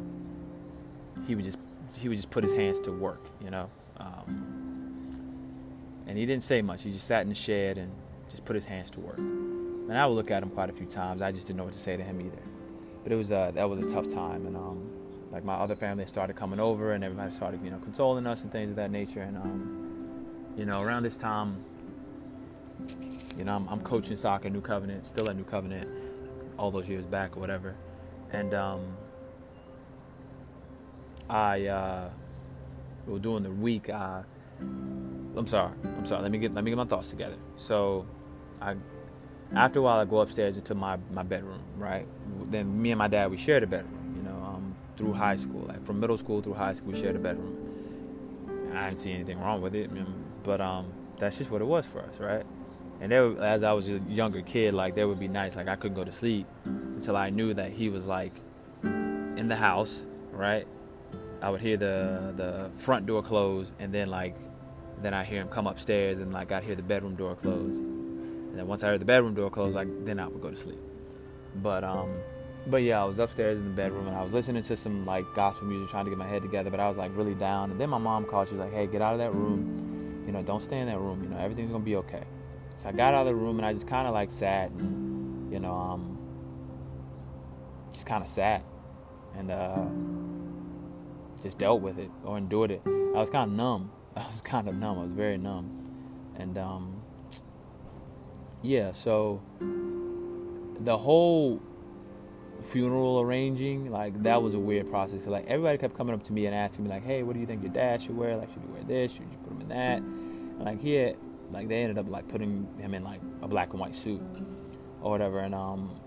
he 1.26 1.34
would 1.34 1.44
just 1.44 1.58
he 1.98 2.08
would 2.08 2.16
just 2.16 2.30
put 2.30 2.44
his 2.44 2.52
hands 2.52 2.80
to 2.80 2.92
work. 2.92 3.24
You 3.42 3.50
know, 3.50 3.70
um, 3.98 5.06
and 6.06 6.18
he 6.18 6.26
didn't 6.26 6.42
say 6.42 6.60
much. 6.62 6.82
He 6.82 6.92
just 6.92 7.06
sat 7.06 7.22
in 7.22 7.28
the 7.28 7.34
shed 7.34 7.78
and 7.78 7.90
just 8.30 8.44
put 8.44 8.54
his 8.54 8.64
hands 8.64 8.90
to 8.92 9.00
work. 9.00 9.18
And 9.18 9.96
I 9.96 10.06
would 10.06 10.14
look 10.14 10.30
at 10.30 10.42
him 10.42 10.50
quite 10.50 10.70
a 10.70 10.72
few 10.72 10.86
times. 10.86 11.22
I 11.22 11.32
just 11.32 11.46
didn't 11.46 11.58
know 11.58 11.64
what 11.64 11.72
to 11.72 11.78
say 11.78 11.96
to 11.96 12.02
him 12.02 12.20
either. 12.20 12.42
But 13.02 13.12
it 13.12 13.16
was 13.16 13.32
uh, 13.32 13.50
that 13.54 13.68
was 13.68 13.84
a 13.84 13.88
tough 13.88 14.08
time, 14.08 14.46
and 14.46 14.56
um, 14.56 14.90
like 15.32 15.44
my 15.44 15.54
other 15.54 15.74
family 15.74 16.04
started 16.04 16.36
coming 16.36 16.60
over, 16.60 16.92
and 16.92 17.02
everybody 17.02 17.30
started 17.30 17.62
you 17.62 17.70
know 17.70 17.78
consoling 17.78 18.26
us 18.26 18.42
and 18.42 18.52
things 18.52 18.70
of 18.70 18.76
that 18.76 18.90
nature, 18.90 19.22
and 19.22 19.36
um, 19.36 19.89
you 20.56 20.66
know, 20.66 20.82
around 20.82 21.02
this 21.02 21.16
time, 21.16 21.64
you 23.36 23.44
know, 23.44 23.56
I'm, 23.56 23.68
I'm, 23.68 23.80
coaching 23.80 24.16
soccer, 24.16 24.50
New 24.50 24.60
Covenant, 24.60 25.06
still 25.06 25.28
at 25.30 25.36
New 25.36 25.44
Covenant, 25.44 25.88
all 26.58 26.70
those 26.70 26.88
years 26.88 27.06
back 27.06 27.36
or 27.36 27.40
whatever, 27.40 27.74
and 28.32 28.52
um, 28.54 28.96
I 31.28 31.66
uh, 31.66 32.10
we 33.06 33.14
were 33.14 33.18
doing 33.18 33.42
the 33.42 33.52
week. 33.52 33.88
Uh, 33.88 34.22
I'm 34.60 35.46
sorry, 35.46 35.72
I'm 35.84 36.04
sorry. 36.04 36.22
Let 36.22 36.32
me 36.32 36.38
get 36.38 36.52
let 36.52 36.64
me 36.64 36.70
get 36.70 36.76
my 36.76 36.84
thoughts 36.84 37.10
together. 37.10 37.36
So, 37.56 38.06
I 38.60 38.76
after 39.54 39.78
a 39.78 39.82
while 39.82 39.98
I 39.98 40.04
go 40.04 40.18
upstairs 40.18 40.56
into 40.56 40.74
my 40.74 40.98
my 41.12 41.22
bedroom, 41.22 41.62
right? 41.78 42.06
Then 42.50 42.80
me 42.80 42.90
and 42.90 42.98
my 42.98 43.08
dad 43.08 43.30
we 43.30 43.36
shared 43.36 43.62
a 43.62 43.66
bedroom, 43.66 44.14
you 44.16 44.22
know, 44.22 44.36
um, 44.36 44.74
through 44.96 45.12
high 45.12 45.36
school, 45.36 45.64
like 45.68 45.84
from 45.86 46.00
middle 46.00 46.18
school 46.18 46.42
through 46.42 46.54
high 46.54 46.74
school, 46.74 46.92
we 46.92 47.00
shared 47.00 47.16
a 47.16 47.20
bedroom. 47.20 47.56
I 48.74 48.88
didn't 48.88 49.00
see 49.00 49.12
anything 49.12 49.40
wrong 49.40 49.60
with 49.62 49.74
it. 49.74 49.90
I 49.90 49.92
mean, 49.92 50.06
but 50.42 50.60
um, 50.60 50.92
that's 51.18 51.38
just 51.38 51.50
what 51.50 51.60
it 51.60 51.66
was 51.66 51.86
for 51.86 52.00
us, 52.00 52.18
right? 52.18 52.44
And 53.00 53.10
there, 53.10 53.42
as 53.42 53.62
I 53.62 53.72
was 53.72 53.88
a 53.88 53.98
younger 54.08 54.42
kid, 54.42 54.74
like 54.74 54.94
there 54.94 55.08
would 55.08 55.18
be 55.18 55.28
nights 55.28 55.56
like 55.56 55.68
I 55.68 55.76
couldn't 55.76 55.96
go 55.96 56.04
to 56.04 56.12
sleep 56.12 56.46
until 56.64 57.16
I 57.16 57.30
knew 57.30 57.54
that 57.54 57.72
he 57.72 57.88
was 57.88 58.04
like 58.06 58.32
in 58.82 59.48
the 59.48 59.56
house, 59.56 60.04
right? 60.32 60.66
I 61.42 61.48
would 61.48 61.60
hear 61.60 61.76
the 61.76 62.34
the 62.36 62.70
front 62.76 63.06
door 63.06 63.22
close, 63.22 63.72
and 63.78 63.92
then 63.92 64.08
like 64.08 64.36
then 65.00 65.14
I 65.14 65.24
hear 65.24 65.40
him 65.40 65.48
come 65.48 65.66
upstairs, 65.66 66.18
and 66.18 66.32
like 66.32 66.52
I'd 66.52 66.62
hear 66.62 66.74
the 66.74 66.82
bedroom 66.82 67.14
door 67.14 67.34
close. 67.36 67.76
And 67.76 68.58
then 68.58 68.66
once 68.66 68.82
I 68.82 68.88
heard 68.88 69.00
the 69.00 69.06
bedroom 69.06 69.34
door 69.34 69.50
close, 69.50 69.74
like 69.74 69.88
then 70.04 70.20
I 70.20 70.26
would 70.26 70.42
go 70.42 70.50
to 70.50 70.56
sleep. 70.56 70.80
But 71.62 71.84
um, 71.84 72.10
but 72.66 72.82
yeah, 72.82 73.02
I 73.02 73.06
was 73.06 73.18
upstairs 73.18 73.58
in 73.58 73.64
the 73.64 73.70
bedroom 73.70 74.06
and 74.06 74.16
I 74.16 74.22
was 74.22 74.34
listening 74.34 74.62
to 74.62 74.76
some 74.76 75.06
like 75.06 75.24
gospel 75.34 75.66
music, 75.66 75.88
trying 75.88 76.04
to 76.04 76.10
get 76.10 76.18
my 76.18 76.26
head 76.26 76.42
together. 76.42 76.70
But 76.70 76.80
I 76.80 76.88
was 76.88 76.98
like 76.98 77.16
really 77.16 77.34
down. 77.34 77.70
And 77.70 77.80
then 77.80 77.88
my 77.88 77.98
mom 77.98 78.26
called. 78.26 78.48
She 78.48 78.54
was 78.54 78.62
like, 78.62 78.74
"Hey, 78.74 78.86
get 78.86 79.00
out 79.00 79.14
of 79.14 79.18
that 79.18 79.34
room." 79.34 79.89
You 80.30 80.36
know, 80.36 80.44
don't 80.44 80.60
stay 80.60 80.78
in 80.78 80.86
that 80.86 81.00
room. 81.00 81.24
You 81.24 81.28
know, 81.28 81.38
everything's 81.38 81.72
gonna 81.72 81.82
be 81.82 81.96
okay. 81.96 82.22
So 82.76 82.88
I 82.88 82.92
got 82.92 83.14
out 83.14 83.22
of 83.22 83.26
the 83.26 83.34
room 83.34 83.58
and 83.58 83.66
I 83.66 83.72
just 83.72 83.88
kind 83.88 84.06
of 84.06 84.14
like 84.14 84.30
sat 84.30 84.70
and, 84.70 85.52
you 85.52 85.58
know, 85.58 85.74
um, 85.74 86.16
just 87.90 88.06
kind 88.06 88.22
of 88.22 88.28
sat 88.28 88.62
and 89.36 89.50
uh, 89.50 89.86
just 91.42 91.58
dealt 91.58 91.82
with 91.82 91.98
it 91.98 92.12
or 92.24 92.38
endured 92.38 92.70
it. 92.70 92.80
I 92.86 93.18
was 93.18 93.28
kind 93.28 93.50
of 93.50 93.56
numb. 93.56 93.90
I 94.16 94.24
was 94.30 94.40
kind 94.40 94.68
of 94.68 94.76
numb. 94.76 95.00
I 95.00 95.02
was 95.02 95.12
very 95.12 95.36
numb, 95.36 95.68
and 96.36 96.56
um, 96.56 97.02
yeah. 98.62 98.92
So 98.92 99.42
the 100.78 100.96
whole 100.96 101.60
funeral 102.62 103.20
arranging, 103.20 103.90
like 103.90 104.22
that 104.22 104.40
was 104.40 104.54
a 104.54 104.58
weird 104.60 104.88
process 104.90 105.18
because 105.18 105.32
like 105.32 105.46
everybody 105.46 105.76
kept 105.76 105.96
coming 105.96 106.14
up 106.14 106.22
to 106.24 106.32
me 106.32 106.46
and 106.46 106.54
asking 106.54 106.84
me 106.84 106.90
like, 106.90 107.04
"Hey, 107.04 107.24
what 107.24 107.34
do 107.34 107.40
you 107.40 107.46
think 107.46 107.62
your 107.62 107.72
dad 107.72 108.00
should 108.00 108.16
wear? 108.16 108.36
Like, 108.36 108.52
should 108.52 108.62
you 108.62 108.72
wear 108.72 108.84
this? 108.84 109.10
Should 109.12 109.22
you 109.22 109.38
put 109.42 109.52
him 109.52 109.60
in 109.62 109.68
that?" 109.68 110.19
And, 110.60 110.66
like 110.66 110.80
he 110.80 110.94
had, 110.94 111.16
like 111.50 111.68
they 111.68 111.82
ended 111.82 111.98
up 111.98 112.08
like 112.08 112.28
putting 112.28 112.68
him 112.78 112.94
in 112.94 113.02
like 113.02 113.20
a 113.42 113.48
black 113.48 113.70
and 113.70 113.80
white 113.80 113.96
suit 113.96 114.20
or 115.00 115.10
whatever, 115.10 115.40
and 115.40 115.54
um, 115.54 115.98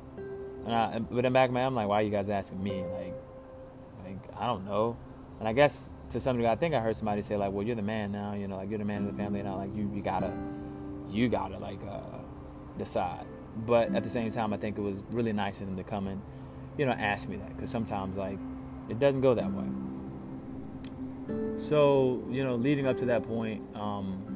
and 0.66 0.74
I, 0.74 1.00
but 1.00 1.26
in 1.26 1.34
back 1.34 1.52
my, 1.52 1.66
I'm 1.66 1.76
like, 1.76 1.88
why 1.88 2.00
are 2.00 2.04
you 2.04 2.12
guys 2.12 2.30
asking 2.30 2.64
me? 2.64 2.84
Like, 2.84 3.16
like 4.06 4.18
I 4.38 4.48
don't 4.48 4.66
know. 4.66 4.96
And 5.40 5.48
I 5.48 5.54
guess 5.54 5.90
to 6.12 6.20
some 6.20 6.38
degree, 6.38 6.50
I 6.50 6.56
think 6.56 6.74
I 6.74 6.80
heard 6.80 6.96
somebody 6.96 7.22
say 7.22 7.36
like, 7.36 7.52
well, 7.52 7.66
you're 7.66 7.76
the 7.76 7.82
man 7.82 8.12
now, 8.12 8.34
you 8.34 8.48
know, 8.48 8.56
like 8.56 8.70
you're 8.70 8.80
the 8.80 8.86
man 8.86 9.06
of 9.06 9.12
the 9.12 9.22
family 9.22 9.44
now, 9.44 9.58
like 9.58 9.76
you 9.76 9.92
you 9.94 10.02
gotta, 10.02 10.32
you 11.10 11.28
gotta 11.28 11.58
like 11.58 11.80
uh, 11.90 12.20
decide. 12.78 13.26
But 13.68 13.94
at 13.94 14.04
the 14.04 14.10
same 14.10 14.32
time, 14.32 14.54
I 14.54 14.58
think 14.58 14.78
it 14.78 14.82
was 14.82 15.04
really 15.12 15.34
nice 15.34 15.60
of 15.60 15.68
them 15.68 15.76
to 15.76 15.84
come 15.84 16.08
in 16.08 16.22
you 16.78 16.86
know, 16.86 16.92
ask 16.94 17.28
me 17.28 17.38
that 17.38 17.56
because 17.56 17.70
sometimes 17.70 18.18
like 18.18 18.40
it 18.90 19.00
doesn't 19.00 19.22
go 19.22 19.34
that 19.34 19.52
way. 19.52 19.66
So 21.60 22.24
you 22.30 22.44
know, 22.44 22.56
leading 22.56 22.88
up 22.88 22.98
to 23.00 23.06
that 23.06 23.24
point, 23.24 23.64
um, 23.76 24.33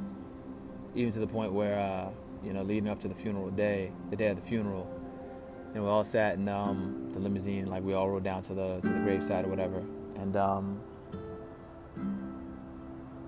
even 0.97 1.13
to 1.13 1.19
the 1.19 1.27
point 1.27 1.53
where 1.53 1.79
uh, 1.79 2.09
you 2.43 2.53
know, 2.53 2.63
leading 2.63 2.89
up 2.89 2.99
to 3.01 3.07
the 3.07 3.15
funeral 3.15 3.49
day, 3.51 3.91
the 4.09 4.15
day 4.15 4.27
of 4.27 4.35
the 4.35 4.47
funeral, 4.47 4.89
and 5.73 5.83
we 5.83 5.89
all 5.89 6.03
sat 6.03 6.35
in 6.35 6.47
um, 6.47 7.11
the 7.13 7.19
limousine, 7.19 7.67
like 7.67 7.83
we 7.83 7.93
all 7.93 8.09
rode 8.09 8.23
down 8.23 8.41
to 8.43 8.53
the 8.53 8.79
to 8.81 8.89
the 8.89 8.99
graveside 8.99 9.45
or 9.45 9.49
whatever, 9.49 9.83
and 10.15 10.35
um, 10.35 10.81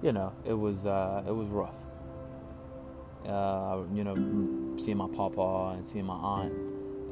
you 0.02 0.12
know, 0.12 0.34
it 0.46 0.54
was 0.54 0.86
uh, 0.86 1.24
it 1.28 1.32
was 1.32 1.48
rough. 1.48 1.76
Uh, 3.28 3.84
you 3.94 4.04
know, 4.04 4.16
seeing 4.78 4.98
my 4.98 5.08
papa 5.10 5.76
and 5.76 5.86
seeing 5.86 6.06
my 6.06 6.16
aunt 6.16 6.54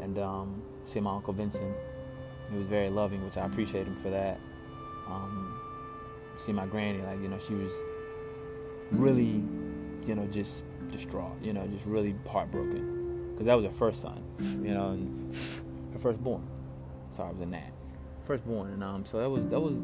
and 0.01 0.17
um, 0.17 0.61
seeing 0.85 1.03
my 1.03 1.13
uncle 1.13 1.33
Vincent. 1.33 1.75
He 2.49 2.57
was 2.57 2.67
very 2.67 2.89
loving, 2.89 3.23
which 3.25 3.35
I 3.37 3.45
appreciate 3.45 3.85
him 3.85 3.95
for 3.97 4.09
that. 4.09 4.39
Um, 5.07 5.59
seeing 6.43 6.55
my 6.55 6.65
granny, 6.65 7.01
like 7.01 7.21
you 7.21 7.27
know, 7.27 7.39
she 7.39 7.53
was 7.53 7.71
really, 8.91 9.43
you 10.07 10.15
know, 10.15 10.25
just 10.27 10.65
distraught. 10.91 11.41
You 11.41 11.53
know, 11.53 11.65
just 11.67 11.85
really 11.85 12.15
heartbroken 12.27 13.31
because 13.31 13.45
that 13.45 13.55
was 13.55 13.65
her 13.65 13.71
first 13.71 14.01
son. 14.01 14.23
You 14.39 14.73
know, 14.73 14.91
and 14.91 15.35
her 15.93 15.99
firstborn. 15.99 16.47
Sorry, 17.09 17.29
I 17.29 17.31
was 17.31 17.41
a 17.41 17.45
Nat. 17.45 17.71
Firstborn, 18.25 18.73
and 18.73 18.83
um, 18.83 19.05
so 19.05 19.19
that 19.19 19.29
was 19.29 19.47
that 19.47 19.59
was 19.59 19.75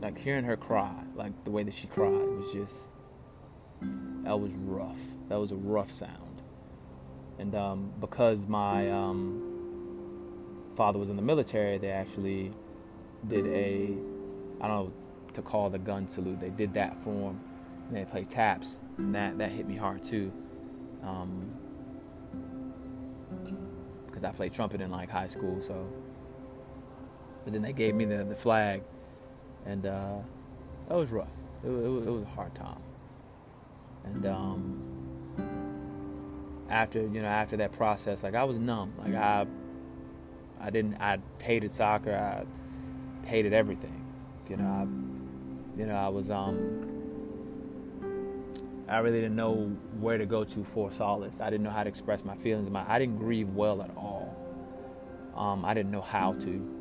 like 0.00 0.18
hearing 0.18 0.44
her 0.44 0.56
cry, 0.56 0.92
like 1.14 1.32
the 1.44 1.50
way 1.50 1.62
that 1.62 1.74
she 1.74 1.86
cried 1.86 2.10
was 2.10 2.52
just 2.52 2.88
that 4.24 4.38
was 4.38 4.52
rough. 4.52 4.98
That 5.28 5.38
was 5.38 5.52
a 5.52 5.56
rough 5.56 5.90
sound. 5.90 6.42
And 7.38 7.54
um, 7.54 7.92
because 8.00 8.46
my 8.46 8.90
um, 8.90 10.72
father 10.74 10.98
was 10.98 11.08
in 11.08 11.16
the 11.16 11.22
military, 11.22 11.78
they 11.78 11.90
actually 11.90 12.52
did 13.28 13.46
a 13.48 13.94
I 14.60 14.68
don't 14.68 14.86
know 14.86 14.92
to 15.34 15.42
call 15.42 15.70
the 15.70 15.78
gun 15.78 16.08
salute. 16.08 16.40
They 16.40 16.50
did 16.50 16.74
that 16.74 17.00
for 17.02 17.30
him. 17.30 17.40
And 17.88 17.96
they 17.96 18.04
played 18.04 18.28
taps, 18.28 18.78
and 18.98 19.14
that 19.14 19.38
that 19.38 19.50
hit 19.50 19.66
me 19.66 19.76
hard 19.76 20.02
too. 20.02 20.32
Um, 21.02 21.50
because 24.06 24.24
I 24.24 24.32
played 24.32 24.52
trumpet 24.52 24.80
in 24.80 24.90
like 24.90 25.10
high 25.10 25.28
school, 25.28 25.60
so. 25.60 25.86
But 27.44 27.52
then 27.54 27.62
they 27.62 27.72
gave 27.72 27.94
me 27.94 28.04
the 28.04 28.24
the 28.24 28.34
flag 28.34 28.82
and 29.64 29.86
uh, 29.86 30.16
that 30.88 30.94
was 30.96 31.10
rough. 31.10 31.28
It, 31.64 31.68
it, 31.68 31.70
it, 31.70 32.10
was 32.10 32.22
a 32.22 32.34
hard 32.34 32.54
time. 32.54 32.80
And 34.04 34.26
um, 34.26 34.82
after 36.70 37.00
you 37.00 37.22
know 37.22 37.28
after 37.28 37.56
that 37.58 37.72
process, 37.72 38.22
like 38.22 38.34
I 38.34 38.44
was 38.44 38.58
numb. 38.58 38.94
Like 38.98 39.14
I 39.14 39.46
I 40.60 40.70
didn't 40.70 41.00
I 41.00 41.18
hated 41.42 41.74
soccer. 41.74 42.14
I 42.14 43.26
hated 43.26 43.52
everything. 43.52 44.04
You 44.48 44.56
know 44.56 44.64
I 44.64 45.78
you 45.78 45.86
know 45.86 45.96
I 45.96 46.08
was 46.08 46.30
um 46.30 46.97
I 48.88 48.98
really 49.00 49.20
didn't 49.20 49.36
know 49.36 49.76
where 50.00 50.16
to 50.16 50.24
go 50.24 50.44
to 50.44 50.64
for 50.64 50.90
solace. 50.90 51.40
I 51.40 51.50
didn't 51.50 51.64
know 51.64 51.70
how 51.70 51.82
to 51.82 51.88
express 51.88 52.24
my 52.24 52.36
feelings. 52.36 52.70
My 52.70 52.90
I 52.90 52.98
didn't 52.98 53.18
grieve 53.18 53.50
well 53.50 53.82
at 53.82 53.90
all. 53.96 54.34
Um, 55.36 55.64
I 55.64 55.74
didn't 55.74 55.92
know 55.92 56.00
how 56.00 56.32
to. 56.34 56.74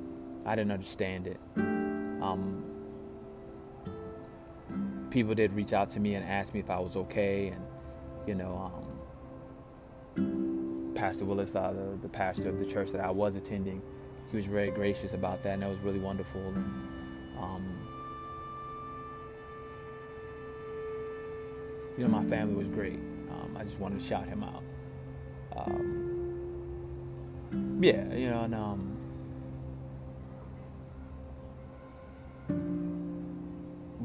I 0.45 0.55
didn't 0.55 0.71
understand 0.71 1.27
it. 1.27 1.39
Um, 1.57 2.63
people 5.09 5.35
did 5.35 5.51
reach 5.51 5.73
out 5.73 5.89
to 5.91 5.99
me 5.99 6.15
and 6.15 6.25
ask 6.25 6.53
me 6.53 6.61
if 6.61 6.69
I 6.69 6.79
was 6.79 6.95
okay, 6.95 7.47
and 7.49 7.61
you 8.25 8.35
know, 8.35 8.71
um, 10.15 10.93
Pastor 10.95 11.25
Willis, 11.25 11.53
uh, 11.55 11.73
the, 11.73 11.97
the 12.01 12.09
pastor 12.09 12.49
of 12.49 12.59
the 12.59 12.65
church 12.65 12.91
that 12.91 13.01
I 13.01 13.11
was 13.11 13.35
attending, 13.35 13.81
he 14.31 14.37
was 14.37 14.45
very 14.45 14.71
gracious 14.71 15.13
about 15.13 15.43
that, 15.43 15.55
and 15.55 15.61
that 15.61 15.69
was 15.69 15.79
really 15.79 15.99
wonderful. 15.99 16.41
And, 16.41 16.87
you 21.97 22.05
know, 22.05 22.09
my 22.09 22.23
family 22.25 22.55
was 22.55 22.67
great. 22.67 22.99
Um, 23.31 23.57
I 23.57 23.63
just 23.63 23.79
wanted 23.79 23.99
to 23.99 24.05
shout 24.05 24.27
him 24.27 24.43
out. 24.43 24.63
Um, 25.55 26.03
yeah, 27.81 28.13
you 28.13 28.29
know, 28.29 28.41
and 28.43 28.53
um, 28.55 28.97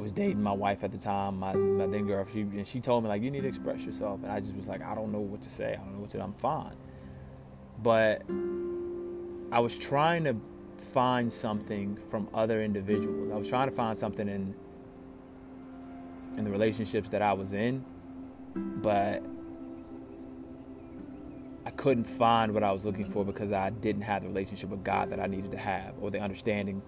was 0.02 0.12
dating 0.12 0.42
my 0.42 0.52
wife 0.52 0.82
at 0.84 0.90
the 0.90 0.98
time, 0.98 1.38
my, 1.38 1.54
my 1.54 1.86
then 1.86 2.06
girl. 2.06 2.26
She 2.32 2.40
and 2.40 2.66
she 2.66 2.80
told 2.80 3.04
me 3.04 3.08
like 3.08 3.22
you 3.22 3.30
need 3.30 3.42
to 3.42 3.48
express 3.48 3.82
yourself, 3.82 4.20
and 4.22 4.32
I 4.32 4.40
just 4.40 4.54
was 4.54 4.68
like 4.68 4.82
I 4.82 4.94
don't 4.94 5.12
know 5.12 5.20
what 5.20 5.40
to 5.42 5.50
say. 5.50 5.72
I 5.72 5.76
don't 5.76 5.94
know 5.94 6.00
what 6.00 6.10
to. 6.10 6.20
I'm 6.20 6.32
fine, 6.34 6.76
but 7.82 8.22
I 9.52 9.60
was 9.60 9.76
trying 9.76 10.24
to 10.24 10.36
find 10.78 11.32
something 11.32 11.98
from 12.10 12.28
other 12.34 12.62
individuals. 12.62 13.32
I 13.32 13.36
was 13.36 13.48
trying 13.48 13.68
to 13.68 13.74
find 13.74 13.96
something 13.96 14.28
in 14.28 14.54
in 16.36 16.44
the 16.44 16.50
relationships 16.50 17.08
that 17.10 17.22
I 17.22 17.32
was 17.32 17.52
in, 17.52 17.84
but 18.54 19.22
I 21.64 21.70
couldn't 21.70 22.04
find 22.04 22.52
what 22.52 22.62
I 22.62 22.72
was 22.72 22.84
looking 22.84 23.08
for 23.08 23.24
because 23.24 23.52
I 23.52 23.70
didn't 23.70 24.02
have 24.02 24.22
the 24.22 24.28
relationship 24.28 24.70
with 24.70 24.82
God 24.82 25.10
that 25.10 25.20
I 25.20 25.26
needed 25.26 25.50
to 25.52 25.58
have 25.58 25.94
or 26.00 26.10
the 26.10 26.18
understanding 26.18 26.82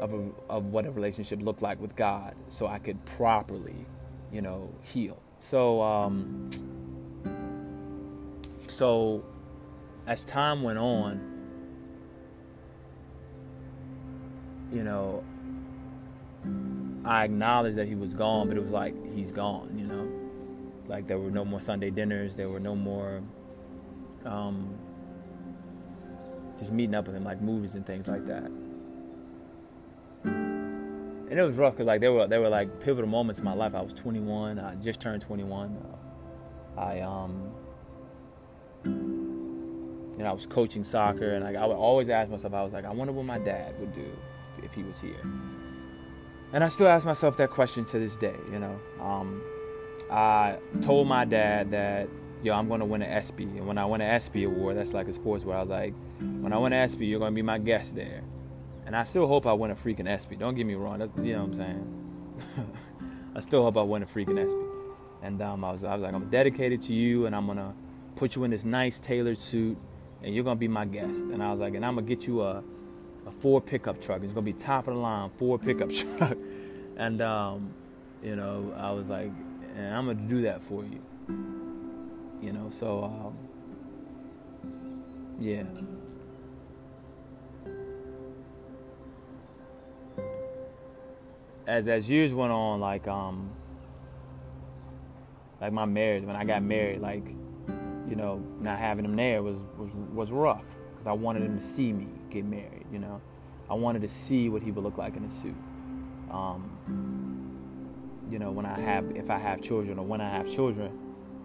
of, 0.00 0.14
a, 0.14 0.28
of 0.48 0.66
what 0.66 0.86
a 0.86 0.90
relationship 0.90 1.42
looked 1.42 1.62
like 1.62 1.80
with 1.80 1.94
God 1.94 2.34
so 2.48 2.66
I 2.66 2.78
could 2.78 3.04
properly, 3.04 3.86
you 4.32 4.42
know, 4.42 4.70
heal. 4.80 5.20
So, 5.38 5.82
um, 5.82 6.50
so 8.68 9.24
as 10.06 10.24
time 10.24 10.62
went 10.62 10.78
on, 10.78 11.20
you 14.72 14.84
know, 14.84 15.22
I 17.04 17.24
acknowledged 17.24 17.76
that 17.76 17.88
he 17.88 17.94
was 17.94 18.14
gone, 18.14 18.48
but 18.48 18.56
it 18.56 18.60
was 18.60 18.70
like 18.70 18.94
he's 19.14 19.32
gone, 19.32 19.76
you 19.76 19.86
know. 19.86 20.08
Like 20.86 21.06
there 21.06 21.18
were 21.18 21.30
no 21.30 21.44
more 21.44 21.60
Sunday 21.60 21.90
dinners, 21.90 22.36
there 22.36 22.48
were 22.48 22.60
no 22.60 22.74
more 22.74 23.22
um, 24.24 24.74
just 26.58 26.72
meeting 26.72 26.94
up 26.94 27.06
with 27.06 27.16
him, 27.16 27.24
like 27.24 27.40
movies 27.40 27.74
and 27.74 27.86
things 27.86 28.08
like 28.08 28.26
that 28.26 28.50
and 31.32 31.40
it 31.40 31.44
was 31.44 31.56
rough 31.56 31.72
because 31.72 31.86
like 31.86 32.02
there 32.02 32.12
were 32.12 32.26
there 32.26 32.42
were 32.42 32.50
like 32.50 32.78
pivotal 32.78 33.08
moments 33.08 33.38
in 33.38 33.44
my 33.46 33.54
life. 33.54 33.74
I 33.74 33.80
was 33.80 33.94
21. 33.94 34.58
I 34.58 34.74
just 34.74 35.00
turned 35.00 35.22
21. 35.22 35.82
I 36.76 37.00
um, 37.00 37.50
know, 38.84 40.26
I 40.26 40.32
was 40.32 40.46
coaching 40.46 40.84
soccer, 40.84 41.30
and 41.30 41.42
like 41.42 41.56
I 41.56 41.64
would 41.64 41.76
always 41.76 42.10
ask 42.10 42.30
myself, 42.30 42.52
I 42.52 42.62
was 42.62 42.74
like, 42.74 42.84
I 42.84 42.90
wonder 42.90 43.14
what 43.14 43.24
my 43.24 43.38
dad 43.38 43.80
would 43.80 43.94
do 43.94 44.14
if 44.62 44.74
he 44.74 44.82
was 44.82 45.00
here. 45.00 45.22
And 46.52 46.62
I 46.62 46.68
still 46.68 46.88
ask 46.88 47.06
myself 47.06 47.36
that 47.38 47.50
question 47.50 47.84
to 47.86 47.98
this 47.98 48.16
day. 48.16 48.36
You 48.50 48.58
know, 48.58 48.78
um, 49.00 49.42
I 50.10 50.58
told 50.82 51.08
my 51.08 51.24
dad 51.24 51.70
that 51.70 52.08
yo, 52.42 52.54
I'm 52.54 52.68
going 52.68 52.80
to 52.80 52.86
win 52.86 53.02
an 53.02 53.10
ESPY, 53.10 53.44
and 53.44 53.66
when 53.66 53.78
I 53.78 53.86
win 53.86 54.00
an 54.00 54.10
ESPY 54.10 54.44
award, 54.44 54.76
that's 54.76 54.92
like 54.92 55.08
a 55.08 55.12
sports 55.12 55.44
where 55.44 55.56
I 55.56 55.60
was 55.60 55.70
like, 55.70 55.94
when 56.18 56.52
I 56.52 56.58
win 56.58 56.72
an 56.72 56.80
ESPY, 56.80 57.06
you're 57.06 57.20
going 57.20 57.32
to 57.32 57.34
be 57.34 57.42
my 57.42 57.58
guest 57.58 57.94
there. 57.94 58.22
And 58.84 58.96
I 58.96 59.04
still 59.04 59.26
hope 59.26 59.46
I 59.46 59.52
win 59.52 59.70
a 59.70 59.76
freaking 59.76 60.08
ESPY. 60.08 60.36
Don't 60.36 60.54
get 60.54 60.66
me 60.66 60.74
wrong. 60.74 60.98
That's 60.98 61.12
you 61.18 61.34
know 61.34 61.44
what 61.44 61.48
I'm 61.48 61.54
saying. 61.54 62.36
I 63.36 63.40
still 63.40 63.62
hope 63.62 63.76
I 63.76 63.82
win 63.82 64.02
a 64.02 64.06
freaking 64.06 64.38
ESPY. 64.38 64.58
And 65.22 65.40
um, 65.40 65.64
I 65.64 65.70
was 65.70 65.84
I 65.84 65.94
was 65.94 66.02
like 66.02 66.12
I'm 66.12 66.28
dedicated 66.30 66.82
to 66.82 66.92
you, 66.92 67.26
and 67.26 67.36
I'm 67.36 67.46
gonna 67.46 67.74
put 68.16 68.34
you 68.34 68.42
in 68.42 68.50
this 68.50 68.64
nice 68.64 68.98
tailored 68.98 69.38
suit, 69.38 69.78
and 70.22 70.34
you're 70.34 70.42
gonna 70.42 70.56
be 70.56 70.66
my 70.66 70.84
guest. 70.84 71.20
And 71.20 71.42
I 71.42 71.52
was 71.52 71.60
like, 71.60 71.74
and 71.74 71.86
I'm 71.86 71.94
gonna 71.94 72.06
get 72.06 72.26
you 72.26 72.42
a 72.42 72.64
a 73.26 73.30
Ford 73.30 73.66
pickup 73.66 74.00
truck. 74.00 74.22
It's 74.22 74.32
gonna 74.32 74.44
be 74.44 74.52
top 74.52 74.88
of 74.88 74.94
the 74.94 75.00
line 75.00 75.30
Ford 75.38 75.62
pickup 75.62 75.90
truck. 75.92 76.36
and 76.96 77.20
um, 77.22 77.72
you 78.22 78.36
know, 78.36 78.72
I 78.76 78.90
was 78.90 79.08
like, 79.08 79.30
and 79.76 79.94
I'm 79.94 80.06
gonna 80.06 80.28
do 80.28 80.42
that 80.42 80.62
for 80.62 80.84
you. 80.84 81.00
You 82.40 82.52
know, 82.52 82.68
so 82.68 83.04
um, 83.04 83.36
yeah. 85.40 85.62
as 91.66 91.88
as 91.88 92.08
years 92.08 92.32
went 92.32 92.52
on, 92.52 92.80
like 92.80 93.06
um, 93.08 93.50
like 95.60 95.72
my 95.72 95.84
marriage 95.84 96.24
when 96.24 96.36
I 96.36 96.44
got 96.44 96.62
married, 96.62 97.00
like 97.00 97.24
you 98.08 98.16
know, 98.16 98.42
not 98.60 98.78
having 98.78 99.04
him 99.04 99.16
there 99.16 99.42
was 99.42 99.62
was 99.76 99.90
was 100.12 100.32
rough 100.32 100.64
because 100.92 101.06
I 101.06 101.12
wanted 101.12 101.42
him 101.42 101.56
to 101.56 101.62
see 101.62 101.92
me 101.92 102.08
get 102.30 102.44
married. 102.44 102.81
You 102.92 102.98
know, 102.98 103.20
I 103.70 103.74
wanted 103.74 104.02
to 104.02 104.08
see 104.08 104.48
what 104.50 104.62
he 104.62 104.70
would 104.70 104.84
look 104.84 104.98
like 104.98 105.16
in 105.16 105.24
a 105.24 105.30
suit. 105.30 105.56
Um, 106.30 106.70
you 108.30 108.38
know, 108.38 108.50
when 108.50 108.66
I 108.66 108.78
have 108.78 109.10
if 109.16 109.30
I 109.30 109.38
have 109.38 109.62
children 109.62 109.98
or 109.98 110.04
when 110.04 110.20
I 110.20 110.28
have 110.28 110.48
children, 110.48 110.92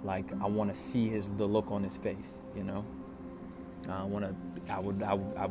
like 0.03 0.25
I 0.41 0.47
want 0.47 0.73
to 0.73 0.79
see 0.79 1.07
his 1.07 1.29
the 1.37 1.45
look 1.45 1.71
on 1.71 1.83
his 1.83 1.97
face. 1.97 2.39
You 2.55 2.63
know, 2.63 2.85
I 3.89 4.03
want 4.03 4.25
to. 4.25 4.73
I 4.73 4.79
would. 4.79 5.01
I, 5.01 5.13
I. 5.37 5.49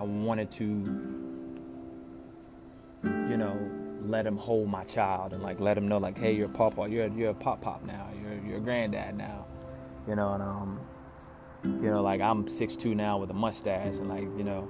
I 0.00 0.04
wanted 0.04 0.50
to. 0.52 0.64
You 3.04 3.36
know, 3.36 3.56
let 4.06 4.26
him 4.26 4.36
hold 4.36 4.68
my 4.68 4.84
child 4.84 5.32
and 5.34 5.42
like 5.42 5.60
let 5.60 5.76
him 5.76 5.86
know 5.88 5.98
like 5.98 6.18
hey 6.18 6.34
you're 6.34 6.46
a 6.46 6.52
papa 6.52 6.86
you're 6.88 7.08
you're 7.08 7.30
a 7.30 7.34
pop 7.34 7.60
pop 7.60 7.84
now 7.84 8.08
you're 8.22 8.34
you're 8.46 8.56
a 8.56 8.60
granddad 8.60 9.16
now 9.16 9.44
you 10.06 10.14
know 10.14 10.32
and 10.32 10.42
um 10.42 10.80
you 11.64 11.90
know 11.90 12.02
like 12.02 12.20
I'm 12.20 12.46
six 12.48 12.76
two 12.76 12.94
now 12.94 13.18
with 13.18 13.30
a 13.30 13.34
mustache 13.34 13.94
and 13.96 14.08
like 14.08 14.22
you 14.22 14.44
know 14.44 14.68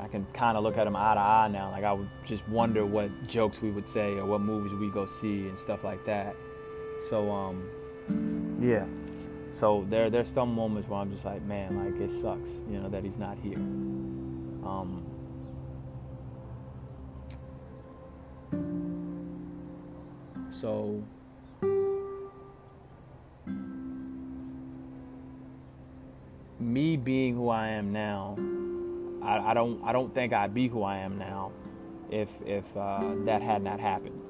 I 0.00 0.08
can 0.08 0.26
kind 0.32 0.56
of 0.56 0.64
look 0.64 0.76
at 0.76 0.86
him 0.86 0.96
eye 0.96 1.14
to 1.14 1.20
eye 1.20 1.48
now. 1.48 1.70
Like 1.70 1.84
I 1.84 1.92
would 1.92 2.08
just 2.24 2.46
wonder 2.48 2.84
what 2.84 3.10
jokes 3.26 3.62
we 3.62 3.70
would 3.70 3.88
say 3.88 4.14
or 4.14 4.26
what 4.26 4.40
movies 4.40 4.74
we 4.74 4.90
go 4.90 5.06
see 5.06 5.48
and 5.48 5.58
stuff 5.58 5.84
like 5.84 6.04
that. 6.04 6.34
So 7.08 7.30
um, 7.30 8.58
yeah. 8.60 8.86
So 9.52 9.86
there 9.88 10.10
there's 10.10 10.28
some 10.28 10.52
moments 10.52 10.88
where 10.88 11.00
I'm 11.00 11.12
just 11.12 11.24
like, 11.24 11.42
man, 11.42 11.76
like 11.76 12.00
it 12.00 12.10
sucks, 12.10 12.50
you 12.68 12.80
know, 12.80 12.88
that 12.88 13.04
he's 13.04 13.18
not 13.18 13.38
here. 13.38 13.58
Um, 14.64 15.04
so 20.50 21.02
me 26.58 26.96
being 26.96 27.36
who 27.36 27.48
I 27.48 27.68
am 27.68 27.92
now, 27.92 28.36
I, 29.24 29.50
I, 29.50 29.54
don't 29.54 29.82
I 29.84 29.92
don't 29.92 30.14
think 30.14 30.32
I'd 30.32 30.54
be 30.54 30.68
who 30.68 30.82
I 30.82 30.98
am 30.98 31.18
now 31.18 31.52
if 32.10 32.30
if 32.44 32.64
uh, 32.76 33.14
that 33.24 33.42
had 33.42 33.62
not 33.62 33.80
happened, 33.80 34.20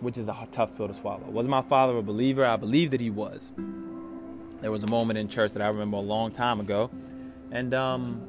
which 0.00 0.18
is 0.18 0.28
a 0.28 0.48
tough 0.50 0.76
pill 0.76 0.88
to 0.88 0.94
swallow. 0.94 1.24
Was 1.30 1.48
my 1.48 1.62
father 1.62 1.96
a 1.96 2.02
believer? 2.02 2.44
I 2.44 2.56
believe 2.56 2.90
that 2.90 3.00
he 3.00 3.10
was. 3.10 3.52
There 4.60 4.72
was 4.72 4.82
a 4.82 4.88
moment 4.88 5.18
in 5.18 5.28
church 5.28 5.52
that 5.52 5.62
I 5.62 5.68
remember 5.68 5.98
a 5.98 6.00
long 6.00 6.32
time 6.32 6.58
ago, 6.58 6.90
and 7.52 7.72
um, 7.74 8.26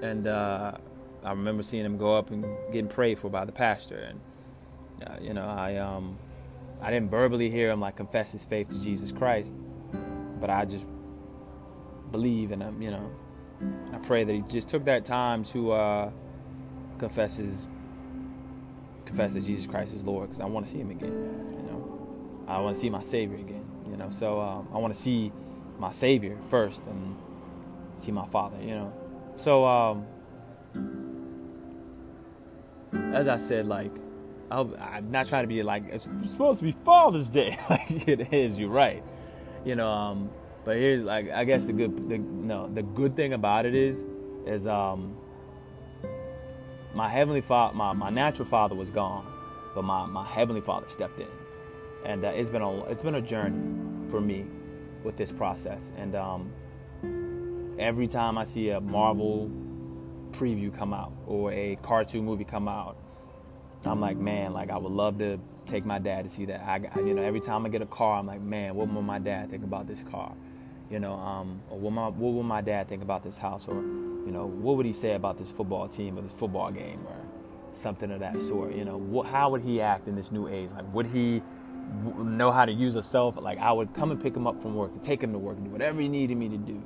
and 0.00 0.26
uh, 0.26 0.72
I 1.24 1.30
remember 1.30 1.62
seeing 1.62 1.84
him 1.84 1.96
go 1.96 2.16
up 2.16 2.30
and 2.30 2.44
getting 2.68 2.88
prayed 2.88 3.18
for 3.18 3.28
by 3.28 3.44
the 3.44 3.52
pastor, 3.52 3.96
and 3.96 4.20
uh, 5.06 5.16
you 5.20 5.34
know 5.34 5.46
I 5.46 5.76
um, 5.76 6.16
I 6.80 6.90
didn't 6.90 7.10
verbally 7.10 7.50
hear 7.50 7.70
him 7.70 7.80
like 7.80 7.96
confess 7.96 8.30
his 8.30 8.44
faith 8.44 8.68
to 8.68 8.80
Jesus 8.80 9.10
Christ, 9.10 9.54
but 10.38 10.50
I 10.50 10.64
just 10.64 10.86
believe 12.12 12.52
and 12.52 12.62
um, 12.62 12.80
you 12.80 12.92
know 12.92 13.10
I 13.60 13.98
pray 13.98 14.24
that 14.24 14.32
he 14.32 14.42
just 14.42 14.68
took 14.68 14.84
that 14.86 15.04
time 15.04 15.44
to 15.44 15.72
uh, 15.72 16.10
confess 16.98 17.36
his 17.36 17.68
confess 19.04 19.34
that 19.34 19.44
Jesus 19.44 19.66
Christ 19.66 19.92
is 19.94 20.04
Lord 20.04 20.28
because 20.28 20.40
I 20.40 20.46
want 20.46 20.66
to 20.66 20.72
see 20.72 20.78
him 20.78 20.90
again. 20.90 21.12
You 21.12 21.62
know, 21.70 22.44
I 22.48 22.60
want 22.60 22.74
to 22.74 22.80
see 22.80 22.90
my 22.90 23.02
Savior 23.02 23.36
again. 23.36 23.64
You 23.90 23.96
know, 23.96 24.10
so 24.10 24.40
um, 24.40 24.68
I 24.72 24.78
want 24.78 24.94
to 24.94 25.00
see 25.00 25.32
my 25.78 25.90
Savior 25.90 26.38
first 26.50 26.84
and 26.86 27.16
see 27.96 28.12
my 28.12 28.26
Father. 28.26 28.56
You 28.60 28.74
know, 28.74 28.92
so 29.36 29.66
um, 29.66 30.06
as 33.12 33.28
I 33.28 33.38
said, 33.38 33.66
like 33.66 33.92
I'm 34.50 35.10
not 35.10 35.28
trying 35.28 35.44
to 35.44 35.48
be 35.48 35.62
like 35.62 35.84
it's 35.90 36.04
supposed 36.30 36.60
to 36.60 36.64
be 36.64 36.72
Father's 36.84 37.30
Day, 37.30 37.58
like 37.70 38.08
it 38.08 38.32
is. 38.32 38.58
You're 38.58 38.70
right. 38.70 39.02
You 39.64 39.76
know, 39.76 39.88
um, 39.88 40.30
but 40.64 40.76
here's 40.76 41.02
like 41.02 41.30
I 41.30 41.44
guess 41.44 41.66
the 41.66 41.72
good 41.72 42.08
the 42.08 42.18
no 42.18 42.68
the 42.68 42.82
good 42.82 43.16
thing 43.16 43.32
about 43.32 43.66
it 43.66 43.74
is 43.74 44.04
is 44.46 44.66
um 44.66 45.16
my 46.94 47.08
heavenly 47.08 47.40
father 47.40 47.74
my, 47.74 47.92
my 47.92 48.10
natural 48.10 48.48
father 48.48 48.74
was 48.74 48.90
gone, 48.90 49.26
but 49.74 49.82
my, 49.82 50.06
my 50.06 50.24
heavenly 50.24 50.60
father 50.60 50.88
stepped 50.88 51.20
in, 51.20 51.28
and 52.04 52.24
uh, 52.24 52.28
it's 52.28 52.50
been 52.50 52.62
a 52.62 52.84
it's 52.84 53.02
been 53.02 53.16
a 53.16 53.22
journey 53.22 54.10
for 54.10 54.20
me 54.20 54.46
with 55.02 55.16
this 55.16 55.32
process, 55.32 55.90
and 55.96 56.14
um, 56.14 56.52
every 57.78 58.06
time 58.06 58.38
I 58.38 58.44
see 58.44 58.70
a 58.70 58.80
Marvel 58.80 59.50
preview 60.30 60.76
come 60.76 60.92
out 60.92 61.12
or 61.26 61.52
a 61.52 61.76
cartoon 61.82 62.24
movie 62.24 62.44
come 62.44 62.68
out, 62.68 62.96
I'm 63.84 64.00
like 64.00 64.16
man 64.16 64.52
like 64.52 64.70
I 64.70 64.78
would 64.78 64.92
love 64.92 65.18
to 65.18 65.38
take 65.66 65.84
my 65.84 65.98
dad 65.98 66.24
to 66.24 66.30
see 66.30 66.44
that. 66.46 66.62
I, 66.66 67.00
you 67.00 67.14
know, 67.14 67.22
every 67.22 67.40
time 67.40 67.64
I 67.66 67.68
get 67.70 67.82
a 67.82 67.86
car, 67.86 68.18
I'm 68.18 68.26
like, 68.26 68.40
man, 68.40 68.74
what 68.74 68.92
will 68.92 69.02
my 69.02 69.18
dad 69.18 69.50
think 69.50 69.64
about 69.64 69.86
this 69.86 70.02
car? 70.02 70.34
You 70.94 71.00
know, 71.00 71.14
um, 71.14 71.60
or 71.70 71.78
what, 71.80 71.92
my, 71.92 72.06
what 72.06 72.44
my 72.44 72.60
dad 72.60 72.86
think 72.86 73.02
about 73.02 73.24
this 73.24 73.36
house? 73.36 73.66
Or, 73.66 73.74
you 73.74 74.30
know, 74.30 74.46
what 74.46 74.76
would 74.76 74.86
he 74.86 74.92
say 74.92 75.14
about 75.14 75.36
this 75.36 75.50
football 75.50 75.88
team 75.88 76.16
or 76.16 76.22
this 76.22 76.30
football 76.30 76.70
game 76.70 77.00
or 77.08 77.16
something 77.72 78.12
of 78.12 78.20
that 78.20 78.40
sort? 78.40 78.76
You 78.76 78.84
know, 78.84 79.22
how 79.22 79.50
would 79.50 79.62
he 79.62 79.80
act 79.80 80.06
in 80.06 80.14
this 80.14 80.30
new 80.30 80.46
age? 80.46 80.70
Like, 80.70 80.94
would 80.94 81.06
he 81.06 81.42
know 82.16 82.52
how 82.52 82.64
to 82.64 82.70
use 82.70 82.94
phone? 83.10 83.34
Like, 83.42 83.58
I 83.58 83.72
would 83.72 83.92
come 83.92 84.12
and 84.12 84.22
pick 84.22 84.36
him 84.36 84.46
up 84.46 84.62
from 84.62 84.76
work 84.76 84.92
and 84.92 85.02
take 85.02 85.20
him 85.20 85.32
to 85.32 85.38
work 85.38 85.56
and 85.56 85.64
do 85.64 85.72
whatever 85.72 86.00
he 86.00 86.08
needed 86.08 86.36
me 86.36 86.48
to 86.48 86.58
do. 86.58 86.80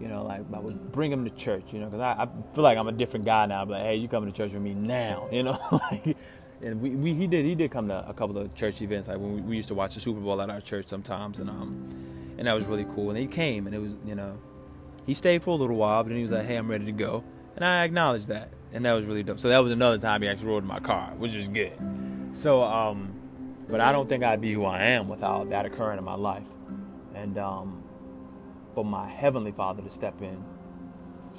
You 0.00 0.06
know, 0.06 0.22
like 0.22 0.42
I 0.54 0.60
would 0.60 0.92
bring 0.92 1.10
him 1.10 1.24
to 1.24 1.30
church. 1.30 1.72
You 1.72 1.80
know, 1.80 1.86
because 1.86 2.00
I, 2.00 2.22
I 2.22 2.28
feel 2.54 2.62
like 2.62 2.78
I'm 2.78 2.86
a 2.86 2.92
different 2.92 3.24
guy 3.24 3.46
now. 3.46 3.62
I'm 3.62 3.68
like, 3.68 3.82
hey, 3.82 3.96
you 3.96 4.06
coming 4.06 4.30
to 4.30 4.36
church 4.36 4.52
with 4.52 4.62
me 4.62 4.74
now? 4.74 5.28
You 5.32 5.42
know, 5.42 5.58
and 6.62 6.80
we, 6.80 6.90
we, 6.90 7.14
he 7.14 7.26
did 7.26 7.44
he 7.44 7.56
did 7.56 7.72
come 7.72 7.88
to 7.88 8.08
a 8.08 8.14
couple 8.14 8.38
of 8.38 8.54
church 8.54 8.80
events 8.80 9.08
like 9.08 9.18
when 9.18 9.34
we, 9.34 9.40
we, 9.40 9.56
used 9.56 9.68
to 9.68 9.74
watch 9.74 9.94
the 9.94 10.00
Super 10.00 10.20
Bowl 10.20 10.40
at 10.40 10.50
our 10.50 10.60
church 10.60 10.86
sometimes 10.88 11.40
and 11.40 11.50
um 11.50 12.17
and 12.38 12.46
that 12.46 12.54
was 12.54 12.66
really 12.66 12.86
cool. 12.94 13.10
And 13.10 13.18
he 13.18 13.26
came 13.26 13.66
and 13.66 13.74
it 13.74 13.80
was 13.80 13.96
you 14.06 14.14
know 14.14 14.38
he 15.06 15.14
stayed 15.14 15.42
for 15.42 15.50
a 15.50 15.54
little 15.54 15.76
while 15.76 16.02
but 16.02 16.08
then 16.08 16.16
he 16.16 16.22
was 16.22 16.32
like 16.32 16.46
hey 16.46 16.56
I'm 16.56 16.68
ready 16.68 16.86
to 16.86 16.92
go. 16.92 17.24
And 17.56 17.64
I 17.64 17.84
acknowledged 17.84 18.28
that. 18.28 18.50
And 18.72 18.84
that 18.84 18.92
was 18.92 19.06
really 19.06 19.22
dope. 19.22 19.40
So 19.40 19.48
that 19.48 19.58
was 19.58 19.72
another 19.72 19.98
time 19.98 20.22
he 20.22 20.28
actually 20.28 20.48
rode 20.48 20.62
in 20.62 20.68
my 20.68 20.80
car 20.80 21.12
which 21.16 21.34
was 21.34 21.48
good. 21.48 21.72
So 22.32 22.62
um 22.62 23.14
but 23.68 23.80
I 23.80 23.92
don't 23.92 24.08
think 24.08 24.24
I'd 24.24 24.40
be 24.40 24.52
who 24.54 24.64
I 24.64 24.82
am 24.82 25.08
without 25.08 25.50
that 25.50 25.66
occurring 25.66 25.98
in 25.98 26.04
my 26.04 26.14
life. 26.14 26.46
And 27.14 27.38
um 27.38 27.82
for 28.74 28.84
my 28.84 29.08
heavenly 29.08 29.52
Father 29.52 29.82
to 29.82 29.90
step 29.90 30.22
in 30.22 30.42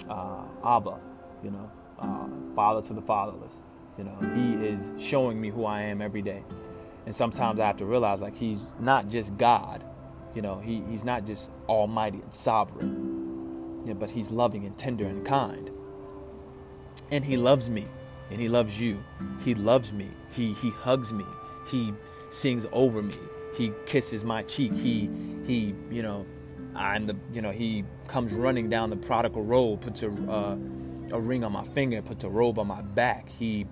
uh 0.09 0.43
Abba 0.63 0.99
you 1.43 1.51
know 1.51 1.71
uh, 1.99 2.27
father 2.55 2.81
to 2.81 2.93
the 2.93 3.01
fatherless 3.01 3.53
you 3.99 4.05
know, 4.05 4.15
he 4.33 4.65
is 4.65 4.89
showing 4.97 5.41
me 5.41 5.49
who 5.49 5.65
I 5.65 5.81
am 5.81 6.01
every 6.01 6.21
day. 6.21 6.41
And 7.05 7.13
sometimes 7.13 7.59
I 7.59 7.67
have 7.67 7.75
to 7.77 7.85
realize 7.85 8.21
like 8.21 8.33
he's 8.33 8.71
not 8.79 9.09
just 9.09 9.37
God, 9.37 9.83
you 10.33 10.41
know, 10.41 10.59
he, 10.59 10.83
he's 10.89 11.03
not 11.03 11.25
just 11.25 11.51
almighty 11.67 12.19
and 12.21 12.33
sovereign, 12.33 13.81
you 13.85 13.93
know, 13.93 13.99
but 13.99 14.11
he's 14.11 14.31
loving 14.31 14.65
and 14.65 14.77
tender 14.77 15.05
and 15.05 15.25
kind. 15.25 15.71
And 17.11 17.25
he 17.25 17.37
loves 17.37 17.69
me 17.69 17.87
and 18.29 18.39
he 18.39 18.47
loves 18.49 18.79
you. 18.79 19.03
He 19.43 19.53
loves 19.53 19.91
me. 19.91 20.09
He 20.31 20.53
he 20.53 20.69
hugs 20.69 21.11
me. 21.11 21.25
He 21.67 21.93
sings 22.29 22.65
over 22.71 23.01
me. 23.01 23.15
He 23.55 23.71
kisses 23.85 24.23
my 24.23 24.43
cheek. 24.43 24.73
He 24.73 25.09
he, 25.45 25.73
you 25.89 26.03
know, 26.03 26.25
I'm 26.75 27.07
the 27.07 27.15
you 27.33 27.41
know, 27.41 27.51
he 27.51 27.83
comes 28.07 28.33
running 28.33 28.69
down 28.69 28.89
the 28.89 28.97
prodigal 28.97 29.43
road, 29.43 29.81
puts 29.81 30.03
a 30.03 30.09
uh, 30.09 30.55
a 31.11 31.19
ring 31.19 31.43
on 31.43 31.51
my 31.51 31.63
finger, 31.63 32.01
puts 32.01 32.23
a 32.23 32.29
robe 32.29 32.59
on 32.59 32.67
my 32.67 32.81
back. 32.81 33.29
He 33.29 33.65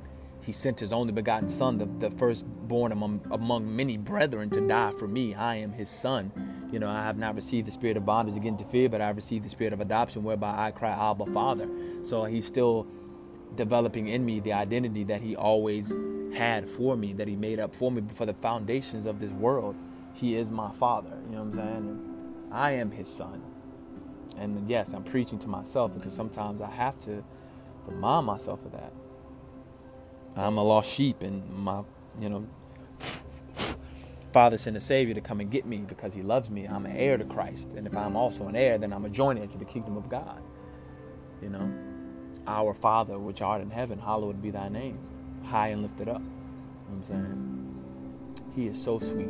he 0.47 0.53
sent 0.53 0.79
his 0.79 0.93
only 0.93 1.11
begotten 1.11 1.49
son, 1.49 1.77
the, 1.77 1.85
the 1.99 2.09
firstborn 2.15 2.93
among, 2.93 3.19
among 3.31 3.75
many 3.75 3.97
brethren, 3.97 4.49
to 4.51 4.65
die 4.65 4.93
for 4.97 5.05
me. 5.05 5.35
I 5.35 5.55
am 5.55 5.73
his 5.73 5.89
son. 5.89 6.31
You 6.71 6.79
know, 6.79 6.87
I 6.89 7.03
have 7.03 7.17
not 7.17 7.35
received 7.35 7.67
the 7.67 7.71
spirit 7.73 7.97
of 7.97 8.05
bondage 8.05 8.37
again 8.37 8.55
to 8.55 8.63
fear, 8.63 8.87
but 8.87 9.01
I 9.01 9.07
have 9.07 9.17
received 9.17 9.43
the 9.43 9.49
spirit 9.49 9.73
of 9.73 9.81
adoption, 9.81 10.23
whereby 10.23 10.55
I 10.57 10.71
cry, 10.71 10.91
Abba, 10.91 11.25
Father. 11.33 11.67
So 12.01 12.23
he's 12.23 12.45
still 12.45 12.87
developing 13.57 14.07
in 14.07 14.23
me 14.23 14.39
the 14.39 14.53
identity 14.53 15.03
that 15.03 15.19
he 15.19 15.35
always 15.35 15.93
had 16.33 16.69
for 16.69 16.95
me, 16.95 17.11
that 17.11 17.27
he 17.27 17.35
made 17.35 17.59
up 17.59 17.75
for 17.75 17.91
me 17.91 17.99
before 17.99 18.25
the 18.25 18.33
foundations 18.35 19.05
of 19.05 19.19
this 19.19 19.31
world. 19.31 19.75
He 20.13 20.37
is 20.37 20.49
my 20.49 20.71
father. 20.71 21.11
You 21.29 21.35
know 21.35 21.43
what 21.43 21.59
I'm 21.59 21.73
saying? 21.73 22.13
I 22.53 22.71
am 22.71 22.91
his 22.91 23.09
son. 23.09 23.41
And 24.37 24.69
yes, 24.69 24.93
I'm 24.93 25.03
preaching 25.03 25.39
to 25.39 25.49
myself 25.49 25.93
because 25.93 26.13
sometimes 26.13 26.61
I 26.61 26.71
have 26.71 26.97
to 26.99 27.21
remind 27.85 28.25
myself 28.25 28.63
of 28.63 28.71
that. 28.71 28.93
I'm 30.37 30.57
a 30.57 30.63
lost 30.63 30.89
sheep, 30.89 31.23
and 31.23 31.49
my, 31.51 31.81
you 32.19 32.29
know, 32.29 32.47
Father 34.31 34.59
sent 34.59 34.77
a 34.77 34.81
Savior 34.81 35.15
to 35.15 35.21
come 35.21 35.39
and 35.39 35.49
get 35.49 35.65
me 35.65 35.77
because 35.77 36.13
He 36.13 36.21
loves 36.21 36.51
me. 36.51 36.65
I'm 36.65 36.85
an 36.85 36.95
heir 36.95 37.17
to 37.17 37.25
Christ, 37.25 37.73
and 37.73 37.87
if 37.87 37.97
I'm 37.97 38.15
also 38.15 38.47
an 38.47 38.55
heir, 38.55 38.77
then 38.77 38.93
I'm 38.93 39.05
a 39.05 39.09
joint 39.09 39.39
heir 39.39 39.47
to 39.47 39.57
the 39.57 39.65
kingdom 39.65 39.97
of 39.97 40.09
God. 40.09 40.41
You 41.41 41.49
know, 41.49 41.73
our 42.45 42.75
Father 42.75 43.17
which 43.17 43.41
art 43.41 43.61
in 43.61 43.71
heaven, 43.71 43.97
hallowed 43.97 44.39
be 44.41 44.51
Thy 44.51 44.69
name, 44.69 44.99
high 45.43 45.69
and 45.69 45.81
lifted 45.81 46.07
up. 46.07 46.21
You 46.21 46.27
know 46.27 46.93
I'm 46.93 47.03
saying? 47.03 48.53
He 48.55 48.67
is 48.67 48.81
so 48.81 48.99
sweet. 48.99 49.29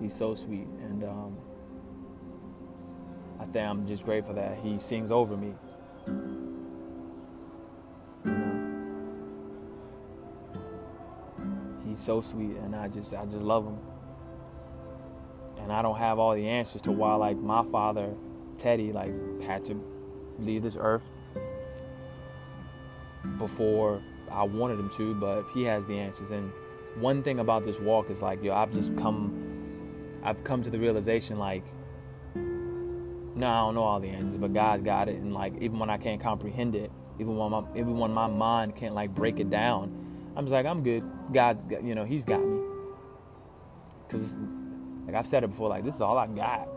He's 0.00 0.14
so 0.14 0.34
sweet, 0.34 0.66
and 0.82 1.04
um, 1.04 1.36
I 3.38 3.44
think 3.44 3.68
I'm 3.68 3.86
just 3.86 4.04
grateful 4.04 4.34
that 4.34 4.58
He 4.58 4.78
sings 4.80 5.12
over 5.12 5.36
me 5.36 5.52
so 11.94 12.20
sweet, 12.20 12.56
and 12.56 12.74
I 12.74 12.88
just 12.88 13.14
I 13.14 13.24
just 13.24 13.42
love 13.42 13.66
him. 13.66 13.78
And 15.58 15.72
I 15.72 15.82
don't 15.82 15.98
have 15.98 16.18
all 16.18 16.34
the 16.34 16.48
answers 16.48 16.82
to 16.82 16.92
why 16.92 17.14
like 17.14 17.36
my 17.36 17.62
father, 17.64 18.14
Teddy, 18.56 18.92
like 18.92 19.12
had 19.42 19.64
to 19.66 19.82
leave 20.38 20.62
this 20.62 20.76
earth 20.78 21.08
before 23.38 24.02
I 24.30 24.44
wanted 24.44 24.78
him 24.78 24.90
to, 24.96 25.14
but 25.14 25.44
he 25.52 25.64
has 25.64 25.86
the 25.86 25.98
answers. 25.98 26.30
And 26.30 26.50
one 26.96 27.22
thing 27.22 27.40
about 27.40 27.64
this 27.64 27.78
walk 27.78 28.10
is 28.10 28.22
like, 28.22 28.42
yo, 28.42 28.54
I've 28.54 28.72
just 28.72 28.96
come, 28.96 30.18
I've 30.22 30.42
come 30.44 30.62
to 30.62 30.70
the 30.70 30.78
realization 30.78 31.38
like, 31.38 31.64
no, 32.34 33.48
I 33.48 33.60
don't 33.60 33.74
know 33.74 33.82
all 33.82 34.00
the 34.00 34.08
answers, 34.08 34.36
but 34.36 34.52
God's 34.52 34.82
got 34.82 35.08
it. 35.08 35.16
And 35.16 35.32
like, 35.32 35.54
even 35.60 35.78
when 35.78 35.90
I 35.90 35.98
can't 35.98 36.20
comprehend 36.20 36.74
it, 36.74 36.90
even 37.18 37.36
when 37.36 37.50
my, 37.50 37.64
even 37.74 37.98
when 37.98 38.12
my 38.12 38.26
mind 38.26 38.76
can't 38.76 38.94
like 38.94 39.14
break 39.14 39.40
it 39.40 39.50
down, 39.50 39.99
I'm 40.36 40.44
just 40.44 40.52
like, 40.52 40.66
I'm 40.66 40.82
good. 40.82 41.02
God's, 41.32 41.62
got, 41.62 41.82
you 41.82 41.94
know, 41.94 42.04
He's 42.04 42.24
got 42.24 42.40
me. 42.40 42.60
Because, 44.06 44.36
like 45.06 45.14
I've 45.14 45.26
said 45.26 45.44
it 45.44 45.48
before, 45.48 45.68
like, 45.68 45.84
this 45.84 45.94
is 45.94 46.00
all 46.00 46.18
I 46.18 46.26
got. 46.26 46.68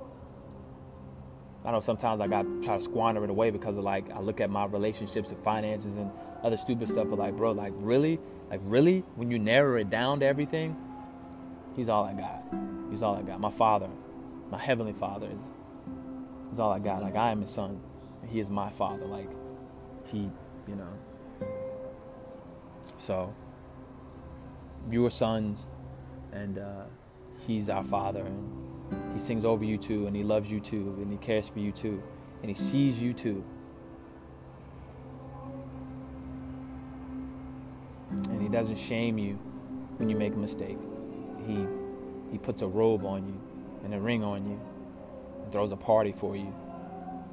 I 1.65 1.71
know 1.71 1.79
sometimes 1.79 2.19
like 2.19 2.33
I 2.33 2.43
try 2.61 2.75
to 2.75 2.81
squander 2.81 3.23
it 3.23 3.29
away 3.29 3.49
because 3.49 3.77
of 3.77 3.83
like 3.83 4.11
I 4.11 4.19
look 4.19 4.41
at 4.41 4.49
my 4.49 4.65
relationships 4.65 5.31
and 5.31 5.41
finances 5.43 5.95
and 5.95 6.11
other 6.43 6.57
stupid 6.57 6.89
stuff. 6.89 7.07
But 7.09 7.19
like, 7.19 7.37
bro, 7.37 7.51
like 7.51 7.71
really, 7.77 8.19
like 8.49 8.59
really, 8.63 9.05
when 9.15 9.31
you 9.31 9.39
narrow 9.39 9.79
it 9.79 9.89
down 9.89 10.19
to 10.19 10.25
everything, 10.25 10.75
he's 11.75 11.87
all 11.87 12.03
I 12.03 12.13
got. 12.13 12.43
He's 12.89 13.01
all 13.01 13.15
I 13.15 13.21
got. 13.21 13.39
My 13.39 13.51
father, 13.51 13.87
my 14.51 14.57
heavenly 14.57 14.91
father 14.91 15.27
is, 15.27 15.39
is 16.51 16.59
all 16.59 16.71
I 16.71 16.79
got. 16.79 17.01
Like 17.01 17.15
I 17.15 17.31
am 17.31 17.39
his 17.41 17.49
son. 17.49 17.81
He 18.27 18.41
is 18.41 18.49
my 18.49 18.69
father. 18.71 19.05
Like 19.05 19.29
he, 20.05 20.29
you 20.67 20.75
know. 20.75 21.47
So 22.97 23.33
you 24.89 25.05
are 25.05 25.09
sons, 25.09 25.67
and 26.31 26.57
uh, 26.57 26.83
he's 27.45 27.69
our 27.69 27.83
father, 27.83 28.25
and 28.25 29.13
he 29.13 29.19
sings 29.19 29.45
over 29.45 29.63
you 29.63 29.77
too, 29.77 30.07
and 30.07 30.15
he 30.15 30.23
loves 30.23 30.49
you 30.51 30.59
too, 30.59 30.97
and 31.01 31.11
he 31.11 31.17
cares 31.17 31.47
for 31.47 31.59
you 31.59 31.71
too, 31.71 32.01
and 32.41 32.49
he 32.49 32.55
sees 32.55 33.01
you 33.01 33.13
too. 33.13 33.43
And 38.11 38.41
he 38.41 38.47
doesn't 38.47 38.77
shame 38.77 39.17
you 39.17 39.33
when 39.97 40.09
you 40.09 40.15
make 40.15 40.33
a 40.33 40.37
mistake. 40.37 40.77
He 41.47 41.65
he 42.31 42.39
puts 42.39 42.63
a 42.63 42.67
robe 42.67 43.05
on 43.05 43.27
you 43.27 43.39
and 43.83 43.93
a 43.93 43.99
ring 43.99 44.23
on 44.23 44.47
you 44.47 44.59
and 45.43 45.51
throws 45.51 45.71
a 45.71 45.77
party 45.77 46.11
for 46.11 46.35
you. 46.35 46.51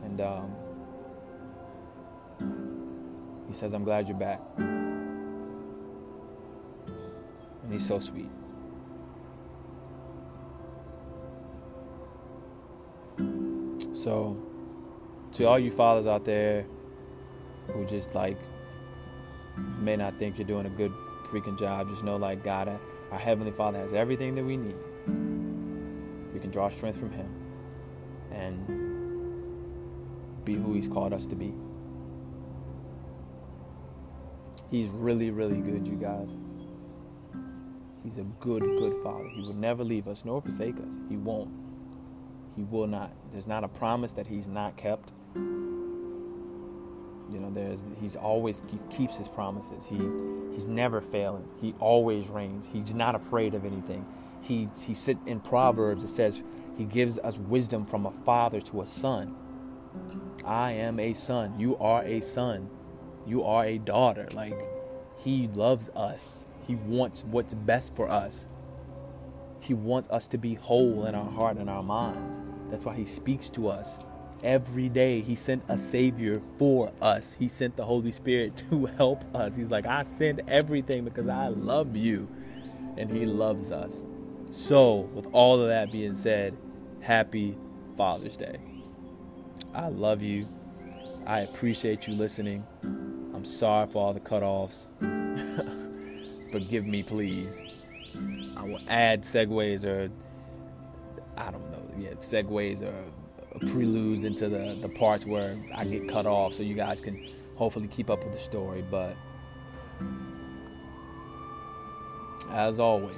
And 0.05 0.20
um, 0.20 0.55
he 3.48 3.55
says, 3.55 3.72
I'm 3.72 3.84
glad 3.84 4.09
you're 4.09 4.18
back. 4.18 4.40
And 7.70 7.78
he's 7.78 7.86
so 7.86 8.00
sweet. 8.00 8.28
So, 13.94 14.36
to 15.34 15.44
all 15.44 15.56
you 15.56 15.70
fathers 15.70 16.08
out 16.08 16.24
there 16.24 16.66
who 17.68 17.86
just 17.86 18.12
like 18.12 18.36
may 19.78 19.94
not 19.94 20.16
think 20.16 20.36
you're 20.36 20.48
doing 20.48 20.66
a 20.66 20.70
good 20.70 20.92
freaking 21.26 21.56
job, 21.56 21.88
just 21.90 22.02
know 22.02 22.16
like 22.16 22.42
God, 22.42 22.76
our 23.12 23.18
Heavenly 23.20 23.52
Father 23.52 23.78
has 23.78 23.92
everything 23.92 24.34
that 24.34 24.42
we 24.42 24.56
need. 24.56 24.74
We 26.34 26.40
can 26.40 26.50
draw 26.50 26.70
strength 26.70 26.98
from 26.98 27.12
Him 27.12 27.32
and 28.32 28.66
be 30.44 30.54
who 30.54 30.74
He's 30.74 30.88
called 30.88 31.12
us 31.12 31.24
to 31.26 31.36
be. 31.36 31.54
He's 34.72 34.88
really, 34.88 35.30
really 35.30 35.60
good, 35.60 35.86
you 35.86 35.94
guys. 35.94 36.30
He's 38.03 38.18
a 38.18 38.24
good, 38.40 38.62
good 38.62 39.03
father. 39.03 39.28
He 39.28 39.42
will 39.42 39.55
never 39.55 39.84
leave 39.84 40.09
us 40.09 40.24
nor 40.24 40.40
forsake 40.40 40.76
us. 40.76 40.98
He 41.09 41.16
won't. 41.16 41.51
He 42.57 42.64
will 42.64 42.86
not. 42.86 43.12
There's 43.30 43.46
not 43.46 43.64
a 43.64 43.68
promise 43.68 44.12
that 44.12 44.26
he's 44.26 44.46
not 44.46 44.76
kept. 44.76 45.12
You 47.30 47.38
know, 47.38 47.51
there's 47.51 47.84
he's 48.01 48.16
always 48.16 48.62
he 48.68 48.78
keeps 48.94 49.16
his 49.16 49.28
promises. 49.28 49.84
He 49.84 49.98
he's 50.53 50.66
never 50.66 51.01
failing. 51.01 51.46
He 51.61 51.74
always 51.78 52.28
reigns. 52.28 52.66
He's 52.66 52.94
not 52.94 53.14
afraid 53.14 53.55
of 53.55 53.64
anything. 53.64 54.05
He 54.42 54.68
he 54.82 54.94
sit 54.94 55.18
in 55.26 55.40
Proverbs 55.40 56.03
it 56.03 56.09
says 56.09 56.42
he 56.76 56.84
gives 56.84 57.18
us 57.18 57.38
wisdom 57.38 57.84
from 57.84 58.07
a 58.07 58.11
father 58.24 58.61
to 58.62 58.82
a 58.82 58.86
son. 58.86 59.36
I 60.44 60.72
am 60.72 60.98
a 60.98 61.14
son. 61.14 61.59
You 61.61 61.76
are 61.76 62.03
a 62.03 62.20
son. 62.20 62.68
You 63.26 63.44
are 63.44 63.64
a 63.64 63.78
daughter. 63.78 64.26
Like 64.34 64.55
he 65.18 65.48
loves 65.48 65.88
us. 65.90 66.46
He 66.70 66.76
wants 66.76 67.24
what's 67.24 67.52
best 67.52 67.96
for 67.96 68.08
us. 68.08 68.46
He 69.58 69.74
wants 69.74 70.08
us 70.10 70.28
to 70.28 70.38
be 70.38 70.54
whole 70.54 71.04
in 71.06 71.16
our 71.16 71.28
heart 71.28 71.56
and 71.56 71.68
our 71.68 71.82
minds. 71.82 72.38
That's 72.70 72.84
why 72.84 72.94
He 72.94 73.04
speaks 73.04 73.50
to 73.50 73.66
us 73.66 73.98
every 74.44 74.88
day. 74.88 75.20
He 75.20 75.34
sent 75.34 75.64
a 75.68 75.76
Savior 75.76 76.40
for 76.58 76.92
us, 77.02 77.34
He 77.36 77.48
sent 77.48 77.76
the 77.76 77.84
Holy 77.84 78.12
Spirit 78.12 78.56
to 78.70 78.86
help 78.98 79.24
us. 79.34 79.56
He's 79.56 79.72
like, 79.72 79.84
I 79.84 80.04
send 80.04 80.42
everything 80.46 81.04
because 81.04 81.26
I 81.26 81.48
love 81.48 81.96
you, 81.96 82.28
and 82.96 83.10
He 83.10 83.26
loves 83.26 83.72
us. 83.72 84.00
So, 84.52 85.10
with 85.12 85.26
all 85.32 85.60
of 85.60 85.66
that 85.66 85.90
being 85.90 86.14
said, 86.14 86.56
happy 87.00 87.58
Father's 87.96 88.36
Day. 88.36 88.60
I 89.74 89.88
love 89.88 90.22
you. 90.22 90.46
I 91.26 91.40
appreciate 91.40 92.06
you 92.06 92.14
listening. 92.14 92.64
I'm 92.84 93.44
sorry 93.44 93.88
for 93.90 94.06
all 94.06 94.14
the 94.14 94.20
cutoffs. 94.20 94.86
Forgive 96.51 96.86
me, 96.86 97.03
please. 97.03 97.62
I 98.57 98.64
will 98.64 98.80
add 98.88 99.22
segues 99.22 99.84
or 99.84 100.11
I 101.36 101.51
don't 101.51 101.70
know, 101.70 101.82
yeah, 101.98 102.14
segues 102.20 102.82
or 102.82 103.05
preludes 103.59 104.24
into 104.24 104.48
the, 104.48 104.76
the 104.80 104.88
parts 104.88 105.24
where 105.26 105.57
I 105.74 105.84
get 105.84 106.09
cut 106.09 106.26
off 106.26 106.55
so 106.55 106.62
you 106.62 106.74
guys 106.74 107.01
can 107.01 107.28
hopefully 107.55 107.88
keep 107.88 108.11
up 108.11 108.22
with 108.24 108.32
the 108.32 108.38
story. 108.38 108.84
But 108.90 109.16
as 112.51 112.80
always, 112.80 113.16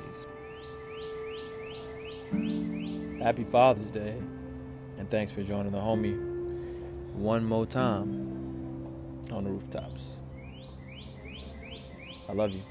happy 3.20 3.45
Father's 3.45 3.91
Day 3.91 4.16
and 4.99 5.11
thanks 5.11 5.33
for 5.33 5.43
joining 5.43 5.72
the 5.72 5.78
homie 5.78 6.16
one 7.14 7.45
more 7.45 7.66
time 7.66 8.30
on 9.33 9.45
the 9.45 9.51
rooftops. 9.51 10.18
I 12.33 12.35
love 12.35 12.55
you. 12.55 12.62